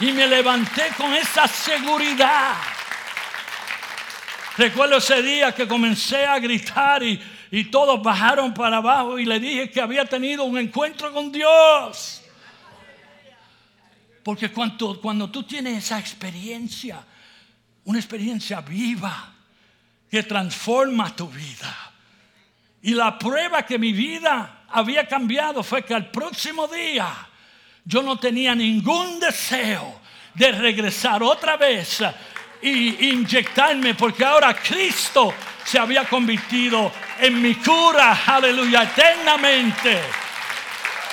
y 0.00 0.12
me 0.12 0.26
levanté 0.26 0.88
con 0.98 1.14
esa 1.14 1.48
seguridad. 1.48 2.54
Recuerdo 4.58 4.98
ese 4.98 5.22
día 5.22 5.54
que 5.54 5.66
comencé 5.66 6.26
a 6.26 6.38
gritar 6.38 7.02
y, 7.02 7.18
y 7.50 7.64
todos 7.70 8.02
bajaron 8.02 8.52
para 8.52 8.76
abajo 8.76 9.18
y 9.18 9.24
le 9.24 9.40
dije 9.40 9.70
que 9.70 9.80
había 9.80 10.04
tenido 10.04 10.44
un 10.44 10.58
encuentro 10.58 11.10
con 11.10 11.32
Dios. 11.32 12.22
Porque 14.22 14.52
cuando, 14.52 15.00
cuando 15.00 15.30
tú 15.30 15.44
tienes 15.44 15.84
esa 15.84 15.98
experiencia, 15.98 17.02
una 17.84 17.98
experiencia 17.98 18.60
viva 18.60 19.32
que 20.10 20.22
transforma 20.22 21.16
tu 21.16 21.28
vida. 21.28 21.92
Y 22.82 22.92
la 22.92 23.18
prueba 23.18 23.64
que 23.64 23.78
mi 23.78 23.94
vida 23.94 24.61
había 24.72 25.06
cambiado 25.06 25.62
fue 25.62 25.84
que 25.84 25.94
al 25.94 26.10
próximo 26.10 26.66
día 26.68 27.14
yo 27.84 28.02
no 28.02 28.18
tenía 28.18 28.54
ningún 28.54 29.20
deseo 29.20 30.00
de 30.34 30.52
regresar 30.52 31.22
otra 31.22 31.56
vez 31.56 32.02
y 32.62 33.10
inyectarme 33.10 33.94
porque 33.94 34.24
ahora 34.24 34.54
Cristo 34.54 35.34
se 35.64 35.78
había 35.78 36.04
convertido 36.04 36.92
en 37.18 37.40
mi 37.40 37.54
cura, 37.56 38.22
aleluya, 38.26 38.84
eternamente. 38.84 40.00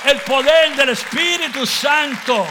El 0.05 0.20
poder 0.22 0.76
del 0.76 0.89
Espíritu 0.89 1.66
Santo. 1.66 2.47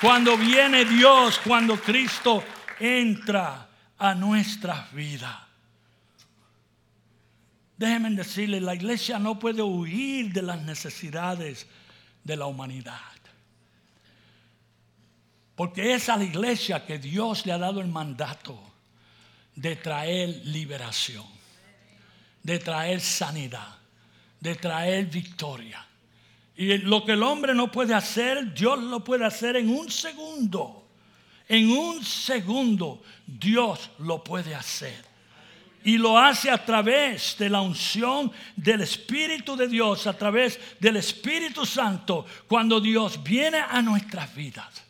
Cuando 0.00 0.36
viene 0.36 0.84
Dios, 0.84 1.40
cuando 1.44 1.76
Cristo 1.80 2.44
entra 2.78 3.66
a 3.98 4.14
nuestra 4.14 4.86
vida. 4.92 5.47
Déjenme 7.78 8.10
decirles, 8.10 8.60
la 8.60 8.74
iglesia 8.74 9.18
no 9.18 9.38
puede 9.38 9.62
huir 9.62 10.32
de 10.32 10.42
las 10.42 10.60
necesidades 10.62 11.66
de 12.24 12.36
la 12.36 12.46
humanidad. 12.46 12.98
Porque 15.54 15.94
es 15.94 16.08
a 16.08 16.16
la 16.16 16.24
iglesia 16.24 16.84
que 16.84 16.98
Dios 16.98 17.46
le 17.46 17.52
ha 17.52 17.58
dado 17.58 17.80
el 17.80 17.88
mandato 17.88 18.60
de 19.54 19.76
traer 19.76 20.42
liberación. 20.44 21.38
de 22.40 22.58
traer 22.58 23.00
sanidad, 23.00 23.76
de 24.40 24.54
traer 24.54 25.04
victoria. 25.06 25.86
Y 26.56 26.78
lo 26.78 27.04
que 27.04 27.12
el 27.12 27.22
hombre 27.22 27.54
no 27.54 27.70
puede 27.70 27.94
hacer, 27.94 28.54
Dios 28.54 28.78
lo 28.78 29.04
puede 29.04 29.26
hacer 29.26 29.56
en 29.56 29.68
un 29.68 29.90
segundo. 29.90 30.88
En 31.46 31.68
un 31.70 32.02
segundo 32.02 33.02
Dios 33.26 33.90
lo 33.98 34.24
puede 34.24 34.54
hacer. 34.54 35.07
Y 35.84 35.96
lo 35.96 36.18
hace 36.18 36.50
a 36.50 36.64
través 36.64 37.36
de 37.38 37.48
la 37.48 37.60
unción 37.60 38.30
del 38.56 38.80
Espíritu 38.82 39.56
de 39.56 39.68
Dios, 39.68 40.06
a 40.06 40.12
través 40.16 40.58
del 40.80 40.96
Espíritu 40.96 41.64
Santo, 41.64 42.26
cuando 42.46 42.80
Dios 42.80 43.22
viene 43.22 43.58
a 43.58 43.80
nuestras 43.80 44.34
vidas. 44.34 44.82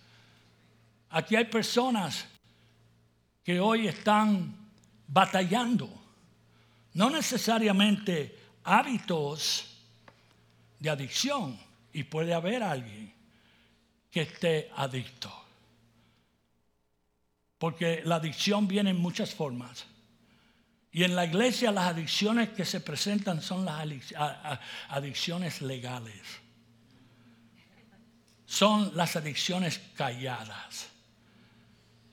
Aquí 1.11 1.37
hay 1.37 1.45
personas 1.45 2.27
que 3.45 3.61
hoy 3.61 3.89
están 3.89 4.55
batallando, 5.07 5.89
no 6.95 7.11
necesariamente 7.11 8.39
hábitos 8.65 9.79
de 10.79 10.91
adicción, 10.91 11.59
y 11.93 12.05
puede 12.05 12.35
haber 12.35 12.63
alguien 12.63 13.13
que 14.11 14.23
esté 14.23 14.71
adicto. 14.77 15.33
Porque 17.59 18.03
la 18.05 18.17
adicción 18.17 18.69
viene 18.69 18.91
en 18.91 18.99
muchas 18.99 19.35
formas. 19.35 19.87
Y 20.99 21.05
en 21.05 21.15
la 21.15 21.27
iglesia 21.27 21.71
las 21.71 21.91
adicciones 21.93 22.49
que 22.49 22.65
se 22.65 22.81
presentan 22.81 23.41
son 23.41 23.65
las 23.65 23.87
adicciones 24.89 25.63
legales. 25.63 26.23
Son 28.45 28.91
las 28.97 29.15
adicciones 29.15 29.81
calladas. 29.95 30.89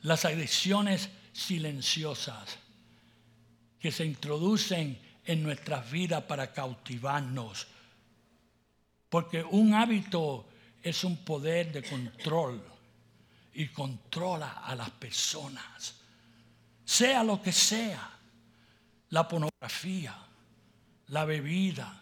Las 0.03 0.23
adicciones 0.25 1.09
silenciosas 1.33 2.59
que 3.79 3.91
se 3.91 4.05
introducen 4.05 5.01
en 5.25 5.41
nuestras 5.41 5.89
vidas 5.89 6.21
para 6.25 6.53
cautivarnos. 6.53 7.65
Porque 9.09 9.41
un 9.41 9.73
hábito 9.73 10.47
es 10.83 11.03
un 11.03 11.25
poder 11.25 11.71
de 11.71 11.81
control 11.81 12.63
y 13.55 13.65
controla 13.69 14.61
a 14.63 14.75
las 14.75 14.91
personas, 14.91 15.95
sea 16.85 17.23
lo 17.23 17.41
que 17.41 17.51
sea, 17.51 18.14
la 19.15 19.25
pornografía, 19.25 20.13
la 21.07 21.23
bebida, 21.23 22.01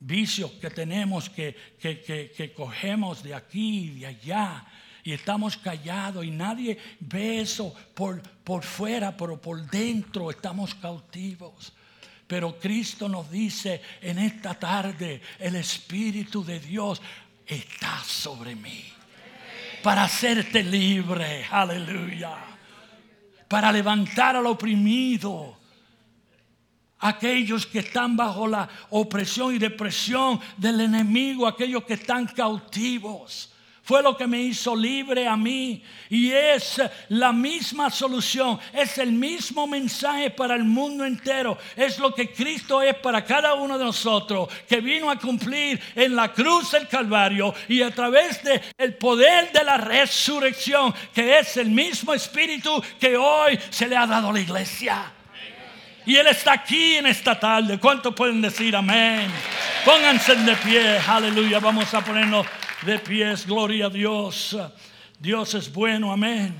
vicios 0.00 0.50
que 0.60 0.68
tenemos 0.68 1.30
que, 1.30 1.54
que, 1.80 2.52
cogemos 2.52 3.22
de 3.22 3.32
aquí 3.32 3.84
y 3.84 4.00
de 4.00 4.06
allá 4.06 4.66
y 5.04 5.12
estamos 5.12 5.56
callados 5.56 6.24
y 6.24 6.32
nadie 6.32 6.76
ve 6.98 7.42
eso 7.42 7.72
por, 7.94 8.20
por 8.42 8.64
fuera, 8.64 9.16
pero 9.16 9.40
por 9.40 9.70
dentro 9.70 10.32
estamos 10.32 10.74
cautivos. 10.74 11.72
Pero 12.26 12.58
Cristo 12.58 13.08
nos 13.08 13.30
dice 13.30 13.80
en 14.00 14.18
esta 14.18 14.54
tarde, 14.54 15.22
el 15.38 15.54
Espíritu 15.54 16.44
de 16.44 16.58
Dios 16.58 17.00
está 17.46 18.02
sobre 18.02 18.56
mí 18.56 18.82
para 19.80 20.02
hacerte 20.02 20.64
libre, 20.64 21.46
aleluya, 21.48 22.34
para 23.46 23.70
levantar 23.70 24.34
al 24.34 24.46
oprimido, 24.46 25.60
aquellos 27.04 27.66
que 27.66 27.80
están 27.80 28.16
bajo 28.16 28.46
la 28.46 28.66
opresión 28.88 29.54
y 29.54 29.58
depresión 29.58 30.40
del 30.56 30.80
enemigo, 30.80 31.46
aquellos 31.46 31.84
que 31.84 31.94
están 31.94 32.26
cautivos. 32.26 33.50
Fue 33.82 34.02
lo 34.02 34.16
que 34.16 34.26
me 34.26 34.40
hizo 34.40 34.74
libre 34.74 35.28
a 35.28 35.36
mí. 35.36 35.82
Y 36.08 36.30
es 36.30 36.80
la 37.10 37.34
misma 37.34 37.90
solución. 37.90 38.58
Es 38.72 38.96
el 38.96 39.12
mismo 39.12 39.66
mensaje 39.66 40.30
para 40.30 40.54
el 40.54 40.64
mundo 40.64 41.04
entero. 41.04 41.58
Es 41.76 41.98
lo 41.98 42.14
que 42.14 42.32
Cristo 42.32 42.80
es 42.80 42.94
para 42.96 43.22
cada 43.22 43.52
uno 43.52 43.76
de 43.76 43.84
nosotros. 43.84 44.48
Que 44.66 44.80
vino 44.80 45.10
a 45.10 45.18
cumplir 45.18 45.78
en 45.94 46.16
la 46.16 46.32
cruz 46.32 46.72
del 46.72 46.88
Calvario. 46.88 47.54
Y 47.68 47.82
a 47.82 47.90
través 47.90 48.42
del 48.42 48.62
el 48.78 48.94
poder 48.94 49.52
de 49.52 49.62
la 49.62 49.76
resurrección. 49.76 50.94
Que 51.12 51.40
es 51.40 51.58
el 51.58 51.68
mismo 51.68 52.14
Espíritu 52.14 52.82
que 52.98 53.18
hoy 53.18 53.58
se 53.68 53.86
le 53.86 53.98
ha 53.98 54.06
dado 54.06 54.30
a 54.30 54.32
la 54.32 54.40
iglesia. 54.40 55.12
Y 56.06 56.16
Él 56.16 56.26
está 56.26 56.52
aquí 56.52 56.96
en 56.96 57.06
esta 57.06 57.38
tarde. 57.38 57.78
¿Cuántos 57.78 58.14
pueden 58.14 58.42
decir 58.42 58.76
amén? 58.76 59.30
Pónganse 59.84 60.36
de 60.36 60.54
pie. 60.56 60.98
Aleluya. 60.98 61.60
Vamos 61.60 61.92
a 61.94 62.04
ponernos 62.04 62.46
de 62.82 62.98
pies, 62.98 63.46
gloria 63.46 63.86
a 63.86 63.90
Dios. 63.90 64.56
Dios 65.18 65.54
es 65.54 65.72
bueno, 65.72 66.12
amén. 66.12 66.54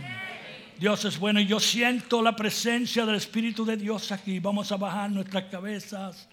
Dios 0.79 1.05
es 1.05 1.19
bueno 1.19 1.41
y 1.41 1.47
yo 1.47 1.61
siento 1.61 2.23
la 2.23 2.35
presencia 2.35 3.05
del 3.05 3.17
Espíritu 3.17 3.65
de 3.65 3.77
Dios 3.77 4.11
aquí. 4.11 4.41
Vamos 4.41 4.73
a 4.73 4.77
bajar 4.77 5.11
nuestras 5.11 5.45
cabezas. 5.45 6.27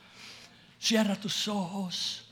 Cierra 0.79 1.15
tus 1.15 1.47
ojos. 1.47 2.25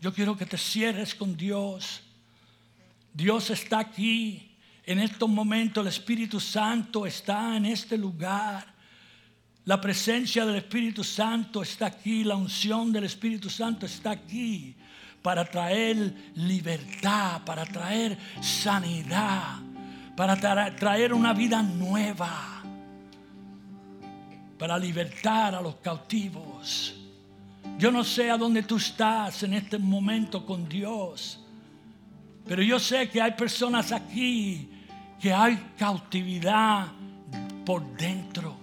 Yo 0.00 0.12
quiero 0.12 0.36
que 0.36 0.46
te 0.46 0.56
cierres 0.56 1.14
con 1.14 1.36
Dios. 1.36 2.02
Dios 3.12 3.50
está 3.50 3.78
aquí. 3.78 4.48
En 4.84 4.98
estos 4.98 5.28
momentos 5.28 5.82
el 5.82 5.88
Espíritu 5.88 6.40
Santo 6.40 7.06
está 7.06 7.56
en 7.56 7.66
este 7.66 7.96
lugar. 7.96 8.71
La 9.64 9.80
presencia 9.80 10.44
del 10.44 10.56
Espíritu 10.56 11.04
Santo 11.04 11.62
está 11.62 11.86
aquí. 11.86 12.24
La 12.24 12.34
unción 12.34 12.92
del 12.92 13.04
Espíritu 13.04 13.48
Santo 13.48 13.86
está 13.86 14.10
aquí 14.10 14.74
para 15.22 15.44
traer 15.44 16.32
libertad, 16.34 17.42
para 17.44 17.64
traer 17.64 18.18
sanidad, 18.40 19.60
para 20.16 20.36
traer 20.74 21.14
una 21.14 21.32
vida 21.32 21.62
nueva, 21.62 22.60
para 24.58 24.76
libertar 24.76 25.54
a 25.54 25.62
los 25.62 25.76
cautivos. 25.76 26.94
Yo 27.78 27.92
no 27.92 28.02
sé 28.02 28.30
a 28.32 28.36
dónde 28.36 28.64
tú 28.64 28.78
estás 28.78 29.44
en 29.44 29.54
este 29.54 29.78
momento 29.78 30.44
con 30.44 30.68
Dios, 30.68 31.38
pero 32.48 32.62
yo 32.62 32.80
sé 32.80 33.08
que 33.08 33.22
hay 33.22 33.32
personas 33.32 33.92
aquí 33.92 34.68
que 35.20 35.32
hay 35.32 35.56
cautividad 35.78 36.88
por 37.64 37.96
dentro 37.96 38.61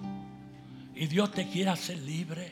y 1.00 1.08
Dios 1.08 1.32
te 1.32 1.48
quiere 1.48 1.70
hacer 1.70 1.98
libre. 2.00 2.52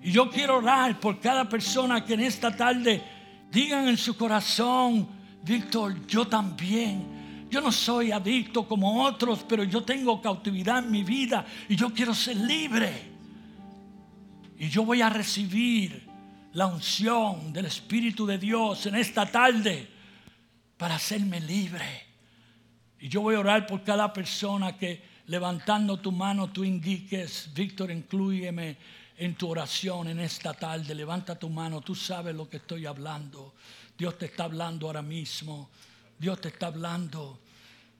Y 0.00 0.12
yo 0.12 0.30
quiero 0.30 0.58
orar 0.58 1.00
por 1.00 1.18
cada 1.18 1.48
persona 1.48 2.04
que 2.04 2.14
en 2.14 2.20
esta 2.20 2.54
tarde 2.54 3.02
digan 3.50 3.88
en 3.88 3.96
su 3.96 4.16
corazón, 4.16 5.08
Víctor, 5.42 6.06
yo 6.06 6.28
también. 6.28 7.48
Yo 7.50 7.60
no 7.60 7.72
soy 7.72 8.12
adicto 8.12 8.68
como 8.68 9.02
otros, 9.02 9.44
pero 9.48 9.64
yo 9.64 9.82
tengo 9.82 10.22
cautividad 10.22 10.78
en 10.78 10.92
mi 10.92 11.02
vida 11.02 11.44
y 11.68 11.74
yo 11.74 11.92
quiero 11.92 12.14
ser 12.14 12.36
libre. 12.36 13.10
Y 14.56 14.68
yo 14.68 14.84
voy 14.84 15.02
a 15.02 15.10
recibir 15.10 16.08
la 16.52 16.66
unción 16.66 17.52
del 17.52 17.66
Espíritu 17.66 18.26
de 18.26 18.38
Dios 18.38 18.86
en 18.86 18.94
esta 18.94 19.26
tarde 19.26 19.90
para 20.76 20.94
hacerme 20.94 21.40
libre. 21.40 22.06
Y 23.00 23.08
yo 23.08 23.22
voy 23.22 23.34
a 23.34 23.40
orar 23.40 23.66
por 23.66 23.82
cada 23.82 24.12
persona 24.12 24.76
que 24.76 25.09
levantando 25.30 25.96
tu 26.00 26.10
mano 26.10 26.50
tú 26.50 26.64
indiques, 26.64 27.50
Víctor, 27.54 27.92
incluyeme 27.92 28.76
en 29.16 29.36
tu 29.36 29.48
oración 29.48 30.08
en 30.08 30.18
esta 30.18 30.52
tarde. 30.52 30.92
Levanta 30.92 31.38
tu 31.38 31.48
mano, 31.48 31.80
tú 31.80 31.94
sabes 31.94 32.34
lo 32.34 32.48
que 32.48 32.56
estoy 32.56 32.84
hablando. 32.84 33.54
Dios 33.96 34.18
te 34.18 34.26
está 34.26 34.44
hablando 34.44 34.88
ahora 34.88 35.02
mismo. 35.02 35.70
Dios 36.18 36.40
te 36.40 36.48
está 36.48 36.66
hablando. 36.66 37.38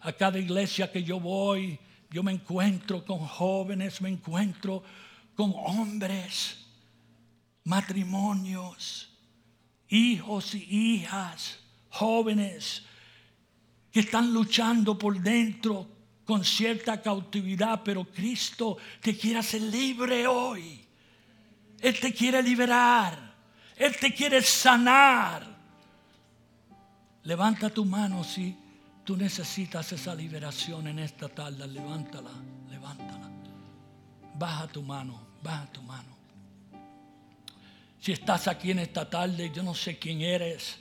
A 0.01 0.13
cada 0.13 0.41
iglesia 0.41 0.91
que 0.91 1.05
yo 1.05 1.21
voy, 1.21 1.79
yo 2.11 2.25
me 2.25 2.33
encuentro 2.33 3.05
con 3.05 3.21
jóvenes, 3.21 4.01
me 4.01 4.09
encuentro 4.09 4.83
con 5.37 5.55
hombres, 5.57 6.67
matrimonios, 7.63 9.09
hijos 9.89 10.57
y 10.57 10.97
hijas, 10.97 11.61
jóvenes 11.91 12.83
que 13.93 14.01
están 14.01 14.35
luchando 14.35 14.99
por 14.99 15.21
dentro 15.21 16.00
con 16.31 16.45
cierta 16.45 17.03
cautividad, 17.03 17.83
pero 17.85 18.05
Cristo 18.05 18.77
te 19.01 19.19
quiere 19.19 19.41
hacer 19.41 19.63
libre 19.63 20.29
hoy. 20.29 20.81
Él 21.81 21.99
te 21.99 22.15
quiere 22.15 22.41
liberar. 22.41 23.35
Él 23.75 23.97
te 23.97 24.15
quiere 24.15 24.41
sanar. 24.41 25.45
Levanta 27.25 27.69
tu 27.69 27.85
mano 27.85 28.23
si 28.23 28.57
tú 29.05 29.17
necesitas 29.17 29.91
esa 29.91 30.15
liberación 30.15 30.87
en 30.87 31.01
esta 31.01 31.29
tarde. 31.29 31.67
Levántala, 31.67 32.31
levántala. 32.71 33.29
Baja 34.37 34.69
tu 34.69 34.83
mano, 34.83 35.21
baja 35.43 35.67
tu 35.73 35.83
mano. 35.83 36.17
Si 37.99 38.13
estás 38.13 38.47
aquí 38.47 38.71
en 38.71 38.79
esta 38.79 39.11
tarde, 39.11 39.51
yo 39.53 39.65
no 39.65 39.75
sé 39.75 39.99
quién 39.99 40.21
eres, 40.21 40.79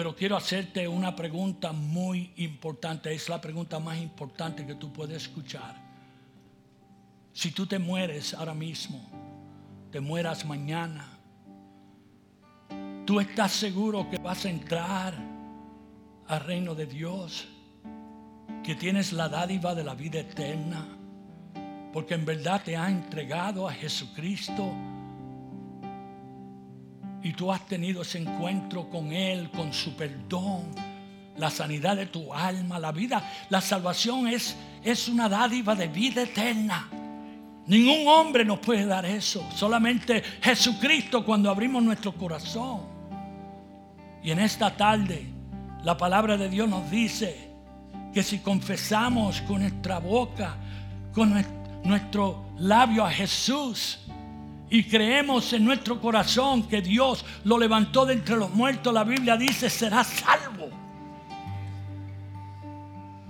pero 0.00 0.16
quiero 0.16 0.34
hacerte 0.34 0.88
una 0.88 1.14
pregunta 1.14 1.72
muy 1.72 2.32
importante. 2.36 3.12
Es 3.12 3.28
la 3.28 3.38
pregunta 3.38 3.78
más 3.78 3.98
importante 3.98 4.64
que 4.64 4.74
tú 4.74 4.90
puedes 4.90 5.24
escuchar. 5.24 5.76
Si 7.34 7.50
tú 7.50 7.66
te 7.66 7.78
mueres 7.78 8.32
ahora 8.32 8.54
mismo, 8.54 8.98
te 9.92 10.00
mueras 10.00 10.46
mañana, 10.46 11.06
tú 13.04 13.20
estás 13.20 13.52
seguro 13.52 14.08
que 14.08 14.16
vas 14.16 14.46
a 14.46 14.48
entrar 14.48 15.12
al 16.26 16.40
reino 16.46 16.74
de 16.74 16.86
Dios, 16.86 17.46
que 18.64 18.74
tienes 18.76 19.12
la 19.12 19.28
dádiva 19.28 19.74
de 19.74 19.84
la 19.84 19.94
vida 19.94 20.20
eterna. 20.20 20.96
porque 21.92 22.14
en 22.14 22.24
verdad 22.24 22.62
te 22.64 22.74
ha 22.74 22.88
entregado 22.88 23.68
a 23.68 23.72
Jesucristo 23.74 24.72
y 27.22 27.32
tú 27.32 27.52
has 27.52 27.66
tenido 27.66 28.02
ese 28.02 28.18
encuentro 28.18 28.88
con 28.88 29.12
Él, 29.12 29.50
con 29.50 29.72
su 29.72 29.94
perdón, 29.94 30.74
la 31.36 31.50
sanidad 31.50 31.96
de 31.96 32.06
tu 32.06 32.32
alma, 32.32 32.78
la 32.78 32.92
vida, 32.92 33.46
la 33.48 33.60
salvación 33.60 34.28
es, 34.28 34.56
es 34.82 35.08
una 35.08 35.28
dádiva 35.28 35.74
de 35.74 35.88
vida 35.88 36.22
eterna. 36.22 36.88
Ningún 37.66 38.08
hombre 38.08 38.44
nos 38.44 38.58
puede 38.58 38.84
dar 38.86 39.06
eso, 39.06 39.46
solamente 39.54 40.22
Jesucristo 40.42 41.24
cuando 41.24 41.50
abrimos 41.50 41.82
nuestro 41.82 42.12
corazón. 42.12 42.80
Y 44.22 44.30
en 44.30 44.40
esta 44.40 44.76
tarde 44.76 45.26
la 45.84 45.96
palabra 45.96 46.36
de 46.36 46.48
Dios 46.48 46.68
nos 46.68 46.90
dice 46.90 47.48
que 48.12 48.22
si 48.22 48.38
confesamos 48.40 49.40
con 49.42 49.60
nuestra 49.60 49.98
boca, 49.98 50.56
con 51.12 51.32
nuestro 51.84 52.44
labio 52.58 53.04
a 53.04 53.10
Jesús, 53.10 54.00
y 54.70 54.84
creemos 54.84 55.52
en 55.52 55.64
nuestro 55.64 56.00
corazón 56.00 56.62
que 56.62 56.80
Dios 56.80 57.24
lo 57.42 57.58
levantó 57.58 58.06
de 58.06 58.14
entre 58.14 58.36
los 58.36 58.50
muertos, 58.54 58.94
la 58.94 59.02
Biblia 59.02 59.36
dice, 59.36 59.68
será 59.68 60.04
salvo. 60.04 60.70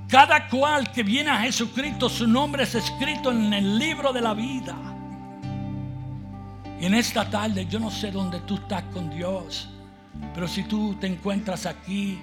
Cada 0.06 0.48
cual 0.48 0.92
que 0.92 1.02
viene 1.02 1.30
a 1.30 1.38
Jesucristo, 1.38 2.10
su 2.10 2.26
nombre 2.26 2.64
es 2.64 2.74
escrito 2.74 3.32
en 3.32 3.52
el 3.54 3.78
libro 3.78 4.12
de 4.12 4.20
la 4.20 4.34
vida. 4.34 4.76
Y 6.78 6.84
en 6.84 6.94
esta 6.94 7.28
tarde 7.30 7.66
yo 7.66 7.80
no 7.80 7.90
sé 7.90 8.10
dónde 8.10 8.40
tú 8.40 8.56
estás 8.56 8.82
con 8.92 9.08
Dios, 9.08 9.68
pero 10.34 10.46
si 10.46 10.64
tú 10.64 10.94
te 11.00 11.06
encuentras 11.06 11.64
aquí 11.64 12.18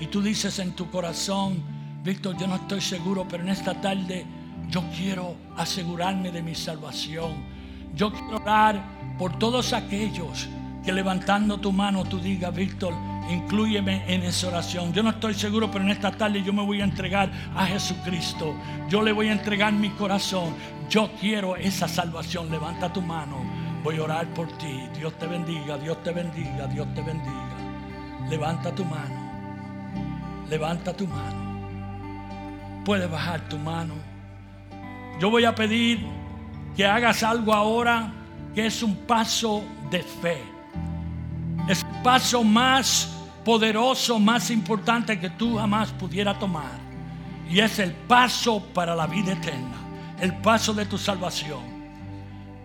y 0.00 0.06
tú 0.06 0.22
dices 0.22 0.58
en 0.60 0.72
tu 0.72 0.90
corazón, 0.90 1.62
Víctor, 2.02 2.38
yo 2.38 2.46
no 2.46 2.56
estoy 2.56 2.80
seguro, 2.80 3.26
pero 3.28 3.42
en 3.42 3.50
esta 3.50 3.78
tarde 3.80 4.24
yo 4.70 4.82
quiero 4.96 5.36
asegurarme 5.56 6.30
de 6.30 6.42
mi 6.42 6.54
salvación. 6.54 7.51
Yo 7.94 8.12
quiero 8.12 8.36
orar 8.36 8.82
por 9.18 9.38
todos 9.38 9.72
aquellos 9.72 10.48
que 10.84 10.92
levantando 10.92 11.58
tu 11.58 11.72
mano 11.72 12.04
tú 12.04 12.18
digas, 12.18 12.54
Víctor, 12.54 12.94
incluyeme 13.30 14.02
en 14.12 14.22
esa 14.22 14.48
oración. 14.48 14.92
Yo 14.92 15.02
no 15.02 15.10
estoy 15.10 15.34
seguro, 15.34 15.70
pero 15.70 15.84
en 15.84 15.90
esta 15.90 16.10
tarde 16.10 16.42
yo 16.42 16.52
me 16.52 16.64
voy 16.64 16.80
a 16.80 16.84
entregar 16.84 17.30
a 17.54 17.66
Jesucristo. 17.66 18.54
Yo 18.88 19.02
le 19.02 19.12
voy 19.12 19.28
a 19.28 19.32
entregar 19.32 19.72
mi 19.72 19.90
corazón. 19.90 20.54
Yo 20.88 21.10
quiero 21.20 21.56
esa 21.56 21.86
salvación. 21.86 22.50
Levanta 22.50 22.92
tu 22.92 23.00
mano. 23.00 23.36
Voy 23.84 23.98
a 23.98 24.02
orar 24.02 24.26
por 24.34 24.48
ti. 24.58 24.88
Dios 24.96 25.16
te 25.18 25.26
bendiga, 25.26 25.78
Dios 25.78 26.02
te 26.02 26.12
bendiga, 26.12 26.66
Dios 26.66 26.86
te 26.94 27.02
bendiga. 27.02 27.56
Levanta 28.28 28.74
tu 28.74 28.84
mano. 28.84 29.22
Levanta 30.48 30.92
tu 30.92 31.06
mano. 31.06 32.82
Puedes 32.84 33.10
bajar 33.10 33.40
tu 33.48 33.58
mano. 33.58 33.94
Yo 35.20 35.30
voy 35.30 35.44
a 35.44 35.54
pedir 35.54 36.04
que 36.76 36.86
hagas 36.86 37.22
algo 37.22 37.52
ahora 37.52 38.12
que 38.54 38.66
es 38.66 38.82
un 38.82 38.96
paso 38.96 39.64
de 39.90 40.02
fe. 40.02 40.42
Es 41.68 41.82
el 41.82 42.02
paso 42.02 42.42
más 42.42 43.08
poderoso, 43.44 44.18
más 44.18 44.50
importante 44.50 45.18
que 45.18 45.30
tú 45.30 45.56
jamás 45.56 45.90
pudieras 45.90 46.38
tomar. 46.38 46.80
Y 47.48 47.60
es 47.60 47.78
el 47.78 47.92
paso 47.92 48.62
para 48.72 48.94
la 48.94 49.06
vida 49.06 49.32
eterna, 49.32 49.76
el 50.20 50.34
paso 50.36 50.72
de 50.72 50.86
tu 50.86 50.96
salvación. 50.96 51.60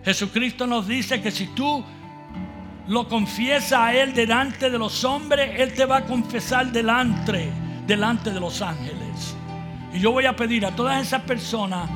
Jesucristo 0.04 0.66
nos 0.66 0.86
dice 0.86 1.20
que 1.20 1.30
si 1.30 1.48
tú 1.48 1.84
lo 2.86 3.06
confiesas 3.08 3.72
a 3.72 3.94
Él 3.94 4.14
delante 4.14 4.70
de 4.70 4.78
los 4.78 5.04
hombres, 5.04 5.50
Él 5.60 5.74
te 5.74 5.84
va 5.84 5.98
a 5.98 6.04
confesar 6.06 6.72
delante, 6.72 7.50
delante 7.86 8.30
de 8.30 8.40
los 8.40 8.62
ángeles. 8.62 9.36
Y 9.92 10.00
yo 10.00 10.12
voy 10.12 10.26
a 10.26 10.34
pedir 10.34 10.64
a 10.64 10.70
todas 10.70 11.06
esas 11.06 11.22
personas 11.22 11.90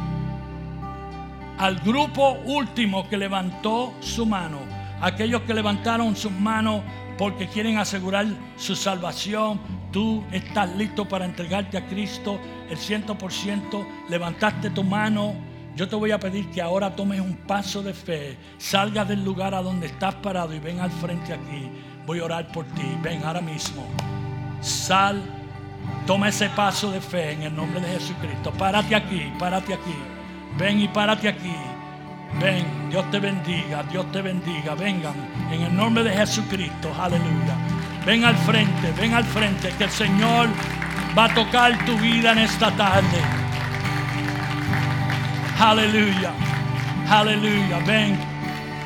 al 1.62 1.76
grupo 1.76 2.32
último 2.44 3.08
que 3.08 3.16
levantó 3.16 3.94
su 4.00 4.26
mano, 4.26 4.58
aquellos 5.00 5.42
que 5.42 5.54
levantaron 5.54 6.16
sus 6.16 6.32
manos 6.32 6.82
porque 7.16 7.46
quieren 7.46 7.78
asegurar 7.78 8.26
su 8.56 8.74
salvación, 8.74 9.60
tú 9.92 10.24
estás 10.32 10.74
listo 10.74 11.08
para 11.08 11.24
entregarte 11.24 11.78
a 11.78 11.86
Cristo 11.86 12.40
el 12.68 12.76
100%, 12.76 13.86
levantaste 14.08 14.70
tu 14.70 14.82
mano, 14.82 15.34
yo 15.76 15.88
te 15.88 15.94
voy 15.94 16.10
a 16.10 16.18
pedir 16.18 16.50
que 16.50 16.60
ahora 16.60 16.96
tomes 16.96 17.20
un 17.20 17.36
paso 17.36 17.80
de 17.80 17.94
fe, 17.94 18.36
salgas 18.58 19.06
del 19.06 19.24
lugar 19.24 19.54
a 19.54 19.62
donde 19.62 19.86
estás 19.86 20.16
parado 20.16 20.52
y 20.54 20.58
ven 20.58 20.80
al 20.80 20.90
frente 20.90 21.32
aquí. 21.32 21.70
Voy 22.04 22.18
a 22.18 22.24
orar 22.24 22.50
por 22.50 22.64
ti, 22.74 22.82
ven 23.04 23.22
ahora 23.22 23.40
mismo. 23.40 23.86
Sal, 24.60 25.22
toma 26.08 26.28
ese 26.28 26.48
paso 26.48 26.90
de 26.90 27.00
fe 27.00 27.34
en 27.34 27.42
el 27.42 27.54
nombre 27.54 27.80
de 27.80 27.86
Jesucristo. 27.86 28.50
Párate 28.50 28.96
aquí, 28.96 29.32
párate 29.38 29.74
aquí. 29.74 30.11
Ven 30.58 30.80
y 30.80 30.88
párate 30.88 31.28
aquí. 31.28 31.54
Ven, 32.40 32.64
Dios 32.90 33.10
te 33.10 33.18
bendiga, 33.18 33.82
Dios 33.84 34.10
te 34.12 34.22
bendiga. 34.22 34.74
Vengan 34.74 35.14
en 35.50 35.62
el 35.62 35.76
nombre 35.76 36.02
de 36.04 36.10
Jesucristo. 36.10 36.92
Aleluya. 36.98 37.56
Ven 38.06 38.24
al 38.24 38.36
frente, 38.36 38.92
ven 39.00 39.14
al 39.14 39.24
frente, 39.24 39.72
que 39.78 39.84
el 39.84 39.90
Señor 39.90 40.48
va 41.16 41.26
a 41.26 41.34
tocar 41.34 41.84
tu 41.84 41.96
vida 41.98 42.32
en 42.32 42.38
esta 42.38 42.70
tarde. 42.72 43.18
Aleluya. 45.58 46.32
Aleluya. 47.08 47.78
Ven, 47.86 48.18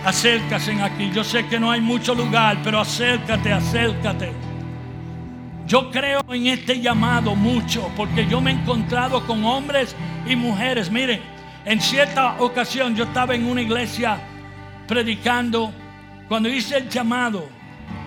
acércase 0.04 0.80
aquí. 0.82 1.10
Yo 1.10 1.24
sé 1.24 1.46
que 1.46 1.58
no 1.58 1.70
hay 1.70 1.80
mucho 1.80 2.14
lugar, 2.14 2.58
pero 2.62 2.80
acércate, 2.80 3.52
acércate. 3.52 4.32
Yo 5.66 5.90
creo 5.90 6.20
en 6.32 6.46
este 6.46 6.80
llamado 6.80 7.34
mucho 7.34 7.90
porque 7.96 8.26
yo 8.26 8.40
me 8.40 8.52
he 8.52 8.54
encontrado 8.54 9.26
con 9.26 9.44
hombres 9.44 9.96
y 10.26 10.36
mujeres. 10.36 10.90
Miren, 10.90 11.20
en 11.66 11.80
cierta 11.80 12.36
ocasión 12.38 12.94
yo 12.94 13.04
estaba 13.04 13.34
en 13.34 13.44
una 13.44 13.60
iglesia 13.60 14.20
predicando 14.86 15.72
cuando 16.28 16.48
hice 16.48 16.76
el 16.76 16.88
llamado. 16.88 17.48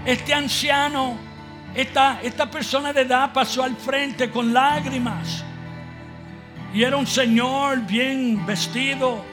Este 0.05 0.33
anciano, 0.33 1.17
esta, 1.75 2.21
esta 2.23 2.49
persona 2.49 2.93
de 2.93 3.01
edad 3.01 3.33
pasó 3.33 3.63
al 3.63 3.75
frente 3.75 4.31
con 4.31 4.53
lágrimas. 4.53 5.43
Y 6.73 6.83
era 6.83 6.95
un 6.95 7.05
señor 7.05 7.85
bien 7.85 8.45
vestido. 8.45 9.25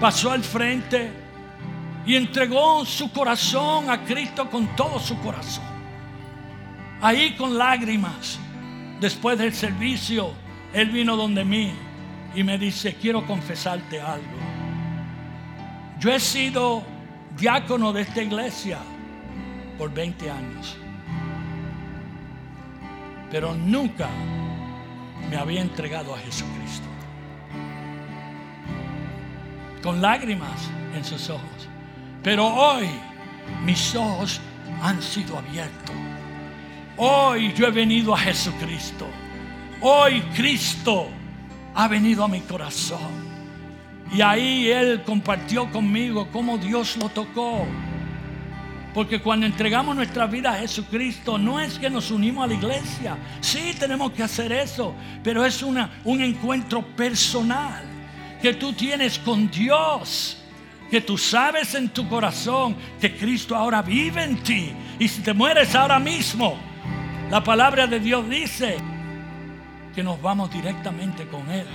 Pasó 0.00 0.30
al 0.30 0.42
frente 0.42 1.12
y 2.06 2.16
entregó 2.16 2.86
su 2.86 3.12
corazón 3.12 3.90
a 3.90 4.02
Cristo 4.02 4.48
con 4.48 4.74
todo 4.74 4.98
su 4.98 5.20
corazón. 5.20 5.64
Ahí 7.02 7.36
con 7.36 7.58
lágrimas. 7.58 8.38
Después 8.98 9.36
del 9.36 9.52
servicio, 9.52 10.32
él 10.72 10.88
vino 10.88 11.16
donde 11.16 11.44
mí 11.44 11.74
y 12.34 12.42
me 12.42 12.58
dice, 12.58 12.94
quiero 12.94 13.26
confesarte 13.26 14.00
algo. 14.00 14.38
Yo 15.98 16.12
he 16.12 16.20
sido 16.20 16.82
diácono 17.36 17.92
de 17.92 18.02
esta 18.02 18.22
iglesia 18.22 18.78
por 19.78 19.92
20 19.92 20.30
años, 20.30 20.76
pero 23.30 23.54
nunca 23.54 24.08
me 25.30 25.36
había 25.36 25.60
entregado 25.60 26.14
a 26.14 26.18
Jesucristo. 26.18 26.88
Con 29.82 30.00
lágrimas 30.00 30.70
en 30.94 31.04
sus 31.04 31.28
ojos. 31.30 31.68
Pero 32.22 32.46
hoy 32.46 32.88
mis 33.64 33.94
ojos 33.94 34.40
han 34.82 35.02
sido 35.02 35.38
abiertos. 35.38 35.94
Hoy 36.96 37.52
yo 37.52 37.66
he 37.66 37.70
venido 37.70 38.14
a 38.14 38.18
Jesucristo. 38.18 39.06
Hoy 39.80 40.20
Cristo 40.34 41.08
ha 41.74 41.88
venido 41.88 42.24
a 42.24 42.28
mi 42.28 42.40
corazón. 42.40 43.34
Y 44.12 44.22
ahí 44.22 44.68
Él 44.68 45.02
compartió 45.04 45.70
conmigo 45.70 46.28
cómo 46.30 46.56
Dios 46.56 46.96
lo 46.96 47.08
tocó. 47.08 47.66
Porque 48.92 49.20
cuando 49.20 49.44
entregamos 49.44 49.96
nuestra 49.96 50.26
vida 50.26 50.52
a 50.52 50.58
Jesucristo, 50.58 51.36
no 51.36 51.58
es 51.58 51.80
que 51.80 51.90
nos 51.90 52.12
unimos 52.12 52.44
a 52.44 52.46
la 52.46 52.54
iglesia. 52.54 53.18
Sí, 53.40 53.74
tenemos 53.76 54.12
que 54.12 54.22
hacer 54.22 54.52
eso. 54.52 54.94
Pero 55.24 55.44
es 55.44 55.62
una, 55.64 55.90
un 56.04 56.20
encuentro 56.20 56.82
personal 56.94 57.82
que 58.40 58.54
tú 58.54 58.72
tienes 58.72 59.18
con 59.18 59.50
Dios. 59.50 60.40
Que 60.92 61.00
tú 61.00 61.18
sabes 61.18 61.74
en 61.74 61.88
tu 61.88 62.08
corazón 62.08 62.76
que 63.00 63.16
Cristo 63.16 63.56
ahora 63.56 63.82
vive 63.82 64.22
en 64.22 64.36
ti. 64.44 64.70
Y 65.00 65.08
si 65.08 65.22
te 65.22 65.32
mueres 65.32 65.74
ahora 65.74 65.98
mismo, 65.98 66.56
la 67.32 67.42
palabra 67.42 67.88
de 67.88 67.98
Dios 67.98 68.28
dice 68.30 68.76
que 69.94 70.02
nos 70.02 70.20
vamos 70.20 70.52
directamente 70.52 71.26
con 71.28 71.48
Él. 71.50 71.66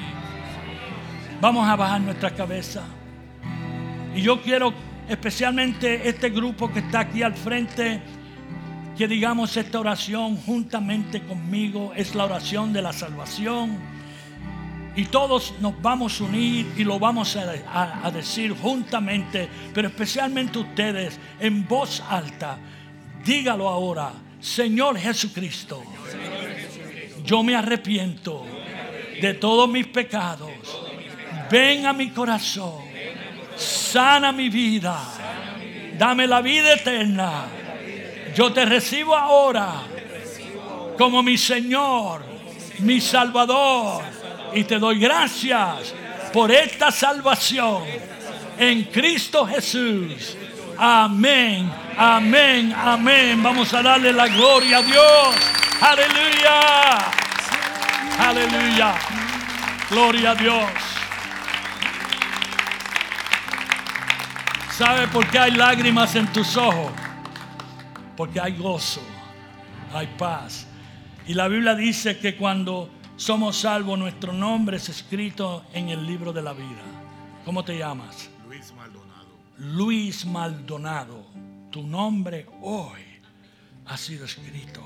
Vamos 1.42 1.68
a 1.68 1.76
bajar 1.76 2.02
nuestra 2.02 2.32
cabeza. 2.32 2.84
Y 4.14 4.22
yo 4.22 4.42
quiero 4.42 4.74
especialmente 5.08 6.08
este 6.08 6.30
grupo 6.30 6.72
que 6.72 6.80
está 6.80 7.02
aquí 7.02 7.24
al 7.24 7.34
frente, 7.34 8.02
que 8.98 9.08
digamos 9.08 9.56
esta 9.56 9.80
oración 9.80 10.36
juntamente 10.36 11.22
conmigo. 11.22 11.94
Es 11.96 12.14
la 12.14 12.26
oración 12.26 12.74
de 12.74 12.82
la 12.82 12.92
salvación. 12.92 13.78
Y 14.96 15.06
todos 15.06 15.54
nos 15.62 15.82
vamos 15.82 16.20
a 16.20 16.26
unir 16.26 16.74
y 16.76 16.84
lo 16.84 17.00
vamos 17.00 17.38
a, 17.38 18.12
decir 18.12 18.54
juntamente, 18.54 19.48
pero 19.74 19.88
especialmente 19.88 20.60
ustedes 20.60 21.18
en 21.40 21.66
voz 21.66 22.04
alta. 22.10 22.58
Dígalo 23.24 23.70
ahora, 23.70 24.12
Señor 24.42 24.98
Jesucristo 24.98 25.84
yo 27.30 27.44
me 27.44 27.56
arrepiento 27.56 28.44
de 29.22 29.36
todos 29.36 29.70
mis 29.70 29.86
pecados. 29.86 30.50
ven 31.52 31.86
a 31.86 31.94
mi 31.94 32.10
corazón, 32.10 32.82
sana 33.56 34.32
mi 34.32 34.50
vida, 34.50 34.98
dame 35.96 36.26
la 36.26 36.42
vida 36.42 36.74
eterna. 36.74 37.46
Yo 38.36 38.52
te 38.52 38.66
recibo 38.66 39.16
ahora 39.16 39.74
como 40.98 41.22
mi 41.22 41.38
Señor, 41.38 42.24
mi 42.80 43.00
Salvador, 43.00 44.02
y 44.56 44.64
te 44.64 44.80
doy 44.80 45.00
gracias 45.00 45.94
por 46.34 46.52
esta 46.52 46.90
salvación 46.90 47.84
en 48.58 48.86
Cristo 48.86 49.46
Jesús. 49.46 50.36
Amén, 50.80 51.72
amén, 51.96 52.74
amén. 52.76 53.44
Vamos 53.44 53.72
a 53.72 53.84
darle 53.84 54.14
la 54.14 54.28
gloria 54.28 54.80
a 54.80 54.82
Dios. 54.82 55.59
Aleluya. 55.82 56.98
Aleluya. 58.20 58.96
Gloria 59.90 60.32
a 60.32 60.36
Dios. 60.36 60.70
¿Sabe 64.72 65.08
por 65.08 65.28
qué 65.30 65.40
hay 65.40 65.52
lágrimas 65.52 66.16
en 66.16 66.32
tus 66.32 66.56
ojos? 66.58 66.92
Porque 68.16 68.40
hay 68.40 68.58
gozo, 68.58 69.02
hay 69.94 70.08
paz. 70.18 70.68
Y 71.28 71.34
la 71.34 71.48
Biblia 71.48 71.76
dice 71.76 72.18
que 72.18 72.36
cuando 72.36 72.90
somos 73.16 73.58
salvos, 73.58 73.98
nuestro 73.98 74.34
nombre 74.34 74.78
es 74.78 74.90
escrito 74.90 75.66
en 75.74 75.90
el 75.90 76.06
libro 76.06 76.34
de 76.34 76.42
la 76.42 76.54
vida. 76.54 76.84
¿Cómo 77.46 77.64
te 77.64 77.78
llamas? 77.78 78.30
Luis 78.48 78.74
Maldonado. 78.74 79.38
Luis 79.58 80.26
Maldonado. 80.26 81.26
Tu 81.72 81.84
nombre 81.84 82.48
hoy 82.62 83.02
ha 83.86 83.98
sido 83.98 84.26
escrito. 84.26 84.82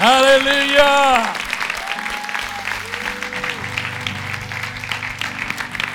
Aleluya. 0.00 1.32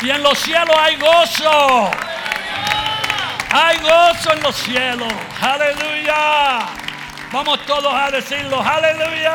Y 0.02 0.10
en 0.10 0.24
los 0.24 0.40
cielos 0.40 0.76
hay 0.80 0.96
gozo. 0.96 1.92
Hay 3.52 3.78
gozo 3.80 4.34
en 4.34 4.44
los 4.44 4.56
cielos. 4.56 5.14
Aleluya. 5.42 6.68
Vamos 7.32 7.66
todos 7.66 7.94
a 7.94 8.10
decirlo. 8.12 8.62
Aleluya. 8.62 9.34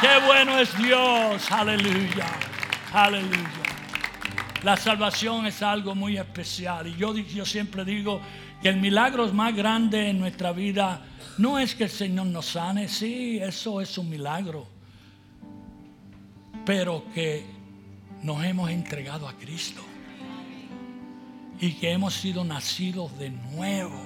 Qué 0.00 0.18
bueno 0.24 0.58
es 0.58 0.76
Dios. 0.76 1.50
Aleluya. 1.50 2.26
Aleluya. 2.92 3.61
La 4.62 4.76
salvación 4.76 5.46
es 5.46 5.60
algo 5.60 5.94
muy 5.94 6.16
especial. 6.16 6.86
Y 6.86 6.94
yo, 6.96 7.44
siempre 7.44 7.84
digo 7.84 8.20
que 8.62 8.68
el 8.68 8.76
milagro 8.76 9.26
más 9.32 9.54
grande 9.56 10.08
en 10.08 10.20
nuestra 10.20 10.52
vida 10.52 11.02
no 11.38 11.58
es 11.58 11.74
que 11.74 11.84
el 11.84 11.90
Señor 11.90 12.26
nos 12.26 12.46
sane. 12.46 12.86
Sí, 12.86 13.38
eso 13.38 13.80
es 13.80 13.98
un 13.98 14.08
milagro. 14.08 14.68
Pero 16.64 17.04
que 17.12 17.44
nos 18.22 18.44
hemos 18.44 18.70
entregado 18.70 19.28
a 19.28 19.32
Cristo 19.32 19.82
y 21.60 21.72
que 21.72 21.90
hemos 21.90 22.14
sido 22.14 22.44
nacidos 22.44 23.18
de 23.18 23.30
nuevo. 23.30 24.00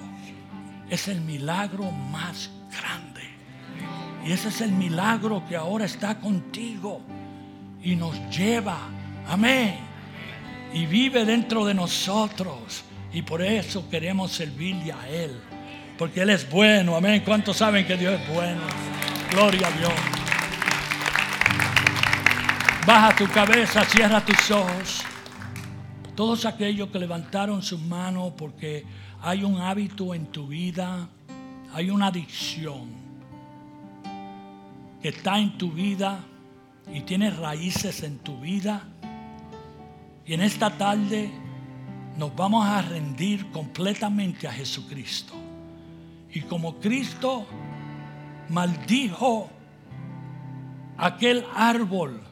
Es 0.89 1.09
el 1.09 1.21
milagro 1.21 1.91
más 1.91 2.51
grande. 2.71 3.29
Y 4.25 4.33
ese 4.33 4.49
es 4.49 4.63
el 4.63 4.73
milagro 4.73 5.45
que 5.47 5.57
ahora 5.57 5.85
está 5.85 6.19
contigo 6.19 7.03
y 7.83 7.95
nos 7.95 8.19
lleva. 8.35 8.79
Amén. 9.29 9.96
Y 10.77 10.85
vive 10.85 11.25
dentro 11.25 11.65
de 11.65 11.73
nosotros. 11.73 12.85
Y 13.11 13.23
por 13.23 13.41
eso 13.41 13.89
queremos 13.89 14.31
servirle 14.33 14.93
a 14.93 15.09
Él. 15.09 15.41
Porque 15.97 16.21
Él 16.21 16.29
es 16.29 16.51
bueno. 16.51 16.95
Amén. 16.95 17.23
¿Cuántos 17.25 17.57
saben 17.57 17.87
que 17.87 17.97
Dios 17.97 18.21
es 18.21 18.29
bueno? 18.29 18.61
Gloria 19.31 19.69
a 19.69 19.71
Dios. 19.71 19.93
Baja 22.87 23.17
tu 23.17 23.27
cabeza, 23.29 23.87
cierra 23.87 24.21
tus 24.21 24.51
ojos. 24.51 25.03
Todos 26.15 26.45
aquellos 26.45 26.91
que 26.91 26.99
levantaron 26.99 27.63
sus 27.63 27.81
manos 27.81 28.35
porque 28.37 28.85
hay 29.23 29.45
un 29.45 29.59
hábito 29.59 30.13
en 30.13 30.27
tu 30.27 30.47
vida, 30.47 31.09
hay 31.73 31.89
una 31.89 32.09
adicción 32.09 32.91
que 35.01 35.09
está 35.09 35.39
en 35.39 35.57
tu 35.57 35.73
vida 35.73 36.19
y 36.93 37.01
tiene 37.01 37.31
raíces 37.31 38.03
en 38.03 38.19
tu 38.19 38.39
vida. 38.39 38.83
Y 40.27 40.35
en 40.35 40.41
esta 40.41 40.77
tarde 40.77 41.31
nos 42.17 42.35
vamos 42.35 42.67
a 42.67 42.83
rendir 42.83 43.51
completamente 43.51 44.49
a 44.49 44.53
Jesucristo. 44.53 45.35
Y 46.33 46.41
como 46.43 46.79
Cristo 46.79 47.47
maldijo 48.49 49.49
aquel 50.99 51.45
árbol, 51.55 52.23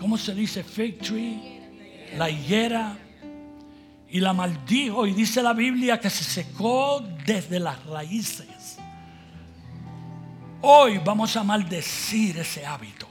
¿cómo 0.00 0.18
se 0.18 0.34
dice? 0.34 0.64
Fig 0.64 0.98
tree, 0.98 2.10
la 2.16 2.28
higuera, 2.28 2.98
y 4.10 4.20
la 4.20 4.32
maldijo. 4.32 5.06
Y 5.06 5.12
dice 5.12 5.42
la 5.42 5.52
Biblia 5.52 6.00
que 6.00 6.10
se 6.10 6.24
secó 6.24 7.04
desde 7.24 7.60
las 7.60 7.84
raíces. 7.86 8.78
Hoy 10.60 10.98
vamos 10.98 11.36
a 11.36 11.44
maldecir 11.44 12.38
ese 12.38 12.66
hábito. 12.66 13.06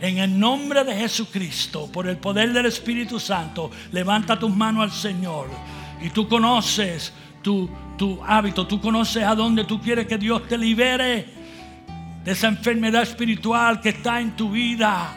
En 0.00 0.18
el 0.18 0.38
nombre 0.38 0.84
de 0.84 0.94
Jesucristo, 0.94 1.90
por 1.90 2.06
el 2.06 2.18
poder 2.18 2.52
del 2.52 2.66
Espíritu 2.66 3.18
Santo, 3.18 3.70
levanta 3.90 4.38
tus 4.38 4.54
manos 4.54 4.84
al 4.84 4.92
Señor. 4.92 5.48
Y 6.00 6.10
tú 6.10 6.28
conoces 6.28 7.12
tu, 7.42 7.68
tu 7.96 8.22
hábito, 8.24 8.66
tú 8.66 8.80
conoces 8.80 9.24
a 9.24 9.34
dónde 9.34 9.64
tú 9.64 9.80
quieres 9.80 10.06
que 10.06 10.16
Dios 10.16 10.46
te 10.46 10.56
libere 10.56 11.26
de 12.24 12.30
esa 12.30 12.46
enfermedad 12.46 13.02
espiritual 13.02 13.80
que 13.80 13.88
está 13.88 14.20
en 14.20 14.36
tu 14.36 14.52
vida, 14.52 15.16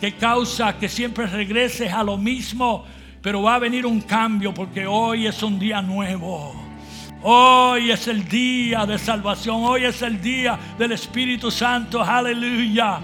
que 0.00 0.16
causa 0.16 0.76
que 0.78 0.88
siempre 0.88 1.26
regreses 1.26 1.92
a 1.92 2.02
lo 2.02 2.16
mismo. 2.16 2.84
Pero 3.22 3.42
va 3.42 3.54
a 3.54 3.58
venir 3.60 3.86
un 3.86 4.00
cambio 4.00 4.52
porque 4.52 4.84
hoy 4.84 5.28
es 5.28 5.40
un 5.44 5.60
día 5.60 5.80
nuevo. 5.80 6.60
Hoy 7.22 7.92
es 7.92 8.08
el 8.08 8.26
día 8.28 8.84
de 8.84 8.98
salvación. 8.98 9.62
Hoy 9.62 9.84
es 9.84 10.02
el 10.02 10.20
día 10.20 10.58
del 10.76 10.90
Espíritu 10.90 11.52
Santo. 11.52 12.02
Aleluya. 12.02 13.00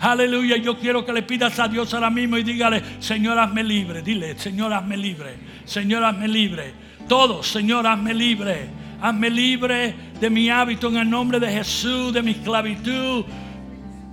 Aleluya. 0.00 0.56
Yo 0.56 0.78
quiero 0.78 1.04
que 1.04 1.12
le 1.12 1.22
pidas 1.22 1.58
a 1.58 1.68
Dios 1.68 1.92
ahora 1.94 2.10
mismo 2.10 2.36
y 2.36 2.42
dígale, 2.42 2.82
Señor, 2.98 3.38
hazme 3.38 3.62
libre. 3.62 4.02
Dile, 4.02 4.38
Señor, 4.38 4.72
hazme 4.72 4.96
libre. 4.96 5.36
Señor, 5.64 6.04
hazme 6.04 6.28
libre. 6.28 6.74
Todos, 7.08 7.46
Señor, 7.46 7.86
hazme 7.86 8.14
libre. 8.14 8.68
Hazme 9.00 9.30
libre 9.30 9.94
de 10.18 10.30
mi 10.30 10.48
hábito 10.48 10.88
en 10.88 10.96
el 10.96 11.10
nombre 11.10 11.38
de 11.38 11.50
Jesús, 11.50 12.12
de 12.12 12.22
mi 12.22 12.32
esclavitud. 12.32 13.24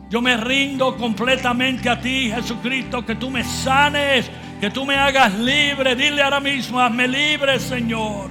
Yo 0.10 0.22
me 0.22 0.36
rindo 0.36 0.98
completamente 0.98 1.90
a 1.90 2.00
ti, 2.00 2.30
Jesucristo, 2.30 3.06
que 3.06 3.16
tú 3.16 3.30
me 3.30 3.46
sanes, 3.46 4.30
que 4.60 4.70
tú 4.70 4.86
me 4.86 4.96
hagas 4.96 5.34
libre. 5.36 5.96
Dile 5.96 6.22
ahora 6.22 6.42
mismo, 6.42 6.80
hazme 6.80 7.08
libre, 7.08 7.58
Señor. 7.60 8.30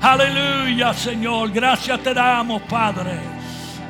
Aleluya, 0.00 0.94
Señor. 0.94 1.52
Gracias 1.52 2.02
te 2.02 2.14
damos, 2.14 2.62
Padre. 2.62 3.31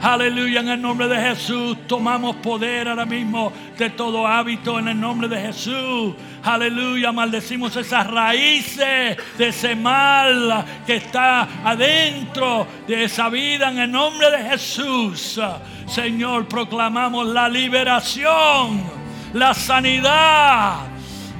Aleluya, 0.02 0.58
en 0.58 0.68
el 0.68 0.82
nombre 0.82 1.06
de 1.06 1.16
Jesús 1.16 1.78
tomamos 1.86 2.34
poder 2.36 2.88
ahora 2.88 3.04
mismo 3.06 3.52
de 3.78 3.88
todo 3.90 4.26
hábito 4.26 4.80
en 4.80 4.88
el 4.88 5.00
nombre 5.00 5.28
de 5.28 5.40
Jesús. 5.40 6.14
Aleluya, 6.42 7.12
maldecimos 7.12 7.76
esas 7.76 8.08
raíces 8.08 9.16
de 9.38 9.48
ese 9.48 9.76
mal 9.76 10.64
que 10.84 10.96
está 10.96 11.42
adentro 11.64 12.66
de 12.88 13.04
esa 13.04 13.28
vida 13.28 13.70
en 13.70 13.78
el 13.78 13.92
nombre 13.92 14.28
de 14.32 14.50
Jesús. 14.50 15.40
Señor, 15.86 16.48
proclamamos 16.48 17.28
la 17.28 17.48
liberación, 17.48 18.82
la 19.34 19.54
sanidad. 19.54 20.80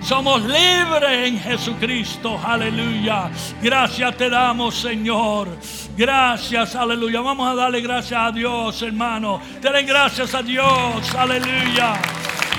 Somos 0.02 0.40
libres 0.42 1.28
en 1.28 1.40
Jesucristo. 1.40 2.40
Aleluya. 2.44 3.28
Gracias 3.60 4.16
te 4.16 4.30
damos, 4.30 4.76
Señor. 4.76 5.48
Gracias, 5.96 6.74
aleluya. 6.74 7.20
Vamos 7.20 7.50
a 7.50 7.54
darle 7.54 7.82
gracias 7.82 8.18
a 8.18 8.32
Dios, 8.32 8.80
hermano. 8.82 9.40
Denle 9.60 9.82
gracias 9.82 10.34
a 10.34 10.42
Dios. 10.42 11.14
Aleluya. 11.14 11.94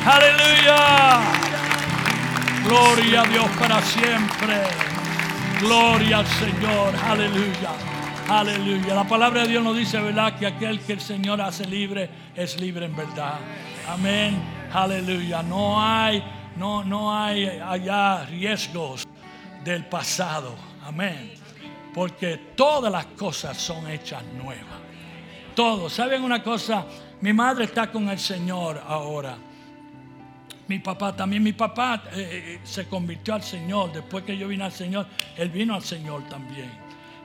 Aleluya. 0.05 1.19
Gloria 2.63 3.21
a 3.21 3.25
Dios 3.25 3.45
para 3.59 3.81
siempre. 3.81 4.61
Gloria 5.59 6.19
al 6.19 6.27
Señor. 6.27 6.93
Aleluya. 7.07 7.71
Aleluya. 8.29 8.93
La 8.93 9.03
palabra 9.03 9.41
de 9.41 9.47
Dios 9.49 9.63
nos 9.63 9.75
dice, 9.75 9.99
¿verdad? 9.99 10.37
Que 10.37 10.45
aquel 10.45 10.79
que 10.81 10.93
el 10.93 11.01
Señor 11.01 11.41
hace 11.41 11.65
libre 11.65 12.09
es 12.35 12.59
libre 12.59 12.85
en 12.85 12.95
verdad. 12.95 13.39
Amén. 13.89 14.41
Aleluya. 14.71 15.41
No 15.41 15.81
hay, 15.81 16.23
no, 16.55 16.83
no 16.83 17.17
hay 17.17 17.47
allá 17.47 18.25
riesgos 18.25 19.07
del 19.63 19.85
pasado. 19.85 20.55
Amén. 20.85 21.42
Porque 21.93 22.37
todas 22.55 22.91
las 22.91 23.05
cosas 23.07 23.57
son 23.57 23.89
hechas 23.89 24.23
nuevas. 24.41 24.81
Todo. 25.55 25.89
¿Saben 25.89 26.23
una 26.23 26.41
cosa? 26.41 26.85
Mi 27.21 27.33
madre 27.33 27.65
está 27.65 27.91
con 27.91 28.09
el 28.09 28.19
Señor 28.19 28.81
ahora. 28.87 29.37
Mi 30.67 30.79
papá 30.79 31.15
también. 31.15 31.43
Mi 31.43 31.53
papá 31.53 32.03
eh, 32.13 32.59
se 32.63 32.87
convirtió 32.87 33.35
al 33.35 33.43
Señor. 33.43 33.93
Después 33.93 34.23
que 34.23 34.37
yo 34.37 34.47
vine 34.47 34.63
al 34.63 34.71
Señor, 34.71 35.07
él 35.37 35.49
vino 35.49 35.75
al 35.75 35.83
Señor 35.83 36.23
también. 36.27 36.71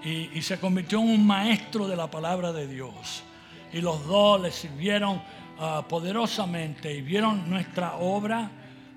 y, 0.04 0.30
y 0.38 0.42
se 0.42 0.58
convirtió 0.58 1.00
en 1.00 1.08
un 1.08 1.26
maestro 1.26 1.88
de 1.88 1.96
la 1.96 2.10
palabra 2.10 2.52
de 2.52 2.66
Dios. 2.66 3.24
Y 3.72 3.80
los 3.80 4.06
dos 4.06 4.40
le 4.40 4.50
sirvieron 4.50 5.20
ah, 5.58 5.84
poderosamente 5.88 6.92
y 6.92 7.02
vieron 7.02 7.48
nuestra 7.48 7.96
obra 7.96 8.50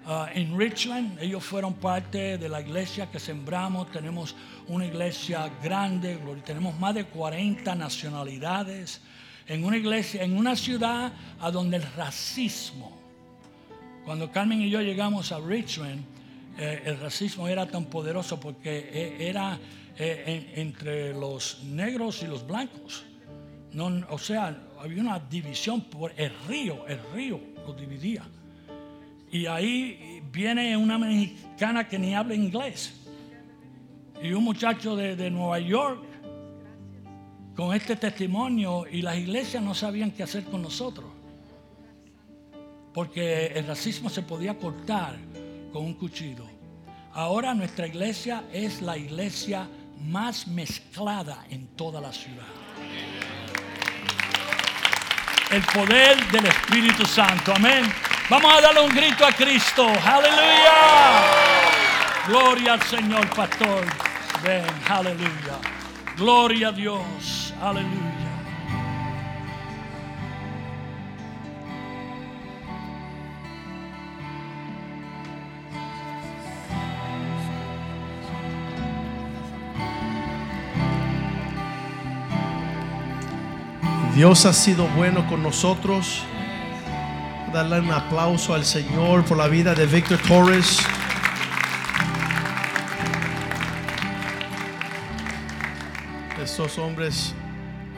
ah, 0.05 0.29
en 0.33 0.57
Richland. 0.57 1.19
Ellos 1.21 1.43
fueron 1.43 1.73
parte 1.75 2.37
de 2.37 2.49
la 2.49 2.61
iglesia 2.61 3.09
que 3.11 3.19
sembramos. 3.19 3.91
Tenemos 3.91 4.35
una 4.67 4.85
iglesia 4.85 5.49
grande, 5.63 6.19
tenemos 6.45 6.77
más 6.79 6.95
de 6.95 7.05
40 7.05 7.75
nacionalidades. 7.75 9.01
En 9.47 9.63
una 9.65 9.77
iglesia, 9.77 10.23
en 10.23 10.37
una 10.37 10.55
ciudad 10.55 11.11
a 11.39 11.51
donde 11.51 11.77
el 11.77 11.83
racismo, 11.95 12.97
cuando 14.05 14.31
Carmen 14.31 14.61
y 14.61 14.69
yo 14.69 14.81
llegamos 14.81 15.31
a 15.31 15.39
Richland, 15.39 16.03
eh, 16.57 16.83
el 16.85 16.99
racismo 16.99 17.47
era 17.47 17.65
tan 17.65 17.85
poderoso 17.85 18.39
porque 18.39 18.89
eh, 18.93 19.29
era 19.29 19.57
eh, 19.97 20.23
en- 20.55 20.59
entre 20.67 21.13
los 21.13 21.63
negros 21.63 22.21
y 22.23 22.27
los 22.27 22.45
blancos. 22.45 23.03
No, 23.73 23.87
o 24.09 24.17
sea, 24.17 24.57
había 24.79 25.01
una 25.01 25.19
división 25.19 25.81
por 25.81 26.13
el 26.17 26.31
río, 26.47 26.85
el 26.87 26.99
río 27.13 27.39
lo 27.65 27.73
dividía. 27.73 28.23
Y 29.32 29.45
ahí 29.45 30.21
viene 30.32 30.75
una 30.75 30.97
mexicana 30.97 31.88
que 31.88 31.97
ni 31.97 32.13
habla 32.13 32.36
inglés. 32.36 32.93
Y 34.21 34.34
un 34.34 34.43
muchacho 34.43 34.95
de, 34.95 35.15
de 35.15 35.32
Nueva 35.32 35.59
York 35.59 36.03
con 37.55 37.73
este 37.73 37.95
testimonio 37.95 38.86
y 38.89 39.01
las 39.01 39.17
iglesias 39.17 39.63
no 39.63 39.73
sabían 39.73 40.11
qué 40.11 40.23
hacer 40.23 40.43
con 40.43 40.61
nosotros. 40.61 41.05
Porque 42.93 43.47
el 43.47 43.67
racismo 43.67 44.09
se 44.09 44.21
podía 44.21 44.57
cortar 44.57 45.17
con 45.71 45.86
un 45.86 45.93
cuchillo. 45.93 46.45
Ahora 47.13 47.53
nuestra 47.53 47.88
iglesia 47.88 48.43
es 48.51 48.82
la 48.82 48.97
iglesia 48.97 49.67
más 49.99 50.47
mezclada 50.47 51.45
en 51.49 51.67
toda 51.75 52.01
la 52.01 52.11
ciudad. 52.11 52.47
El 55.51 55.61
poder 55.63 56.17
del 56.32 56.45
Espíritu 56.45 57.05
Santo. 57.05 57.53
Amén. 57.53 57.84
Vamos 58.32 58.49
a 58.49 58.61
darle 58.61 58.79
un 58.79 58.89
grito 58.95 59.25
a 59.25 59.34
Cristo. 59.34 59.86
Aleluya. 59.86 61.21
Gloria 62.29 62.73
al 62.75 62.82
Señor, 62.84 63.29
pastor. 63.36 63.84
Ven, 64.41 64.63
aleluya. 64.88 65.59
Gloria 66.15 66.69
a 66.69 66.71
Dios. 66.71 67.53
Aleluya. 67.61 67.91
Dios 84.15 84.45
ha 84.45 84.53
sido 84.53 84.86
bueno 84.95 85.27
con 85.27 85.43
nosotros. 85.43 86.23
Darle 87.53 87.81
un 87.81 87.91
aplauso 87.91 88.53
al 88.53 88.63
Señor 88.63 89.25
por 89.25 89.35
la 89.37 89.49
vida 89.49 89.75
de 89.75 89.85
Víctor 89.85 90.19
Torres. 90.19 90.79
Estos 96.41 96.77
hombres 96.77 97.33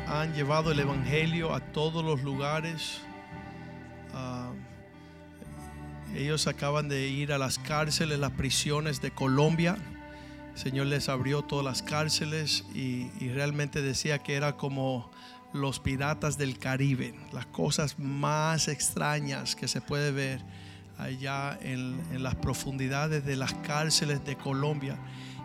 han 0.07 0.33
llevado 0.33 0.71
el 0.71 0.79
Evangelio 0.79 1.53
a 1.53 1.59
todos 1.59 2.03
los 2.03 2.23
lugares. 2.23 3.01
Ah, 4.15 4.51
ellos 6.15 6.47
acaban 6.47 6.89
de 6.89 7.07
ir 7.07 7.31
a 7.31 7.37
las 7.37 7.59
cárceles, 7.59 8.17
las 8.17 8.31
prisiones 8.31 9.01
de 9.01 9.11
Colombia. 9.11 9.77
El 10.55 10.59
Señor 10.59 10.87
les 10.87 11.09
abrió 11.09 11.43
todas 11.43 11.63
las 11.63 11.83
cárceles 11.83 12.65
y, 12.73 13.11
y 13.19 13.29
realmente 13.29 13.83
decía 13.83 14.17
que 14.17 14.33
era 14.33 14.57
como 14.57 15.11
los 15.53 15.79
piratas 15.79 16.37
del 16.37 16.57
Caribe, 16.57 17.13
las 17.31 17.45
cosas 17.45 17.99
más 17.99 18.67
extrañas 18.67 19.55
que 19.55 19.67
se 19.67 19.81
puede 19.81 20.11
ver 20.11 20.41
allá 20.97 21.57
en, 21.61 22.01
las 22.21 22.35
profundidades 22.35 23.25
de 23.25 23.35
las 23.35 23.53
cárceles 23.53 24.25
de 24.25 24.35
Colombia. 24.35 24.97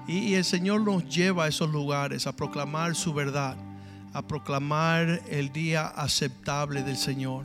Y 0.07 0.35
el 0.35 0.45
Señor 0.45 0.81
nos 0.81 1.07
lleva 1.09 1.45
a 1.45 1.49
esos 1.49 1.71
lugares 1.71 2.27
a 2.27 2.35
proclamar 2.35 2.95
su 2.95 3.13
verdad, 3.13 3.57
a 4.15 4.23
proclamar 4.23 5.21
el 5.29 5.53
día 5.53 5.87
aceptable 5.87 6.83
del 6.83 6.97
Señor. 6.97 7.45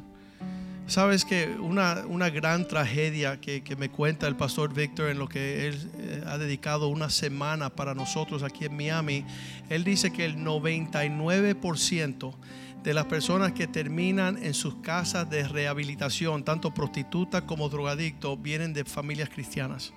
Sabes 0.86 1.24
que 1.24 1.48
una, 1.48 2.04
una 2.08 2.30
gran 2.30 2.68
tragedia 2.68 3.40
que, 3.40 3.64
que 3.64 3.78
me 3.78 3.90
cuenta 3.90 4.28
el 4.28 4.36
pastor 4.36 4.74
Víctor 4.74 5.10
en 5.10 5.18
lo 5.18 5.30
que 5.30 5.68
él 5.68 5.90
eh, 5.98 6.22
ha 6.28 6.38
dedicado 6.38 6.90
una 6.90 7.10
semana 7.10 7.70
para 7.70 7.96
nosotros 7.96 8.44
aquí 8.44 8.66
en 8.66 8.76
Miami, 8.76 9.24
él 9.70 9.86
dice 9.86 10.12
que 10.12 10.26
el 10.26 10.36
99% 10.38 12.36
de 12.84 12.94
las 12.94 13.06
personas 13.06 13.54
que 13.54 13.66
terminan 13.66 14.38
en 14.44 14.54
sus 14.54 14.76
casas 14.76 15.30
de 15.30 15.48
rehabilitación, 15.48 16.44
tanto 16.44 16.74
prostitutas 16.74 17.44
como 17.44 17.70
drogadictos, 17.70 18.42
vienen 18.42 18.74
de 18.74 18.84
familias 18.84 19.30
cristianas. 19.30 19.94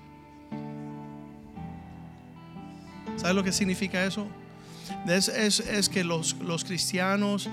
¿Sabes 3.17 3.35
lo 3.35 3.43
que 3.43 3.51
significa 3.51 4.05
eso? 4.05 4.29
Es, 5.09 5.27
es, 5.29 5.59
es 5.59 5.89
que 5.89 6.05
los, 6.05 6.35
los 6.35 6.65
cristianos 6.65 7.49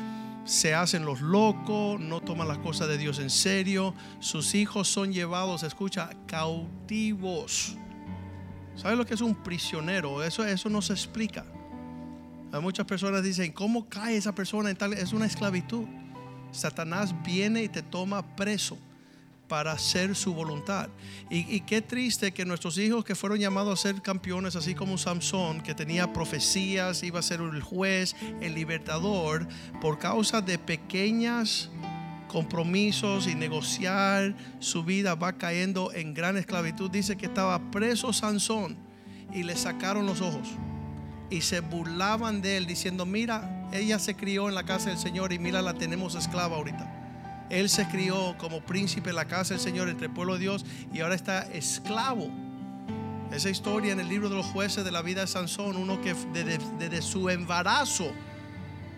se 0.46 0.74
hacen 0.74 1.06
los 1.06 1.22
locos, 1.22 2.00
no 2.00 2.22
toman 2.22 2.48
las 2.48 2.58
cosas 2.58 2.88
de 2.88 2.98
Dios 2.98 3.20
en 3.20 3.30
serio, 3.30 3.94
sus 4.20 4.56
hijos 4.56 4.88
son 4.88 5.14
llevados, 5.14 5.64
escucha, 5.64 6.10
cautivos. 6.28 7.78
¿Sabes 8.76 8.98
lo 8.98 9.06
que 9.06 9.14
es 9.14 9.22
un 9.22 9.36
prisionero? 9.36 10.24
Eso, 10.24 10.46
eso 10.46 10.70
no 10.70 10.82
se 10.82 10.94
explica. 10.94 11.46
Hay 12.52 12.62
muchas 12.62 12.86
personas 12.86 13.24
dicen, 13.24 13.52
¿cómo 13.52 13.88
cae 13.88 14.18
esa 14.18 14.34
persona 14.34 14.70
en 14.70 14.78
tal? 14.78 14.94
Es 14.94 15.14
una 15.14 15.26
esclavitud. 15.26 15.86
Satanás 16.52 17.16
viene 17.24 17.64
y 17.64 17.70
te 17.70 17.82
toma 17.82 18.36
preso 18.36 18.78
para 19.54 19.74
hacer 19.74 20.16
su 20.16 20.34
voluntad. 20.34 20.90
Y, 21.30 21.60
qué 21.60 21.84
triste 21.84 22.32
que 22.32 22.44
nuestros 22.44 22.76
hijos 22.80 23.06
que 23.06 23.14
fueron 23.14 23.38
llamados 23.38 23.80
a 23.80 23.84
ser 23.84 24.02
campeones, 24.02 24.56
así 24.56 24.74
como 24.74 24.98
Samson, 24.98 25.62
que 25.62 25.76
tenía 25.76 26.12
profecías, 26.12 27.04
iba 27.04 27.20
a 27.20 27.22
ser 27.22 27.40
el 27.40 27.62
juez, 27.62 28.16
el 28.42 28.56
libertador, 28.56 29.48
por 29.80 30.00
causa 30.00 30.42
de 30.42 30.58
pequeñas 30.58 31.70
compromisos 32.30 33.28
y 33.28 33.36
negociar 33.36 34.36
su 34.58 34.84
vida 34.84 35.14
va 35.14 35.34
cayendo 35.34 35.94
en 35.94 36.16
gran 36.16 36.36
esclavitud. 36.36 36.90
Dice 36.90 37.16
que 37.16 37.28
estaba 37.28 37.70
preso 37.70 38.12
Sansón 38.12 38.76
y 39.32 39.44
le 39.44 39.56
sacaron 39.56 40.08
los 40.08 40.22
ojos 40.22 40.48
y 41.30 41.42
se 41.42 41.60
burlaban 41.60 42.42
de 42.42 42.58
él 42.58 42.66
diciendo, 42.66 43.06
mira, 43.06 43.70
ella 43.72 44.00
se 44.00 44.16
crió 44.16 44.50
en 44.50 44.56
la 44.56 44.64
casa 44.64 44.90
del 44.90 44.98
Señor 44.98 45.32
y 45.32 45.38
mira, 45.38 45.62
la 45.62 45.76
tenemos 45.76 46.16
esclava 46.16 46.56
ahorita. 46.56 47.03
Él 47.54 47.70
se 47.70 47.88
crió 47.88 48.36
como 48.40 48.62
príncipe 48.62 49.12
en 49.12 49.16
la 49.16 49.26
casa 49.26 49.54
del 49.54 49.62
Señor 49.62 49.88
entre 49.88 50.08
el 50.08 50.12
pueblo 50.12 50.34
de 50.34 50.40
Dios 50.40 50.66
y 50.92 51.02
ahora 51.02 51.14
está 51.14 51.44
esclavo. 51.54 52.28
Esa 53.32 53.52
historia 53.52 53.94
en 53.94 54.00
el 54.00 54.10
libro 54.10 54.28
de 54.28 54.36
los 54.36 54.48
jueces 54.48 54.84
de 54.84 54.92
la 54.92 55.04
vida 55.04 55.22
de 55.22 55.28
Sansón, 55.28 55.78
uno 55.78 56.02
que 56.02 56.16
desde, 56.34 57.02
su 57.04 57.30
embarazo, 57.30 58.12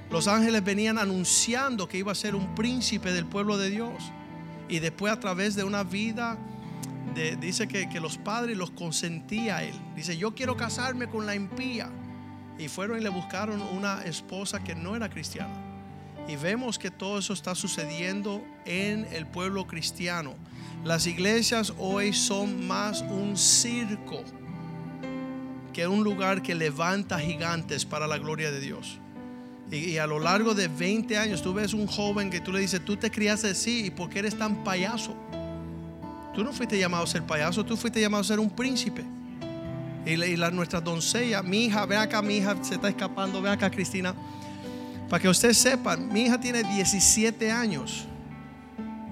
los 0.10 0.30
ángeles 0.30 0.64
venían 0.64 0.98
anunciando 0.98 1.90
que 1.90 1.98
iba 1.98 2.14
a 2.14 2.16
ser 2.16 2.34
un 2.34 2.56
príncipe 2.56 3.12
del 3.12 3.26
pueblo 3.26 3.58
de 3.58 3.70
Dios. 3.70 4.14
Y 4.70 4.80
después 4.80 5.12
a 5.12 5.20
través 5.20 5.56
de 5.56 5.66
una 5.66 5.84
vida, 5.84 6.38
de, 7.14 7.36
dice 7.36 7.68
que, 7.68 7.90
que 7.90 8.00
los 8.00 8.18
padres 8.18 8.56
los 8.56 8.72
consentía 8.72 9.58
a 9.58 9.64
él. 9.64 9.76
Dice, 9.98 10.16
yo 10.16 10.34
quiero 10.34 10.56
casarme 10.56 11.10
con 11.10 11.26
la 11.26 11.36
impía. 11.36 11.90
Y 12.58 12.70
fueron 12.70 13.00
y 13.00 13.04
le 13.04 13.10
buscaron 13.10 13.62
una 13.62 14.02
esposa 14.04 14.64
que 14.64 14.76
no 14.76 14.96
era 14.96 15.10
cristiana. 15.10 15.65
Y 16.28 16.36
vemos 16.36 16.80
que 16.80 16.90
todo 16.90 17.20
eso 17.20 17.34
está 17.34 17.54
sucediendo 17.54 18.44
en 18.66 19.06
el 19.12 19.28
pueblo 19.28 19.68
cristiano. 19.68 20.36
Las 20.84 21.08
iglesias 21.08 21.74
hoy 21.78 22.14
son 22.14 22.68
más 22.68 23.02
un 23.02 23.38
circo 23.38 24.24
que 25.74 25.88
un 25.88 26.04
lugar 26.04 26.42
que 26.42 26.56
levanta 26.56 27.20
gigantes 27.20 27.86
para 27.86 28.08
la 28.08 28.18
gloria 28.18 28.50
de 28.50 28.60
Dios. 28.60 29.00
Y, 29.72 29.98
a 29.98 30.06
lo 30.06 30.20
largo 30.20 30.54
de 30.54 30.68
20 30.68 31.18
años 31.18 31.42
tú 31.42 31.54
ves 31.54 31.74
un 31.74 31.88
joven 31.88 32.30
que 32.30 32.40
tú 32.40 32.54
le 32.54 32.60
dices, 32.60 32.86
tú 32.86 32.96
te 32.96 33.10
criaste 33.10 33.50
así, 33.50 33.88
¿y 33.88 33.90
por 33.90 34.10
qué 34.10 34.20
eres 34.20 34.38
tan 34.38 34.64
payaso? 34.64 35.16
Tú 36.34 36.44
no 36.44 36.54
fuiste 36.54 36.78
llamado 36.78 37.04
a 37.04 37.08
ser 37.08 37.24
payaso, 37.24 37.66
tú 37.66 37.76
fuiste 37.76 38.00
llamado 38.00 38.22
a 38.22 38.24
ser 38.24 38.40
un 38.40 38.50
príncipe. 38.50 39.04
Y, 40.06 40.24
y 40.24 40.38
nuestra 40.38 40.80
doncella, 40.80 41.42
mi 41.42 41.66
hija, 41.66 41.86
ven 41.86 41.98
acá, 41.98 42.22
mi 42.22 42.38
hija 42.38 42.56
se 42.62 42.76
está 42.76 42.90
escapando, 42.90 43.42
ven 43.42 43.54
acá, 43.54 43.72
Cristina. 43.72 44.14
Para 45.10 45.22
que 45.22 45.30
ustedes 45.30 45.58
sepan, 45.58 46.12
mi 46.12 46.22
hija 46.24 46.40
tiene 46.40 46.64
17 46.64 47.52
años. 47.52 48.08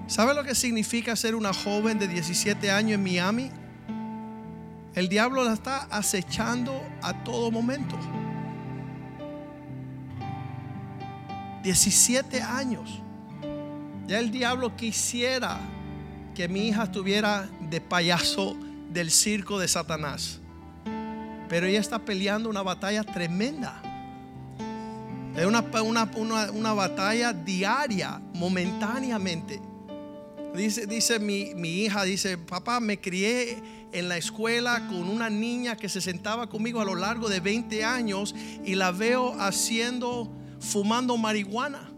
¿Sabe 0.06 0.34
lo 0.34 0.44
que 0.44 0.54
significa 0.54 1.16
ser 1.16 1.34
una 1.34 1.52
joven 1.52 1.98
de 1.98 2.08
17 2.08 2.70
años 2.70 2.94
en 2.94 3.02
Miami? 3.02 3.50
El 4.94 5.08
diablo 5.08 5.44
la 5.44 5.54
está 5.54 5.84
acechando 5.90 6.80
a 7.02 7.24
todo 7.24 7.50
momento. 7.50 7.96
17 11.62 12.42
años. 12.42 13.00
Ya 14.06 14.18
el 14.18 14.30
diablo 14.30 14.76
quisiera 14.76 15.58
que 16.34 16.48
mi 16.48 16.68
hija 16.68 16.84
estuviera 16.84 17.48
de 17.60 17.80
payaso 17.80 18.56
del 18.90 19.10
circo 19.10 19.58
de 19.58 19.68
Satanás. 19.68 20.40
Pero 21.48 21.66
ella 21.66 21.80
está 21.80 21.98
peleando 21.98 22.50
una 22.50 22.62
batalla 22.62 23.02
tremenda. 23.02 23.80
Es 25.36 25.46
una, 25.46 25.64
una, 25.82 26.10
una, 26.16 26.50
una 26.52 26.72
batalla 26.74 27.32
diaria, 27.32 28.20
momentáneamente. 28.34 29.60
Dice, 30.54 30.86
dice 30.86 31.18
mi, 31.18 31.52
mi, 31.56 31.82
hija, 31.82 32.04
dice, 32.04 32.38
papá, 32.38 32.78
me 32.78 33.00
crié 33.00 33.60
en 33.90 34.08
la 34.08 34.16
escuela 34.16 34.86
con 34.86 35.08
una 35.08 35.28
niña 35.28 35.76
que 35.76 35.88
se 35.88 36.00
sentaba 36.00 36.48
conmigo 36.48 36.80
a 36.80 36.84
lo 36.84 36.94
largo 36.94 37.28
de 37.28 37.40
20 37.40 37.84
años 37.84 38.34
y 38.64 38.76
la 38.76 38.92
veo 38.92 39.34
haciendo, 39.40 40.32
fumando 40.60 41.16
marihuana. 41.16 41.90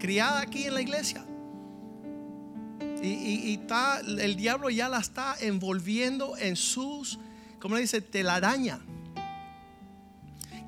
Criada 0.00 0.40
aquí 0.40 0.64
en 0.64 0.74
la 0.74 0.82
iglesia. 0.82 1.24
Y, 3.00 3.06
y, 3.06 3.54
está, 3.54 4.00
el 4.00 4.34
diablo 4.34 4.70
ya 4.70 4.88
la 4.88 4.98
está 4.98 5.36
envolviendo 5.40 6.36
en 6.36 6.56
sus, 6.56 7.20
¿cómo 7.60 7.76
le 7.76 7.82
dice? 7.82 8.00
Telaraña. 8.00 8.80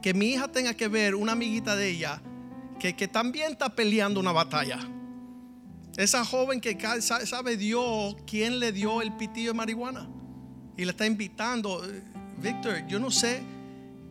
Que 0.05 0.13
mi 0.13 0.27
hija 0.27 0.49
tenga 0.49 0.75
que 0.75 0.89
ver 0.89 1.15
una 1.15 1.33
amiguita 1.33 1.75
de 1.75 1.89
ella 1.89 2.21
que, 2.79 2.95
que 2.95 3.09
también 3.09 3.53
está 3.53 3.71
peleando 3.75 4.21
una 4.21 4.33
batalla 4.33 4.79
esa 5.97 6.25
joven 6.25 6.61
que 6.61 6.77
sabe 7.01 7.57
Dios 7.57 8.17
quién 8.27 8.59
le 8.59 8.73
dio 8.73 9.01
el 9.01 9.13
pitillo 9.13 9.51
de 9.51 9.55
marihuana 9.55 10.09
y 10.77 10.85
le 10.85 10.91
está 10.91 11.07
invitando, 11.07 11.83
Víctor, 12.39 12.85
yo 12.89 12.99
no 12.99 13.13
sé, 13.13 13.43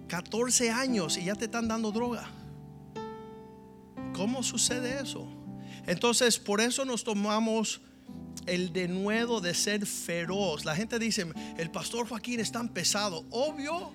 14 0.07 0.71
años 0.71 1.17
y 1.17 1.25
ya 1.25 1.35
te 1.35 1.45
están 1.45 1.67
dando 1.67 1.91
droga. 1.91 2.29
¿Cómo 4.13 4.43
sucede 4.43 5.01
eso? 5.01 5.27
Entonces, 5.85 6.39
por 6.39 6.61
eso 6.61 6.85
nos 6.85 7.03
tomamos 7.03 7.81
el 8.45 8.71
denuedo 8.71 9.41
de 9.41 9.53
ser 9.53 9.85
feroz. 9.85 10.63
La 10.63 10.77
gente 10.77 10.99
dice, 10.99 11.27
el 11.57 11.69
pastor 11.69 12.07
Joaquín 12.07 12.39
es 12.39 12.51
tan 12.51 12.69
pesado. 12.69 13.25
Obvio, 13.29 13.91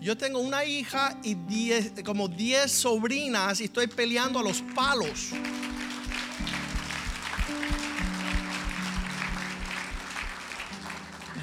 yo 0.00 0.16
tengo 0.16 0.38
una 0.38 0.64
hija 0.64 1.18
y 1.22 1.34
diez, 1.34 1.92
como 2.04 2.28
10 2.28 2.70
sobrinas 2.70 3.60
y 3.60 3.64
estoy 3.64 3.88
peleando 3.88 4.38
a 4.38 4.42
los 4.42 4.62
palos. 4.74 5.30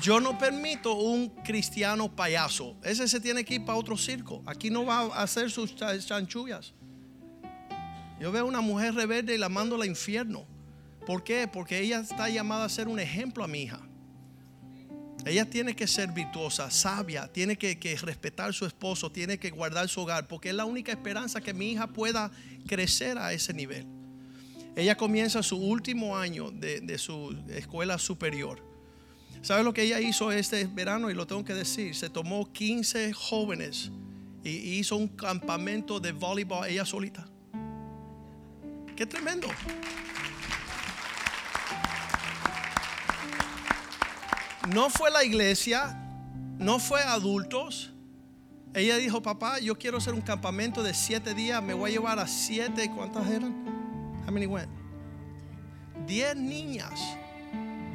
Yo 0.01 0.19
no 0.19 0.37
permito 0.37 0.93
un 0.93 1.29
cristiano 1.43 2.15
payaso. 2.15 2.75
Ese 2.83 3.07
se 3.07 3.19
tiene 3.19 3.43
que 3.43 3.55
ir 3.55 3.65
para 3.65 3.77
otro 3.77 3.97
circo. 3.97 4.43
Aquí 4.45 4.69
no 4.69 4.85
va 4.85 4.99
a 4.99 5.23
hacer 5.23 5.49
sus 5.49 5.75
chanchullas. 5.75 6.73
Yo 8.19 8.31
veo 8.31 8.45
una 8.45 8.61
mujer 8.61 8.93
rebelde 8.93 9.33
y 9.33 9.37
la 9.37 9.49
mando 9.49 9.75
al 9.75 9.85
infierno. 9.85 10.45
¿Por 11.05 11.23
qué? 11.23 11.49
Porque 11.51 11.79
ella 11.79 11.99
está 11.99 12.29
llamada 12.29 12.65
a 12.65 12.69
ser 12.69 12.87
un 12.87 12.99
ejemplo 12.99 13.43
a 13.43 13.47
mi 13.47 13.63
hija. 13.63 13.81
Ella 15.25 15.49
tiene 15.49 15.75
que 15.75 15.87
ser 15.87 16.11
virtuosa, 16.11 16.69
sabia, 16.69 17.27
tiene 17.27 17.57
que, 17.57 17.97
respetar 18.01 18.49
a 18.49 18.53
su 18.53 18.65
esposo, 18.65 19.11
tiene 19.11 19.39
que 19.39 19.49
guardar 19.49 19.89
su 19.89 20.01
hogar, 20.01 20.27
porque 20.27 20.49
es 20.49 20.55
la 20.55 20.65
única 20.65 20.91
esperanza 20.91 21.41
que 21.41 21.53
mi 21.53 21.71
hija 21.71 21.87
pueda 21.87 22.31
crecer 22.67 23.17
a 23.17 23.33
ese 23.33 23.53
nivel. 23.53 23.85
Ella 24.75 24.95
comienza 24.95 25.41
su 25.41 25.57
último 25.57 26.17
año 26.17 26.51
de 26.51 26.97
su 26.97 27.35
escuela 27.49 27.97
superior 27.97 28.75
¿Sabe 29.45 29.63
lo 29.63 29.75
que 29.75 29.83
ella 29.83 29.99
hizo 29.99 30.31
este 30.31 30.65
verano? 30.65 31.11
Y 31.11 31.13
lo 31.13 31.27
tengo 31.27 31.45
que 31.45 31.53
decir. 31.53 31.93
Se 31.93 32.09
tomó 32.09 32.51
15 32.51 33.13
jóvenes 33.13 33.91
y 34.43 34.49
hizo 34.49 34.95
un 34.95 35.07
campamento 35.07 35.99
de 35.99 36.13
voleibol 36.13 36.65
ella 36.65 36.83
solita. 36.83 37.27
Qué 38.95 39.05
tremendo. 39.05 39.47
No 44.73 44.89
fue 44.89 45.11
la 45.11 45.23
iglesia, 45.23 45.97
no 46.57 46.79
fue 46.79 47.01
adultos. 47.01 47.91
Ella 48.73 48.97
dijo, 48.97 49.21
papá, 49.21 49.59
yo 49.59 49.77
quiero 49.77 49.97
hacer 49.97 50.13
un 50.13 50.21
campamento 50.21 50.83
de 50.83 50.93
siete 50.93 51.33
días. 51.33 51.63
Me 51.63 51.73
voy 51.73 51.91
a 51.91 51.93
llevar 51.93 52.19
a 52.19 52.27
siete. 52.27 52.91
¿Cuántas 52.93 53.27
eran? 53.29 53.53
How 54.25 54.31
many 54.31 54.45
went? 54.45 54.69
Diez 56.05 56.35
niñas 56.35 56.99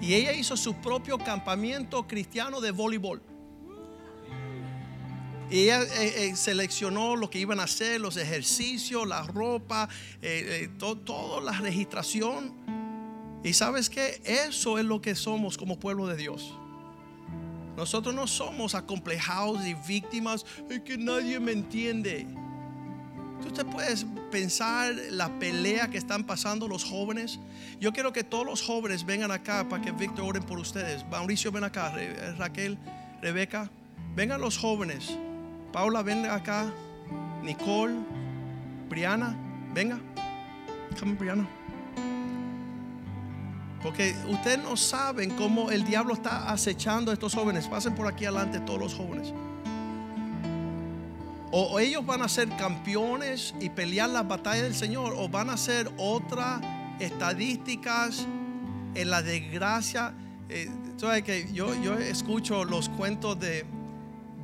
y 0.01 0.14
ella 0.14 0.32
hizo 0.32 0.56
su 0.56 0.74
propio 0.74 1.18
campamento 1.18 2.06
cristiano 2.06 2.60
de 2.60 2.70
voleibol. 2.70 3.22
Y 5.51 5.64
ella 5.64 5.82
eh, 5.82 6.28
eh, 6.28 6.36
seleccionó 6.36 7.16
lo 7.16 7.28
que 7.28 7.40
iban 7.40 7.60
a 7.60 7.64
hacer, 7.64 8.01
los 8.01 8.16
ejercicios, 8.16 9.06
la 9.06 9.24
ropa, 9.24 9.88
eh, 10.22 10.70
toda 10.78 11.40
la 11.40 11.52
registración. 11.52 12.55
Y 13.42 13.52
sabes 13.52 13.90
que 13.90 14.22
eso 14.24 14.78
es 14.78 14.84
lo 14.84 15.01
que 15.01 15.14
somos 15.14 15.59
como 15.59 15.78
pueblo 15.78 16.06
de 16.06 16.16
Dios. 16.16 16.56
Nosotros 17.81 18.15
no 18.15 18.27
somos 18.27 18.74
acomplejados 18.74 19.65
y 19.65 19.73
víctimas, 19.73 20.44
es 20.69 20.81
que 20.81 20.98
nadie 20.98 21.40
me 21.40 21.52
entiende. 21.52 22.27
Te 23.55 23.65
puedes 23.65 24.05
pensar 24.31 24.94
la 25.09 25.31
pelea 25.39 25.89
que 25.89 25.97
están 25.97 26.24
pasando 26.24 26.69
los 26.69 26.85
jóvenes. 26.85 27.40
Yo 27.81 27.90
quiero 27.94 28.12
que 28.12 28.23
todos 28.23 28.44
los 28.44 28.61
jóvenes 28.61 29.07
vengan 29.07 29.31
acá 29.31 29.66
para 29.66 29.82
que 29.82 29.93
Víctor 29.93 30.27
oren 30.27 30.43
por 30.43 30.59
ustedes. 30.59 31.07
Mauricio, 31.11 31.51
ven 31.52 31.65
acá. 31.65 31.94
Raquel, 32.36 32.77
Rebeca, 33.23 33.70
vengan 34.15 34.43
los 34.43 34.59
jóvenes. 34.59 35.16
Paula, 35.73 36.02
ven 36.02 36.27
acá. 36.27 36.70
Nicole, 37.43 37.94
Briana, 38.90 39.35
venga. 39.73 39.98
Come, 40.98 41.15
Briana. 41.15 41.48
Porque 43.82 44.15
ustedes 44.28 44.59
no 44.59 44.77
saben 44.77 45.31
cómo 45.31 45.70
el 45.70 45.85
diablo 45.85 46.15
está 46.15 46.51
acechando 46.51 47.11
a 47.11 47.15
estos 47.15 47.35
jóvenes. 47.35 47.66
Pasen 47.66 47.94
por 47.94 48.07
aquí 48.07 48.27
adelante 48.27 48.61
todos 48.61 48.78
los 48.78 48.94
jóvenes. 48.94 49.32
O 51.52 51.81
ellos 51.81 52.05
van 52.07 52.23
a 52.23 52.28
ser 52.28 52.48
campeones 52.57 53.55
y 53.61 53.70
pelear 53.70 54.11
las 54.11 54.27
batallas 54.28 54.62
del 54.62 54.74
Señor, 54.74 55.15
o 55.16 55.28
van 55.28 55.51
a 55.51 55.57
ser 55.57 55.90
otras 55.97 56.61
estadísticas 57.01 58.27
en 58.94 59.11
la 59.11 59.23
desgracia. 59.23 60.15
Eh, 60.48 60.70
que 61.24 61.51
yo, 61.52 61.74
yo 61.82 61.94
escucho 61.94 62.65
los 62.65 62.90
cuentos 62.90 63.40
de, 63.40 63.65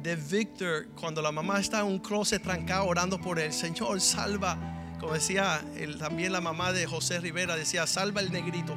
de 0.02 0.16
Víctor 0.16 0.88
cuando 0.98 1.20
la 1.20 1.30
mamá 1.30 1.60
está 1.60 1.80
en 1.80 1.86
un 1.86 1.98
closet 1.98 2.42
trancado 2.42 2.86
orando 2.86 3.20
por 3.20 3.38
el 3.38 3.52
Señor, 3.52 4.00
salva, 4.00 4.56
como 4.98 5.12
decía 5.12 5.62
también 5.98 6.32
la 6.32 6.40
mamá 6.40 6.72
de 6.72 6.86
José 6.86 7.20
Rivera, 7.20 7.56
decía, 7.56 7.86
salva 7.86 8.20
el 8.20 8.32
negrito. 8.32 8.76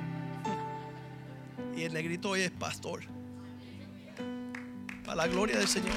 Y 1.80 1.86
el 1.86 1.94
negrito 1.94 2.32
hoy 2.32 2.42
es 2.42 2.52
pastor. 2.52 3.04
Para 5.06 5.16
la 5.16 5.28
gloria 5.28 5.58
del 5.58 5.68
Señor. 5.70 5.96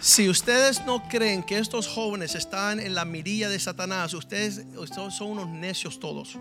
Si 0.00 0.30
ustedes 0.30 0.86
no 0.86 1.06
creen 1.10 1.42
que 1.42 1.58
estos 1.58 1.86
jóvenes 1.86 2.34
están 2.34 2.80
en 2.80 2.94
la 2.94 3.04
mirilla 3.04 3.50
de 3.50 3.58
Satanás, 3.58 4.14
ustedes, 4.14 4.64
son 4.88 5.28
unos 5.28 5.50
necios 5.50 6.00
todos. 6.00 6.38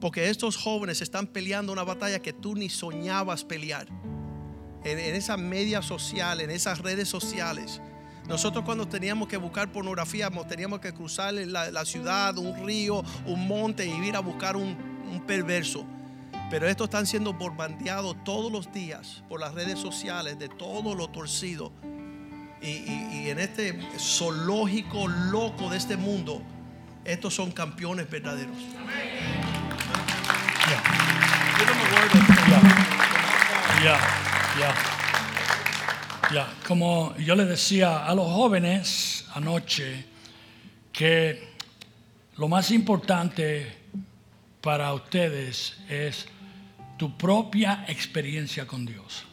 Porque 0.00 0.28
estos 0.28 0.56
jóvenes 0.56 1.00
están 1.00 1.28
peleando 1.28 1.72
una 1.72 1.84
batalla 1.84 2.20
que 2.20 2.32
tú 2.32 2.56
ni 2.56 2.68
soñabas 2.68 3.44
pelear. 3.44 3.86
En, 4.82 4.98
esa 4.98 5.36
media 5.36 5.80
social, 5.80 6.40
en 6.40 6.50
esas 6.50 6.80
redes 6.80 7.08
sociales. 7.08 7.80
Nosotros 8.28 8.64
cuando 8.64 8.86
teníamos 8.86 9.28
que 9.28 9.36
buscar 9.36 9.72
pornografía, 9.72 10.30
teníamos 10.48 10.80
que 10.80 10.92
cruzar 10.92 11.34
la, 11.34 11.84
ciudad, 11.84 12.36
un 12.38 12.64
río, 12.66 13.02
un 13.26 13.48
monte 13.48 13.86
y 13.86 13.90
ir 13.90 14.16
a 14.16 14.20
buscar 14.20 14.56
un, 14.56 14.76
un 15.10 15.20
perverso. 15.26 15.84
Pero 16.50 16.68
estos 16.68 16.86
están 16.86 17.06
siendo 17.06 17.32
bombardeados 17.32 18.16
todos 18.24 18.50
los 18.50 18.72
días 18.72 19.22
por 19.28 19.40
las 19.40 19.54
redes 19.54 19.78
sociales 19.78 20.38
de 20.38 20.48
todo 20.48 20.94
lo 20.94 21.08
torcido. 21.08 21.72
Y, 22.62 23.30
en 23.30 23.38
este 23.38 23.78
zoológico 23.98 25.08
loco 25.08 25.70
de 25.70 25.78
este 25.78 25.96
mundo, 25.96 26.42
estos 27.04 27.34
son 27.34 27.52
campeones 27.52 28.10
verdaderos. 28.10 28.56
Ya, 33.82 33.98
ya, 34.58 34.99
ya. 36.32 36.48
Como 36.66 37.16
yo 37.16 37.34
le 37.34 37.44
decía 37.44 38.06
a 38.06 38.14
los 38.14 38.26
jóvenes 38.26 39.26
anoche 39.34 40.04
que 40.92 41.50
lo 42.36 42.48
más 42.48 42.70
importante 42.70 43.66
para 44.60 44.92
ustedes 44.92 45.76
es 45.88 46.26
tu 46.96 47.16
propia 47.16 47.84
experiencia 47.88 48.66
con 48.66 48.84
Dios. 48.84 49.24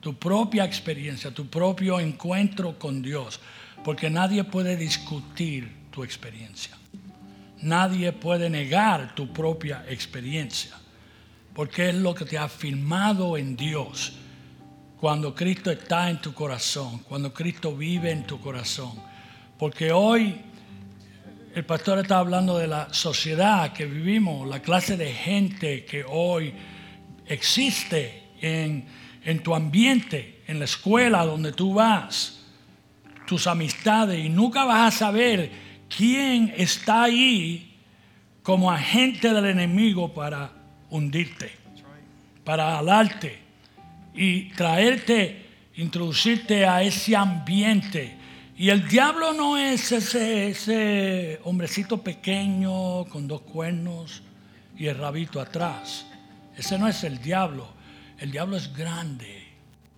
Tu 0.00 0.16
propia 0.16 0.64
experiencia, 0.64 1.32
tu 1.32 1.48
propio 1.48 1.98
encuentro 1.98 2.78
con 2.78 3.02
Dios. 3.02 3.40
Porque 3.84 4.08
nadie 4.10 4.44
puede 4.44 4.76
discutir 4.76 5.70
tu 5.90 6.04
experiencia. 6.04 6.76
Nadie 7.62 8.12
puede 8.12 8.48
negar 8.48 9.14
tu 9.14 9.32
propia 9.32 9.84
experiencia. 9.88 10.76
Porque 11.54 11.88
es 11.88 11.94
lo 11.94 12.14
que 12.14 12.24
te 12.24 12.38
ha 12.38 12.48
firmado 12.48 13.36
en 13.36 13.56
Dios. 13.56 14.12
Cuando 15.00 15.34
Cristo 15.34 15.70
está 15.70 16.08
en 16.08 16.22
tu 16.22 16.32
corazón, 16.32 17.00
cuando 17.00 17.32
Cristo 17.32 17.76
vive 17.76 18.10
en 18.10 18.24
tu 18.24 18.40
corazón. 18.40 18.92
Porque 19.58 19.92
hoy 19.92 20.40
el 21.54 21.64
pastor 21.66 21.98
está 21.98 22.18
hablando 22.18 22.56
de 22.56 22.66
la 22.66 22.92
sociedad 22.94 23.74
que 23.74 23.84
vivimos, 23.84 24.48
la 24.48 24.60
clase 24.60 24.96
de 24.96 25.12
gente 25.12 25.84
que 25.84 26.02
hoy 26.08 26.54
existe 27.26 28.22
en, 28.40 28.86
en 29.22 29.42
tu 29.42 29.54
ambiente, 29.54 30.42
en 30.46 30.58
la 30.58 30.64
escuela 30.64 31.26
donde 31.26 31.52
tú 31.52 31.74
vas, 31.74 32.44
tus 33.26 33.46
amistades, 33.46 34.24
y 34.24 34.30
nunca 34.30 34.64
vas 34.64 34.94
a 34.94 34.98
saber 34.98 35.50
quién 35.94 36.54
está 36.56 37.02
ahí 37.04 37.76
como 38.42 38.70
agente 38.70 39.32
del 39.34 39.44
enemigo 39.46 40.14
para 40.14 40.52
hundirte, 40.88 41.52
para 42.44 42.78
alarte 42.78 43.45
y 44.16 44.50
traerte, 44.50 45.46
introducirte 45.76 46.66
a 46.66 46.82
ese 46.82 47.14
ambiente. 47.14 48.16
Y 48.56 48.70
el 48.70 48.88
diablo 48.88 49.32
no 49.34 49.58
es 49.58 49.92
ese, 49.92 50.48
ese 50.48 51.40
hombrecito 51.44 52.02
pequeño 52.02 53.04
con 53.04 53.28
dos 53.28 53.42
cuernos 53.42 54.22
y 54.78 54.86
el 54.86 54.96
rabito 54.96 55.40
atrás. 55.40 56.06
Ese 56.56 56.78
no 56.78 56.88
es 56.88 57.04
el 57.04 57.20
diablo. 57.20 57.68
El 58.18 58.30
diablo 58.30 58.56
es 58.56 58.74
grande. 58.74 59.44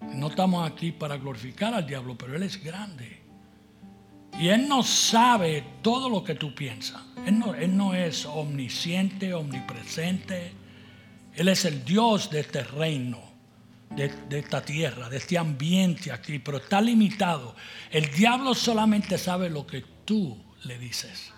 No 0.01 0.29
estamos 0.29 0.69
aquí 0.69 0.93
para 0.93 1.17
glorificar 1.17 1.73
al 1.75 1.87
diablo, 1.87 2.17
pero 2.17 2.35
él 2.35 2.43
es 2.43 2.63
grande. 2.63 3.19
Y 4.39 4.49
él 4.49 4.69
no 4.69 4.83
sabe 4.83 5.65
todo 5.83 6.09
lo 6.09 6.23
que 6.23 6.35
tú 6.35 6.55
piensas. 6.55 7.03
Él 7.27 7.39
no, 7.39 7.55
él 7.55 7.77
no 7.77 7.95
es 7.95 8.25
omnisciente, 8.25 9.35
omnipresente. 9.35 10.53
Él 11.35 11.49
es 11.49 11.65
el 11.65 11.85
Dios 11.85 12.31
de 12.31 12.41
este 12.41 12.63
reino, 12.63 13.21
de, 13.91 14.39
esta 14.39 14.63
tierra, 14.63 15.09
de 15.09 15.17
este 15.17 15.39
ambiente 15.39 16.13
aquí, 16.13 16.39
pero 16.39 16.59
está 16.59 16.81
limitado. 16.81 17.55
El 17.91 18.11
diablo 18.11 18.55
solamente 18.55 19.19
sabe 19.19 19.51
lo 19.51 19.67
que 19.67 19.85
tú 20.05 20.37
le 20.65 20.79
dices. 20.79 21.33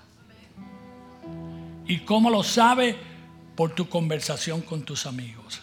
¿Y 1.86 1.98
cómo 2.00 2.30
lo 2.30 2.42
sabe? 2.42 2.96
Por 3.56 3.74
tu 3.74 3.88
conversación 3.88 4.62
con 4.62 4.84
tus 4.84 5.06
amigos 5.06 5.60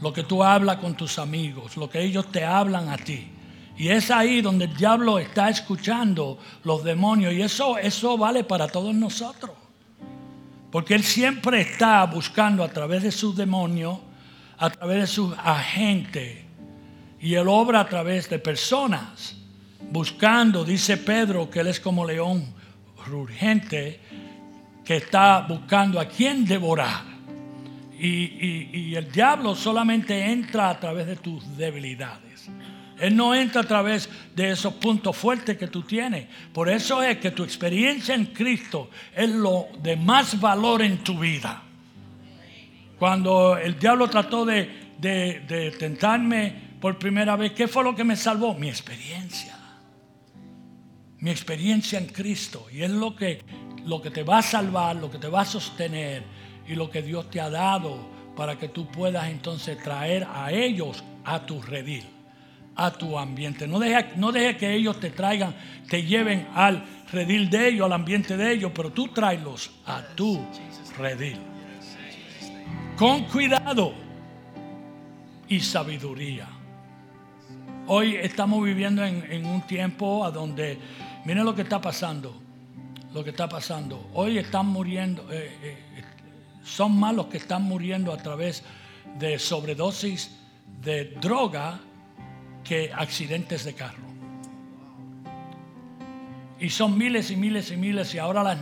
lo 0.00 0.12
que 0.12 0.22
tú 0.22 0.42
hablas 0.42 0.78
con 0.78 0.94
tus 0.94 1.18
amigos, 1.18 1.76
lo 1.76 1.90
que 1.90 2.02
ellos 2.02 2.30
te 2.32 2.44
hablan 2.44 2.88
a 2.88 2.96
ti. 2.96 3.28
Y 3.76 3.88
es 3.88 4.10
ahí 4.10 4.42
donde 4.42 4.66
el 4.66 4.76
diablo 4.76 5.18
está 5.18 5.48
escuchando 5.48 6.38
los 6.64 6.84
demonios. 6.84 7.32
Y 7.32 7.42
eso, 7.42 7.78
eso 7.78 8.18
vale 8.18 8.44
para 8.44 8.68
todos 8.68 8.94
nosotros. 8.94 9.52
Porque 10.70 10.94
él 10.94 11.02
siempre 11.02 11.62
está 11.62 12.04
buscando 12.04 12.62
a 12.62 12.68
través 12.68 13.02
de 13.02 13.10
sus 13.10 13.36
demonios, 13.36 13.98
a 14.60 14.70
través 14.70 15.00
de 15.00 15.06
sus 15.06 15.34
agentes. 15.38 16.44
Y 17.18 17.34
él 17.34 17.48
obra 17.48 17.80
a 17.80 17.88
través 17.88 18.28
de 18.28 18.38
personas. 18.38 19.36
Buscando, 19.90 20.64
dice 20.64 20.98
Pedro, 20.98 21.50
que 21.50 21.60
él 21.60 21.66
es 21.66 21.80
como 21.80 22.04
león 22.06 22.54
urgente 23.10 23.98
que 24.84 24.96
está 24.96 25.40
buscando 25.40 25.98
a 25.98 26.04
quien 26.04 26.44
devorar. 26.44 27.02
Y, 27.98 28.94
el 28.94 29.10
diablo 29.10 29.54
solamente 29.54 30.30
entra 30.30 30.70
a 30.70 30.78
través 30.78 31.06
de 31.06 31.16
tus 31.16 31.56
debilidades. 31.56 32.50
Él 32.98 33.16
no 33.16 33.34
entra 33.34 33.62
a 33.62 33.64
través 33.64 34.08
de 34.34 34.50
esos 34.50 34.74
puntos 34.74 35.16
fuertes 35.16 35.56
que 35.56 35.68
tú 35.68 35.82
tienes. 35.82 36.26
Por 36.52 36.68
eso 36.68 37.02
es 37.02 37.18
que 37.18 37.30
tu 37.30 37.44
experiencia 37.44 38.14
en 38.14 38.26
Cristo 38.26 38.90
es 39.14 39.28
lo 39.30 39.68
de 39.82 39.96
más 39.96 40.38
valor 40.38 40.82
en 40.82 40.98
tu 40.98 41.18
vida. 41.18 41.62
Cuando 43.00 43.56
el 43.56 43.78
diablo 43.78 44.10
trató 44.10 44.44
de, 44.44 44.90
de 44.98 45.74
tentarme 45.78 46.52
por 46.78 46.98
primera 46.98 47.34
vez, 47.34 47.52
¿qué 47.52 47.66
fue 47.66 47.82
lo 47.82 47.94
que 47.94 48.04
me 48.04 48.14
salvó? 48.14 48.52
Mi 48.52 48.68
experiencia. 48.68 49.56
Mi 51.20 51.30
experiencia 51.30 51.98
en 51.98 52.08
Cristo. 52.08 52.66
Y 52.70 52.82
es 52.82 52.90
lo 52.90 53.16
que, 53.16 53.40
lo 53.86 54.02
que 54.02 54.10
te 54.10 54.22
va 54.22 54.40
a 54.40 54.42
salvar, 54.42 54.96
lo 54.96 55.10
que 55.10 55.16
te 55.16 55.28
va 55.28 55.40
a 55.40 55.44
sostener 55.46 56.24
y 56.68 56.74
lo 56.74 56.90
que 56.90 57.00
Dios 57.00 57.30
te 57.30 57.40
ha 57.40 57.48
dado 57.48 58.06
para 58.36 58.58
que 58.58 58.68
tú 58.68 58.86
puedas 58.86 59.30
entonces 59.30 59.82
traer 59.82 60.28
a 60.30 60.52
ellos 60.52 61.02
a 61.24 61.46
tu 61.46 61.62
redil, 61.62 62.04
a 62.76 62.90
tu 62.90 63.18
ambiente. 63.18 63.66
No 63.66 63.78
deje, 63.78 64.08
no 64.16 64.30
deje 64.30 64.58
que 64.58 64.74
ellos 64.74 65.00
te 65.00 65.08
traigan, 65.08 65.54
te 65.88 66.02
lleven 66.02 66.48
al 66.54 66.84
redil 67.10 67.48
de 67.48 67.68
ellos, 67.68 67.86
al 67.86 67.94
ambiente 67.94 68.36
de 68.36 68.52
ellos, 68.52 68.72
pero 68.74 68.92
tú 68.92 69.08
tráelos 69.08 69.70
a 69.86 70.02
tu 70.14 70.38
redil. 70.98 71.49
Con 73.00 73.24
cuidado 73.24 73.94
y 75.48 75.58
sabiduría. 75.58 76.46
Hoy 77.86 78.16
estamos 78.16 78.62
viviendo 78.62 79.02
en, 79.02 79.46
un 79.46 79.62
tiempo 79.62 80.22
a 80.22 80.30
donde, 80.30 80.78
miren 81.24 81.46
lo 81.46 81.54
que 81.54 81.62
está 81.62 81.80
pasando, 81.80 82.38
lo 83.14 83.24
que 83.24 83.30
está 83.30 83.48
pasando. 83.48 84.10
Hoy 84.12 84.36
están 84.36 84.66
muriendo, 84.66 85.26
eh, 85.32 85.50
eh, 85.62 85.76
son 86.62 87.00
más 87.00 87.14
los 87.14 87.28
que 87.28 87.38
están 87.38 87.62
muriendo 87.62 88.12
a 88.12 88.18
través 88.18 88.62
de 89.18 89.38
sobredosis 89.38 90.36
de 90.82 91.06
droga 91.22 91.80
que 92.62 92.92
accidentes 92.92 93.64
de 93.64 93.72
carro. 93.72 94.04
Y 96.58 96.68
son 96.68 96.98
miles 96.98 97.30
y 97.30 97.36
miles 97.36 97.70
y 97.70 97.78
miles 97.78 98.14
y 98.14 98.18
ahora 98.18 98.54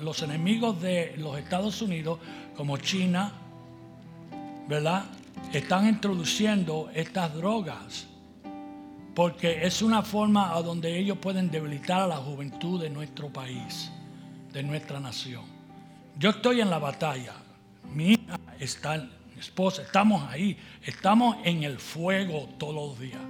los 0.00 0.22
enemigos 0.22 0.80
de 0.80 1.16
los 1.16 1.36
Estados 1.36 1.82
Unidos, 1.82 2.20
como 2.54 2.76
China, 2.76 3.39
¿verdad? 4.70 5.04
Están 5.52 5.88
introduciendo 5.88 6.90
estas 6.94 7.34
drogas 7.34 8.06
porque 9.16 9.66
es 9.66 9.82
una 9.82 10.02
forma 10.02 10.54
a 10.54 10.62
donde 10.62 10.96
ellos 10.96 11.18
pueden 11.18 11.50
debilitar 11.50 12.02
a 12.02 12.06
la 12.06 12.16
juventud 12.18 12.80
de 12.80 12.88
nuestro 12.88 13.28
país, 13.30 13.90
de 14.52 14.62
nuestra 14.62 15.00
nación. 15.00 15.42
Yo 16.16 16.30
estoy 16.30 16.60
en 16.60 16.70
la 16.70 16.78
batalla. 16.78 17.32
Mi 17.92 18.12
hija 18.12 18.38
está, 18.60 18.96
mi 18.96 19.40
esposa, 19.40 19.82
estamos 19.82 20.22
ahí. 20.30 20.56
Estamos 20.84 21.38
en 21.42 21.64
el 21.64 21.80
fuego 21.80 22.48
todos 22.56 22.74
los 22.76 23.00
días. 23.00 23.20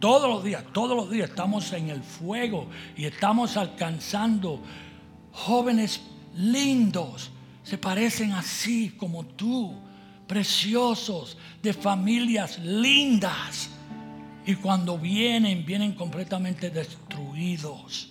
Todos 0.00 0.28
los 0.28 0.44
días, 0.44 0.64
todos 0.74 0.94
los 0.94 1.10
días 1.10 1.30
estamos 1.30 1.72
en 1.72 1.88
el 1.88 2.02
fuego 2.02 2.68
y 2.94 3.06
estamos 3.06 3.56
alcanzando 3.56 4.60
jóvenes 5.32 6.02
lindos. 6.34 7.30
Se 7.62 7.78
parecen 7.78 8.32
así 8.32 8.90
como 8.90 9.24
tú, 9.24 9.80
preciosos, 10.26 11.36
de 11.62 11.72
familias 11.72 12.58
lindas. 12.58 13.70
Y 14.46 14.54
cuando 14.56 14.98
vienen, 14.98 15.64
vienen 15.64 15.92
completamente 15.92 16.70
destruidos. 16.70 18.10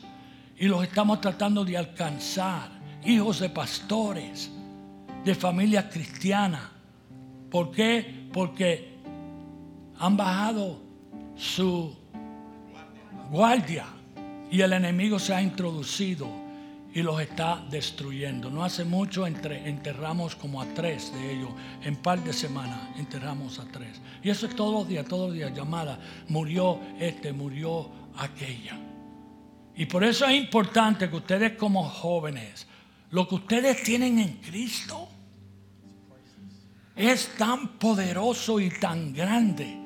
Y 0.57 0.67
los 0.67 0.83
estamos 0.83 1.21
tratando 1.21 1.63
de 1.63 1.77
alcanzar 1.77 2.69
hijos 3.05 3.39
de 3.39 3.49
pastores, 3.49 4.51
de 5.23 5.35
familias 5.35 5.85
cristianas. 5.91 6.63
¿Por 7.49 7.71
qué? 7.71 8.27
Porque 8.31 8.97
han 9.99 10.17
bajado 10.17 10.81
su 11.35 11.95
guardia 13.29 13.85
y 14.51 14.61
el 14.61 14.73
enemigo 14.73 15.17
se 15.19 15.33
ha 15.33 15.41
introducido 15.41 16.42
y 16.93 17.01
los 17.01 17.19
está 17.19 17.63
destruyendo. 17.69 18.49
No 18.49 18.63
hace 18.63 18.85
mucho 18.85 19.25
enterramos 19.25 20.35
como 20.35 20.61
a 20.61 20.65
tres 20.73 21.11
de 21.13 21.33
ellos. 21.33 21.49
En 21.81 21.95
par 21.95 22.23
de 22.23 22.33
semanas 22.33 22.79
enterramos 22.97 23.59
a 23.59 23.65
tres. 23.65 23.99
Y 24.21 24.29
eso 24.29 24.45
es 24.45 24.55
todos 24.55 24.73
los 24.73 24.87
días, 24.87 25.05
todos 25.07 25.29
los 25.29 25.35
días, 25.35 25.53
llamada. 25.53 25.99
Murió 26.29 26.79
este, 26.99 27.33
murió 27.33 27.89
aquella. 28.17 28.79
Y 29.75 29.87
por 29.87 30.03
eso 30.03 30.25
es 30.27 30.35
importante 30.35 31.09
que 31.09 31.15
ustedes 31.15 31.53
como 31.53 31.83
jóvenes 31.83 32.67
lo 33.13 33.27
que 33.27 33.35
ustedes 33.35 33.83
tienen 33.83 34.17
en 34.17 34.37
Cristo 34.37 35.07
es 36.95 37.29
tan 37.37 37.77
poderoso 37.77 38.59
y 38.59 38.71
tan 38.71 39.13
grande. 39.13 39.77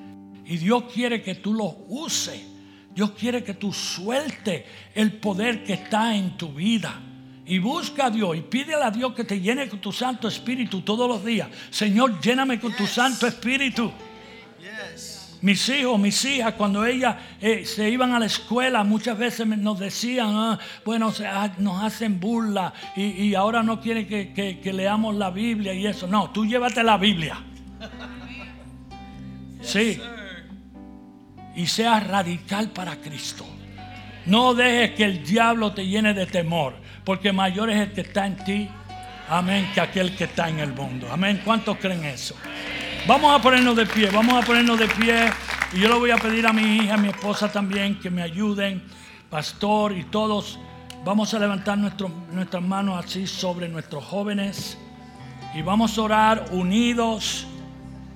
Y 0.46 0.56
Dios 0.56 0.86
quiere 0.94 1.22
que 1.22 1.36
tú 1.36 1.54
lo 1.54 1.66
uses. 1.90 2.42
Dios 2.98 3.12
quiere 3.12 3.44
que 3.44 3.54
tú 3.54 3.72
suelte 3.72 4.66
el 4.96 5.14
poder 5.14 5.64
que 5.64 5.74
está 5.74 6.16
en 6.16 6.36
tu 6.36 6.52
vida. 6.52 7.00
Y 7.46 7.60
busca 7.60 8.08
a 8.08 8.10
Dios 8.10 8.36
y 8.36 8.42
pídele 8.42 8.84
a 8.84 8.90
Dios 8.90 9.14
que 9.14 9.24
te 9.24 9.40
llene 9.40 9.70
con 9.70 9.80
tu 9.80 9.92
Santo 9.92 10.28
Espíritu 10.28 10.82
todos 10.82 11.08
los 11.08 11.24
días. 11.24 11.48
Señor, 11.70 12.20
lléname 12.20 12.60
con 12.60 12.76
tu 12.76 12.88
Santo 12.88 13.28
Espíritu. 13.28 13.92
Mis 15.42 15.70
hijos, 15.70 16.00
mis 16.00 16.26
hijas, 16.26 16.56
cuando 16.56 16.88
ellas 16.88 17.18
eh, 17.40 17.66
se 17.66 17.88
iban 17.88 18.14
a 18.14 18.20
la 18.20 18.26
escuela, 18.26 18.84
muchas 18.84 19.16
veces 19.16 19.46
nos 19.46 19.78
decían, 19.78 20.30
ah, 20.32 20.60
bueno, 20.84 21.14
nos 21.60 21.84
hacen 21.84 22.20
burla 22.20 22.74
y, 22.96 23.36
ahora 23.36 23.62
no 23.62 23.80
quieren 23.80 24.08
que, 24.08 24.74
leamos 24.74 25.14
la 25.14 25.30
Biblia 25.30 25.72
y 25.72 25.86
eso. 25.86 26.08
No, 26.08 26.32
tú 26.32 26.48
llévate 26.48 26.82
la 26.82 26.98
Biblia. 26.98 27.38
Sí. 29.62 30.02
Y 31.58 31.68
sea 31.68 32.00
radical 32.00 32.70
para 32.70 32.96
Cristo. 32.96 33.46
No 34.28 34.54
dejes 34.54 34.92
que 34.92 35.04
el 35.04 35.26
diablo 35.26 35.74
te 35.74 35.86
llene 35.86 36.14
de 36.14 36.26
temor, 36.26 36.76
porque 37.04 37.34
mayor 37.34 37.70
es 37.70 37.80
el 37.80 37.92
que 37.94 38.02
está 38.02 38.28
en 38.28 38.38
ti, 38.38 38.70
amén, 39.28 39.70
que 39.74 39.82
aquel 39.82 40.16
que 40.16 40.26
está 40.26 40.50
en 40.50 40.60
el 40.60 40.74
mundo. 40.74 41.08
Amén. 41.12 41.42
¿Cuántos 41.44 41.78
creen 41.78 42.04
eso? 42.06 42.36
Vamos 43.08 43.34
a 43.34 43.42
ponernos 43.42 43.76
de 43.76 43.86
pie, 43.86 44.10
vamos 44.12 44.42
a 44.42 44.46
ponernos 44.46 44.78
de 44.78 44.88
pie. 44.88 45.30
Y 45.74 45.80
yo 45.80 45.90
le 45.90 45.96
voy 45.96 46.12
a 46.12 46.18
pedir 46.18 46.46
a 46.46 46.54
mi 46.54 46.78
hija, 46.78 46.94
a 46.94 46.98
mi 46.98 47.08
esposa 47.08 47.52
también, 47.52 48.00
que 48.00 48.10
me 48.10 48.22
ayuden, 48.22 48.84
pastor 49.30 49.94
y 49.94 50.04
todos. 50.04 50.60
Vamos 51.04 51.34
a 51.34 51.40
levantar 51.40 51.78
nuestras 51.78 52.62
manos 52.62 53.04
así 53.04 53.26
sobre 53.26 53.68
nuestros 53.68 54.04
jóvenes. 54.04 54.78
Y 55.56 55.62
vamos 55.62 55.98
a 55.98 56.02
orar 56.02 56.46
unidos, 56.52 57.48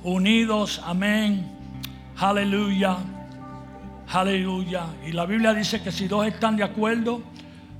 unidos, 0.03 0.81
amén. 0.85 1.49
Aleluya. 2.17 2.97
Aleluya. 4.13 4.87
Y 5.07 5.13
la 5.13 5.25
Biblia 5.25 5.53
dice 5.53 5.81
que 5.81 5.91
si 5.91 6.05
dos 6.07 6.27
están 6.27 6.57
de 6.57 6.63
acuerdo, 6.63 7.23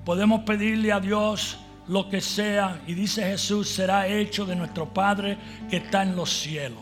podemos 0.05 0.41
pedirle 0.41 0.93
a 0.93 1.01
Dios 1.01 1.57
lo 1.89 2.07
que 2.07 2.21
sea. 2.21 2.79
Y 2.87 2.93
dice 2.93 3.23
Jesús, 3.23 3.67
será 3.67 4.07
hecho 4.07 4.45
de 4.45 4.55
nuestro 4.55 4.85
Padre 4.93 5.37
que 5.69 5.77
está 5.77 6.03
en 6.03 6.15
los 6.15 6.31
cielos. 6.31 6.79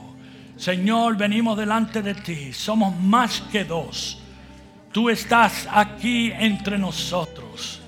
Señor, 0.55 1.17
venimos 1.17 1.57
delante 1.57 2.03
de 2.03 2.13
ti. 2.13 2.53
Somos 2.53 2.95
más 2.95 3.41
que 3.51 3.65
dos. 3.65 4.21
Tú 4.91 5.09
estás 5.09 5.67
aquí 5.71 6.31
entre 6.31 6.77
nosotros. 6.77 7.81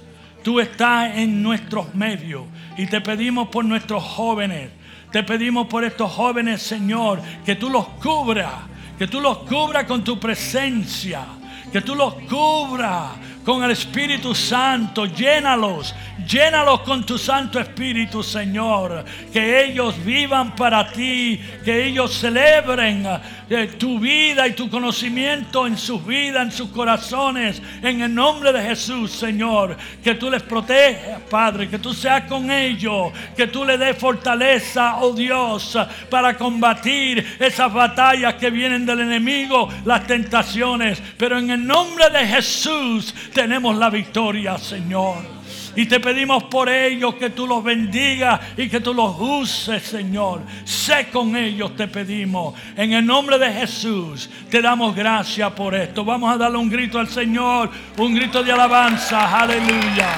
Tú 0.44 0.60
estás 0.60 1.16
en 1.16 1.44
nuestros 1.44 1.94
medios. 1.94 2.46
Y 2.76 2.88
te 2.88 3.02
pedimos 3.02 3.50
por 3.50 3.66
nuestros 3.66 4.04
jóvenes. 4.04 4.72
Te 5.12 5.22
pedimos 5.22 5.68
por 5.68 5.84
estos 5.84 6.12
jóvenes, 6.12 6.64
Señor, 6.64 7.22
que 7.46 7.56
tú 7.56 7.70
los 7.70 7.88
cubras. 8.02 8.54
Que 8.98 9.06
tú 9.06 9.22
los 9.22 9.40
cubras 9.40 9.86
con 9.86 10.04
tu 10.04 10.20
presencia. 10.20 11.24
Que 11.72 11.82
tú 11.82 11.96
los 11.96 12.14
cubras 12.30 13.18
con 13.44 13.64
el 13.64 13.72
Espíritu 13.72 14.36
Santo. 14.36 15.06
Llénalos, 15.06 15.96
llénalos 16.28 16.82
con 16.82 17.06
tu 17.06 17.18
Santo 17.18 17.60
Espíritu, 17.60 18.24
Señor. 18.24 19.04
Que 19.32 19.66
ellos 19.66 19.96
vivan 20.04 20.56
para 20.56 20.92
ti, 20.92 21.40
que 21.64 21.86
ellos 21.86 22.14
celebren 22.14 23.08
eh, 23.50 23.68
tu 23.78 24.00
vida 24.00 24.48
y 24.48 24.54
tu 24.54 24.70
conocimiento 24.70 25.68
en 25.68 25.78
sus 25.78 26.06
vidas, 26.06 26.44
en 26.44 26.52
sus 26.52 26.70
corazones. 26.70 27.62
En 27.82 28.02
el 28.02 28.14
nombre 28.14 28.54
de 28.54 28.62
Jesús, 28.62 29.12
Señor. 29.12 29.76
Que 30.04 30.16
tú 30.16 30.30
les 30.30 30.44
protejas, 30.44 31.22
Padre, 31.30 31.70
que 31.70 31.80
tú 31.80 31.94
seas 31.94 32.24
con 32.26 32.52
ellos, 32.52 33.12
que 33.36 33.48
tú 33.48 33.66
les 33.66 33.80
des 33.80 33.98
fortaleza, 33.98 34.98
oh 34.98 35.14
Dios, 35.14 35.78
para 36.10 36.38
combatir 36.38 37.38
esas 37.40 37.74
batallas 37.74 38.36
que 38.36 38.50
vienen 38.50 38.86
del 38.86 39.02
enemigo, 39.02 39.70
las 39.86 40.06
tentaciones. 40.06 41.02
Pero 41.18 41.40
en 41.40 41.50
el 41.50 41.66
nombre 41.66 42.10
de 42.10 42.26
Jesús, 42.28 43.14
tenemos 43.34 43.78
la 43.78 43.90
victoria, 43.90 44.58
Señor. 44.58 45.42
Y 45.76 45.86
te 45.86 46.00
pedimos 46.02 46.44
por 46.44 46.68
ellos 46.68 47.16
que 47.16 47.30
tú 47.30 47.48
los 47.48 47.64
bendigas 47.64 48.42
y 48.58 48.68
que 48.68 48.82
tú 48.82 48.94
los 48.94 49.16
uses, 49.18 49.82
Señor. 49.82 50.42
Sé 50.66 51.10
con 51.10 51.36
ellos, 51.36 51.76
te 51.78 51.88
pedimos. 51.88 52.54
En 52.76 52.92
el 52.92 53.06
nombre 53.06 53.38
de 53.40 53.52
Jesús, 53.54 54.30
te 54.50 54.62
damos 54.62 54.94
gracias 54.94 55.52
por 55.54 55.74
esto. 55.74 56.04
Vamos 56.04 56.34
a 56.34 56.38
darle 56.38 56.58
un 56.58 56.70
grito 56.70 57.00
al 57.00 57.08
Señor, 57.08 57.70
un 57.98 58.14
grito 58.14 58.44
de 58.44 58.52
alabanza. 58.52 59.40
Aleluya. 59.40 60.10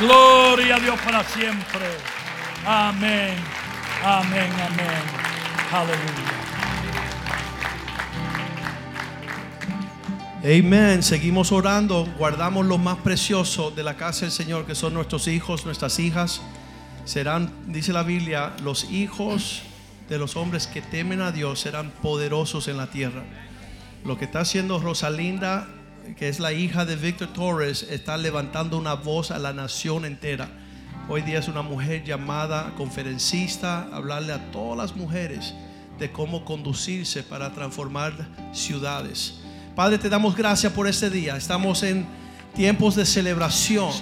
Gloria 0.00 0.76
a 0.76 0.80
Dios 0.80 0.98
para 1.04 1.22
siempre. 1.24 1.86
Amén. 2.64 3.34
Amén, 4.02 4.50
amén. 4.66 5.02
Aleluya. 5.70 6.47
Amén. 10.40 11.02
Seguimos 11.02 11.50
orando. 11.50 12.06
Guardamos 12.16 12.64
lo 12.64 12.78
más 12.78 12.98
precioso 12.98 13.72
de 13.72 13.82
la 13.82 13.96
casa 13.96 14.20
del 14.20 14.30
Señor, 14.30 14.66
que 14.66 14.76
son 14.76 14.94
nuestros 14.94 15.26
hijos, 15.26 15.64
nuestras 15.64 15.98
hijas. 15.98 16.40
Serán, 17.04 17.52
dice 17.66 17.92
la 17.92 18.04
Biblia, 18.04 18.54
los 18.62 18.88
hijos 18.88 19.62
de 20.08 20.16
los 20.16 20.36
hombres 20.36 20.68
que 20.68 20.80
temen 20.80 21.22
a 21.22 21.32
Dios 21.32 21.58
serán 21.58 21.90
poderosos 21.90 22.68
en 22.68 22.76
la 22.76 22.86
tierra. 22.86 23.24
Lo 24.04 24.16
que 24.16 24.26
está 24.26 24.40
haciendo 24.40 24.78
Rosalinda, 24.78 25.66
que 26.16 26.28
es 26.28 26.38
la 26.38 26.52
hija 26.52 26.84
de 26.84 26.94
Víctor 26.94 27.32
Torres, 27.32 27.84
está 27.90 28.16
levantando 28.16 28.78
una 28.78 28.94
voz 28.94 29.32
a 29.32 29.40
la 29.40 29.52
nación 29.52 30.04
entera. 30.04 30.48
Hoy 31.08 31.22
día 31.22 31.40
es 31.40 31.48
una 31.48 31.62
mujer 31.62 32.04
llamada 32.04 32.74
conferencista, 32.76 33.88
hablarle 33.92 34.34
a 34.34 34.52
todas 34.52 34.78
las 34.78 34.96
mujeres 34.96 35.52
de 35.98 36.12
cómo 36.12 36.44
conducirse 36.44 37.24
para 37.24 37.52
transformar 37.54 38.12
ciudades. 38.52 39.40
Padre, 39.78 39.96
te 39.96 40.08
damos 40.08 40.34
gracias 40.34 40.72
por 40.72 40.88
este 40.88 41.08
día. 41.08 41.36
Estamos 41.36 41.84
en 41.84 42.04
tiempos 42.52 42.96
de 42.96 43.06
celebración. 43.06 43.92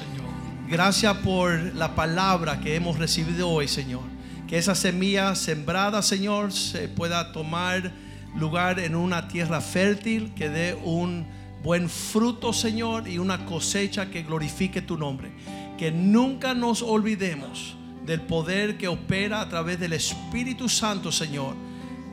Gracias 0.70 1.15
por 1.19 1.74
la 1.74 1.94
palabra 1.94 2.61
que 2.61 2.77
hemos 2.77 2.98
recibido 2.98 3.51
hoy, 3.51 3.69
Señor. 3.69 4.05
Que 4.48 4.57
esa 4.57 4.74
semilla 4.74 5.35
sembrada, 5.35 6.01
Señor, 6.01 6.51
se 6.55 6.89
pueda 6.89 7.31
tomar 7.31 7.93
lugar 8.35 8.81
en 8.81 8.94
una 8.94 9.28
tierra 9.28 9.61
fértil, 9.61 10.32
que 10.35 10.48
dé 10.48 10.73
un 10.82 11.27
buen 11.62 11.90
fruto, 11.90 12.55
Señor, 12.55 13.07
y 13.07 13.19
una 13.19 13.44
cosecha 13.44 14.09
que 14.09 14.23
glorifique 14.23 14.81
tu 14.81 14.97
nombre. 14.97 15.31
Que 15.77 15.93
nunca 15.93 16.55
nos 16.55 16.81
olvidemos 16.81 17.77
del 18.07 18.23
poder 18.23 18.78
que 18.78 18.89
opera 18.89 19.43
a 19.43 19.48
través 19.51 19.78
del 19.78 19.93
Espíritu 19.93 20.70
Santo, 20.70 21.12
Señor, 21.12 21.55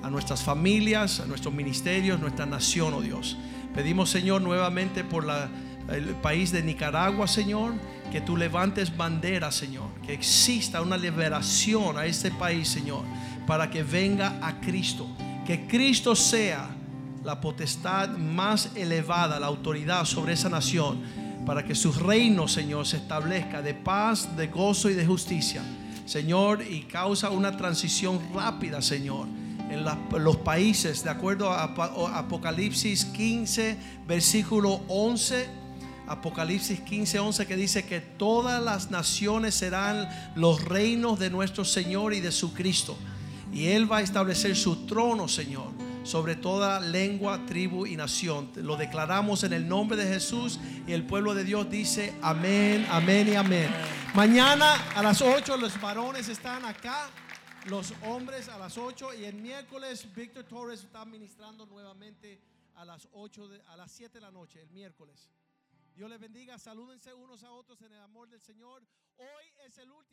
a 0.04 0.10
nuestras 0.10 0.44
familias, 0.44 1.22
a 1.22 1.26
nuestros 1.26 1.54
ministerios, 1.54 2.20
nuestra 2.20 2.46
nación, 2.46 2.94
oh 2.94 3.02
Dios. 3.02 3.38
Pedimos, 3.74 4.12
Señor, 4.12 4.42
nuevamente 4.42 5.04
por 5.04 5.26
el 5.90 6.06
país 6.22 6.52
de 6.52 6.62
Nicaragua, 6.62 7.28
Señor, 7.28 7.74
que 8.12 8.22
tú 8.22 8.38
levantes 8.38 8.96
bandera, 8.96 9.52
Señor, 9.52 9.90
que 10.06 10.14
exista 10.14 10.82
una 10.82 10.96
liberación 10.96 11.98
a 11.98 12.06
este 12.06 12.30
país, 12.30 12.68
Señor, 12.68 13.02
para 13.48 13.72
que 13.72 13.82
venga 13.82 14.38
a 14.42 14.60
Cristo, 14.60 15.08
que 15.46 15.66
Cristo 15.66 16.16
sea 16.16 16.70
la 17.24 17.42
potestad 17.42 18.10
más 18.10 18.70
elevada, 18.76 19.40
la 19.40 19.48
autoridad 19.48 20.06
sobre 20.06 20.34
esa 20.34 20.50
nación, 20.50 21.02
para 21.44 21.66
que 21.66 21.74
su 21.74 21.92
reino, 21.92 22.48
Señor, 22.48 22.86
se 22.86 22.98
establezca 22.98 23.64
de 23.64 23.74
paz, 23.74 24.38
de 24.38 24.48
gozo 24.48 24.90
y 24.90 24.94
de 24.94 25.06
justicia, 25.06 25.64
Señor, 26.06 26.64
y 26.70 26.82
causa 26.82 27.32
una 27.32 27.58
transición 27.58 28.22
rápida, 28.36 28.82
Señor 28.84 29.43
en 29.70 30.24
los 30.24 30.38
países, 30.38 31.04
de 31.04 31.10
acuerdo 31.10 31.52
a 31.52 31.64
Apocalipsis 32.18 33.06
15, 33.06 33.78
versículo 34.08 34.82
11. 34.88 35.64
Apocalipsis 36.06 36.82
15, 36.82 37.20
11 37.20 37.48
que 37.48 37.56
dice 37.56 37.86
que 37.86 38.02
todas 38.02 38.62
las 38.62 38.92
naciones 38.92 39.56
serán 39.56 40.08
los 40.36 40.64
reinos 40.66 41.18
de 41.18 41.30
nuestro 41.30 41.64
Señor 41.64 42.14
y 42.14 42.20
de 42.20 42.32
su 42.32 42.54
Cristo. 42.54 42.98
Y 43.54 43.68
Él 43.68 43.90
va 43.90 43.98
a 43.98 44.02
establecer 44.02 44.56
su 44.56 44.86
trono, 44.86 45.28
Señor, 45.28 45.68
sobre 46.04 46.36
toda 46.36 46.80
lengua, 46.80 47.46
tribu 47.46 47.86
y 47.86 47.96
nación. 47.96 48.50
Lo 48.56 48.76
declaramos 48.76 49.44
en 49.44 49.54
el 49.54 49.68
nombre 49.68 49.96
de 49.96 50.12
Jesús 50.12 50.60
y 50.86 50.92
el 50.92 51.04
pueblo 51.04 51.34
de 51.34 51.46
Dios 51.46 51.70
dice 51.70 52.14
amén, 52.22 52.86
amén 52.92 53.30
y 53.30 53.36
amén. 53.36 53.70
Mañana 54.14 54.76
a 54.96 55.02
las 55.02 55.22
8 55.22 55.56
los 55.58 55.80
varones 55.80 56.28
están 56.28 56.66
acá 56.66 57.10
los 57.66 57.94
hombres 58.04 58.50
a 58.50 58.58
las 58.58 58.78
8 58.78 59.14
y 59.14 59.26
el 59.26 59.36
miércoles 59.36 60.14
Víctor 60.14 60.44
Torres 60.44 60.84
está 60.84 61.06
ministrando 61.06 61.66
nuevamente 61.66 62.40
a 62.76 62.84
las 62.84 63.08
8 63.14 63.50
a 63.68 63.78
las 63.78 63.92
7 63.92 64.14
de 64.14 64.22
la 64.22 64.32
noche, 64.32 64.62
el 64.62 64.70
miércoles. 64.70 65.30
Dios 65.96 66.10
les 66.10 66.20
bendiga, 66.20 66.58
salúdense 66.58 67.14
unos 67.14 67.44
a 67.44 67.52
otros 67.52 67.82
en 67.82 67.94
el 67.94 68.02
amor 68.02 68.28
del 68.28 68.42
Señor. 68.42 68.84
Hoy 69.18 69.46
es 69.66 69.78
el 69.78 69.92
último 69.92 70.13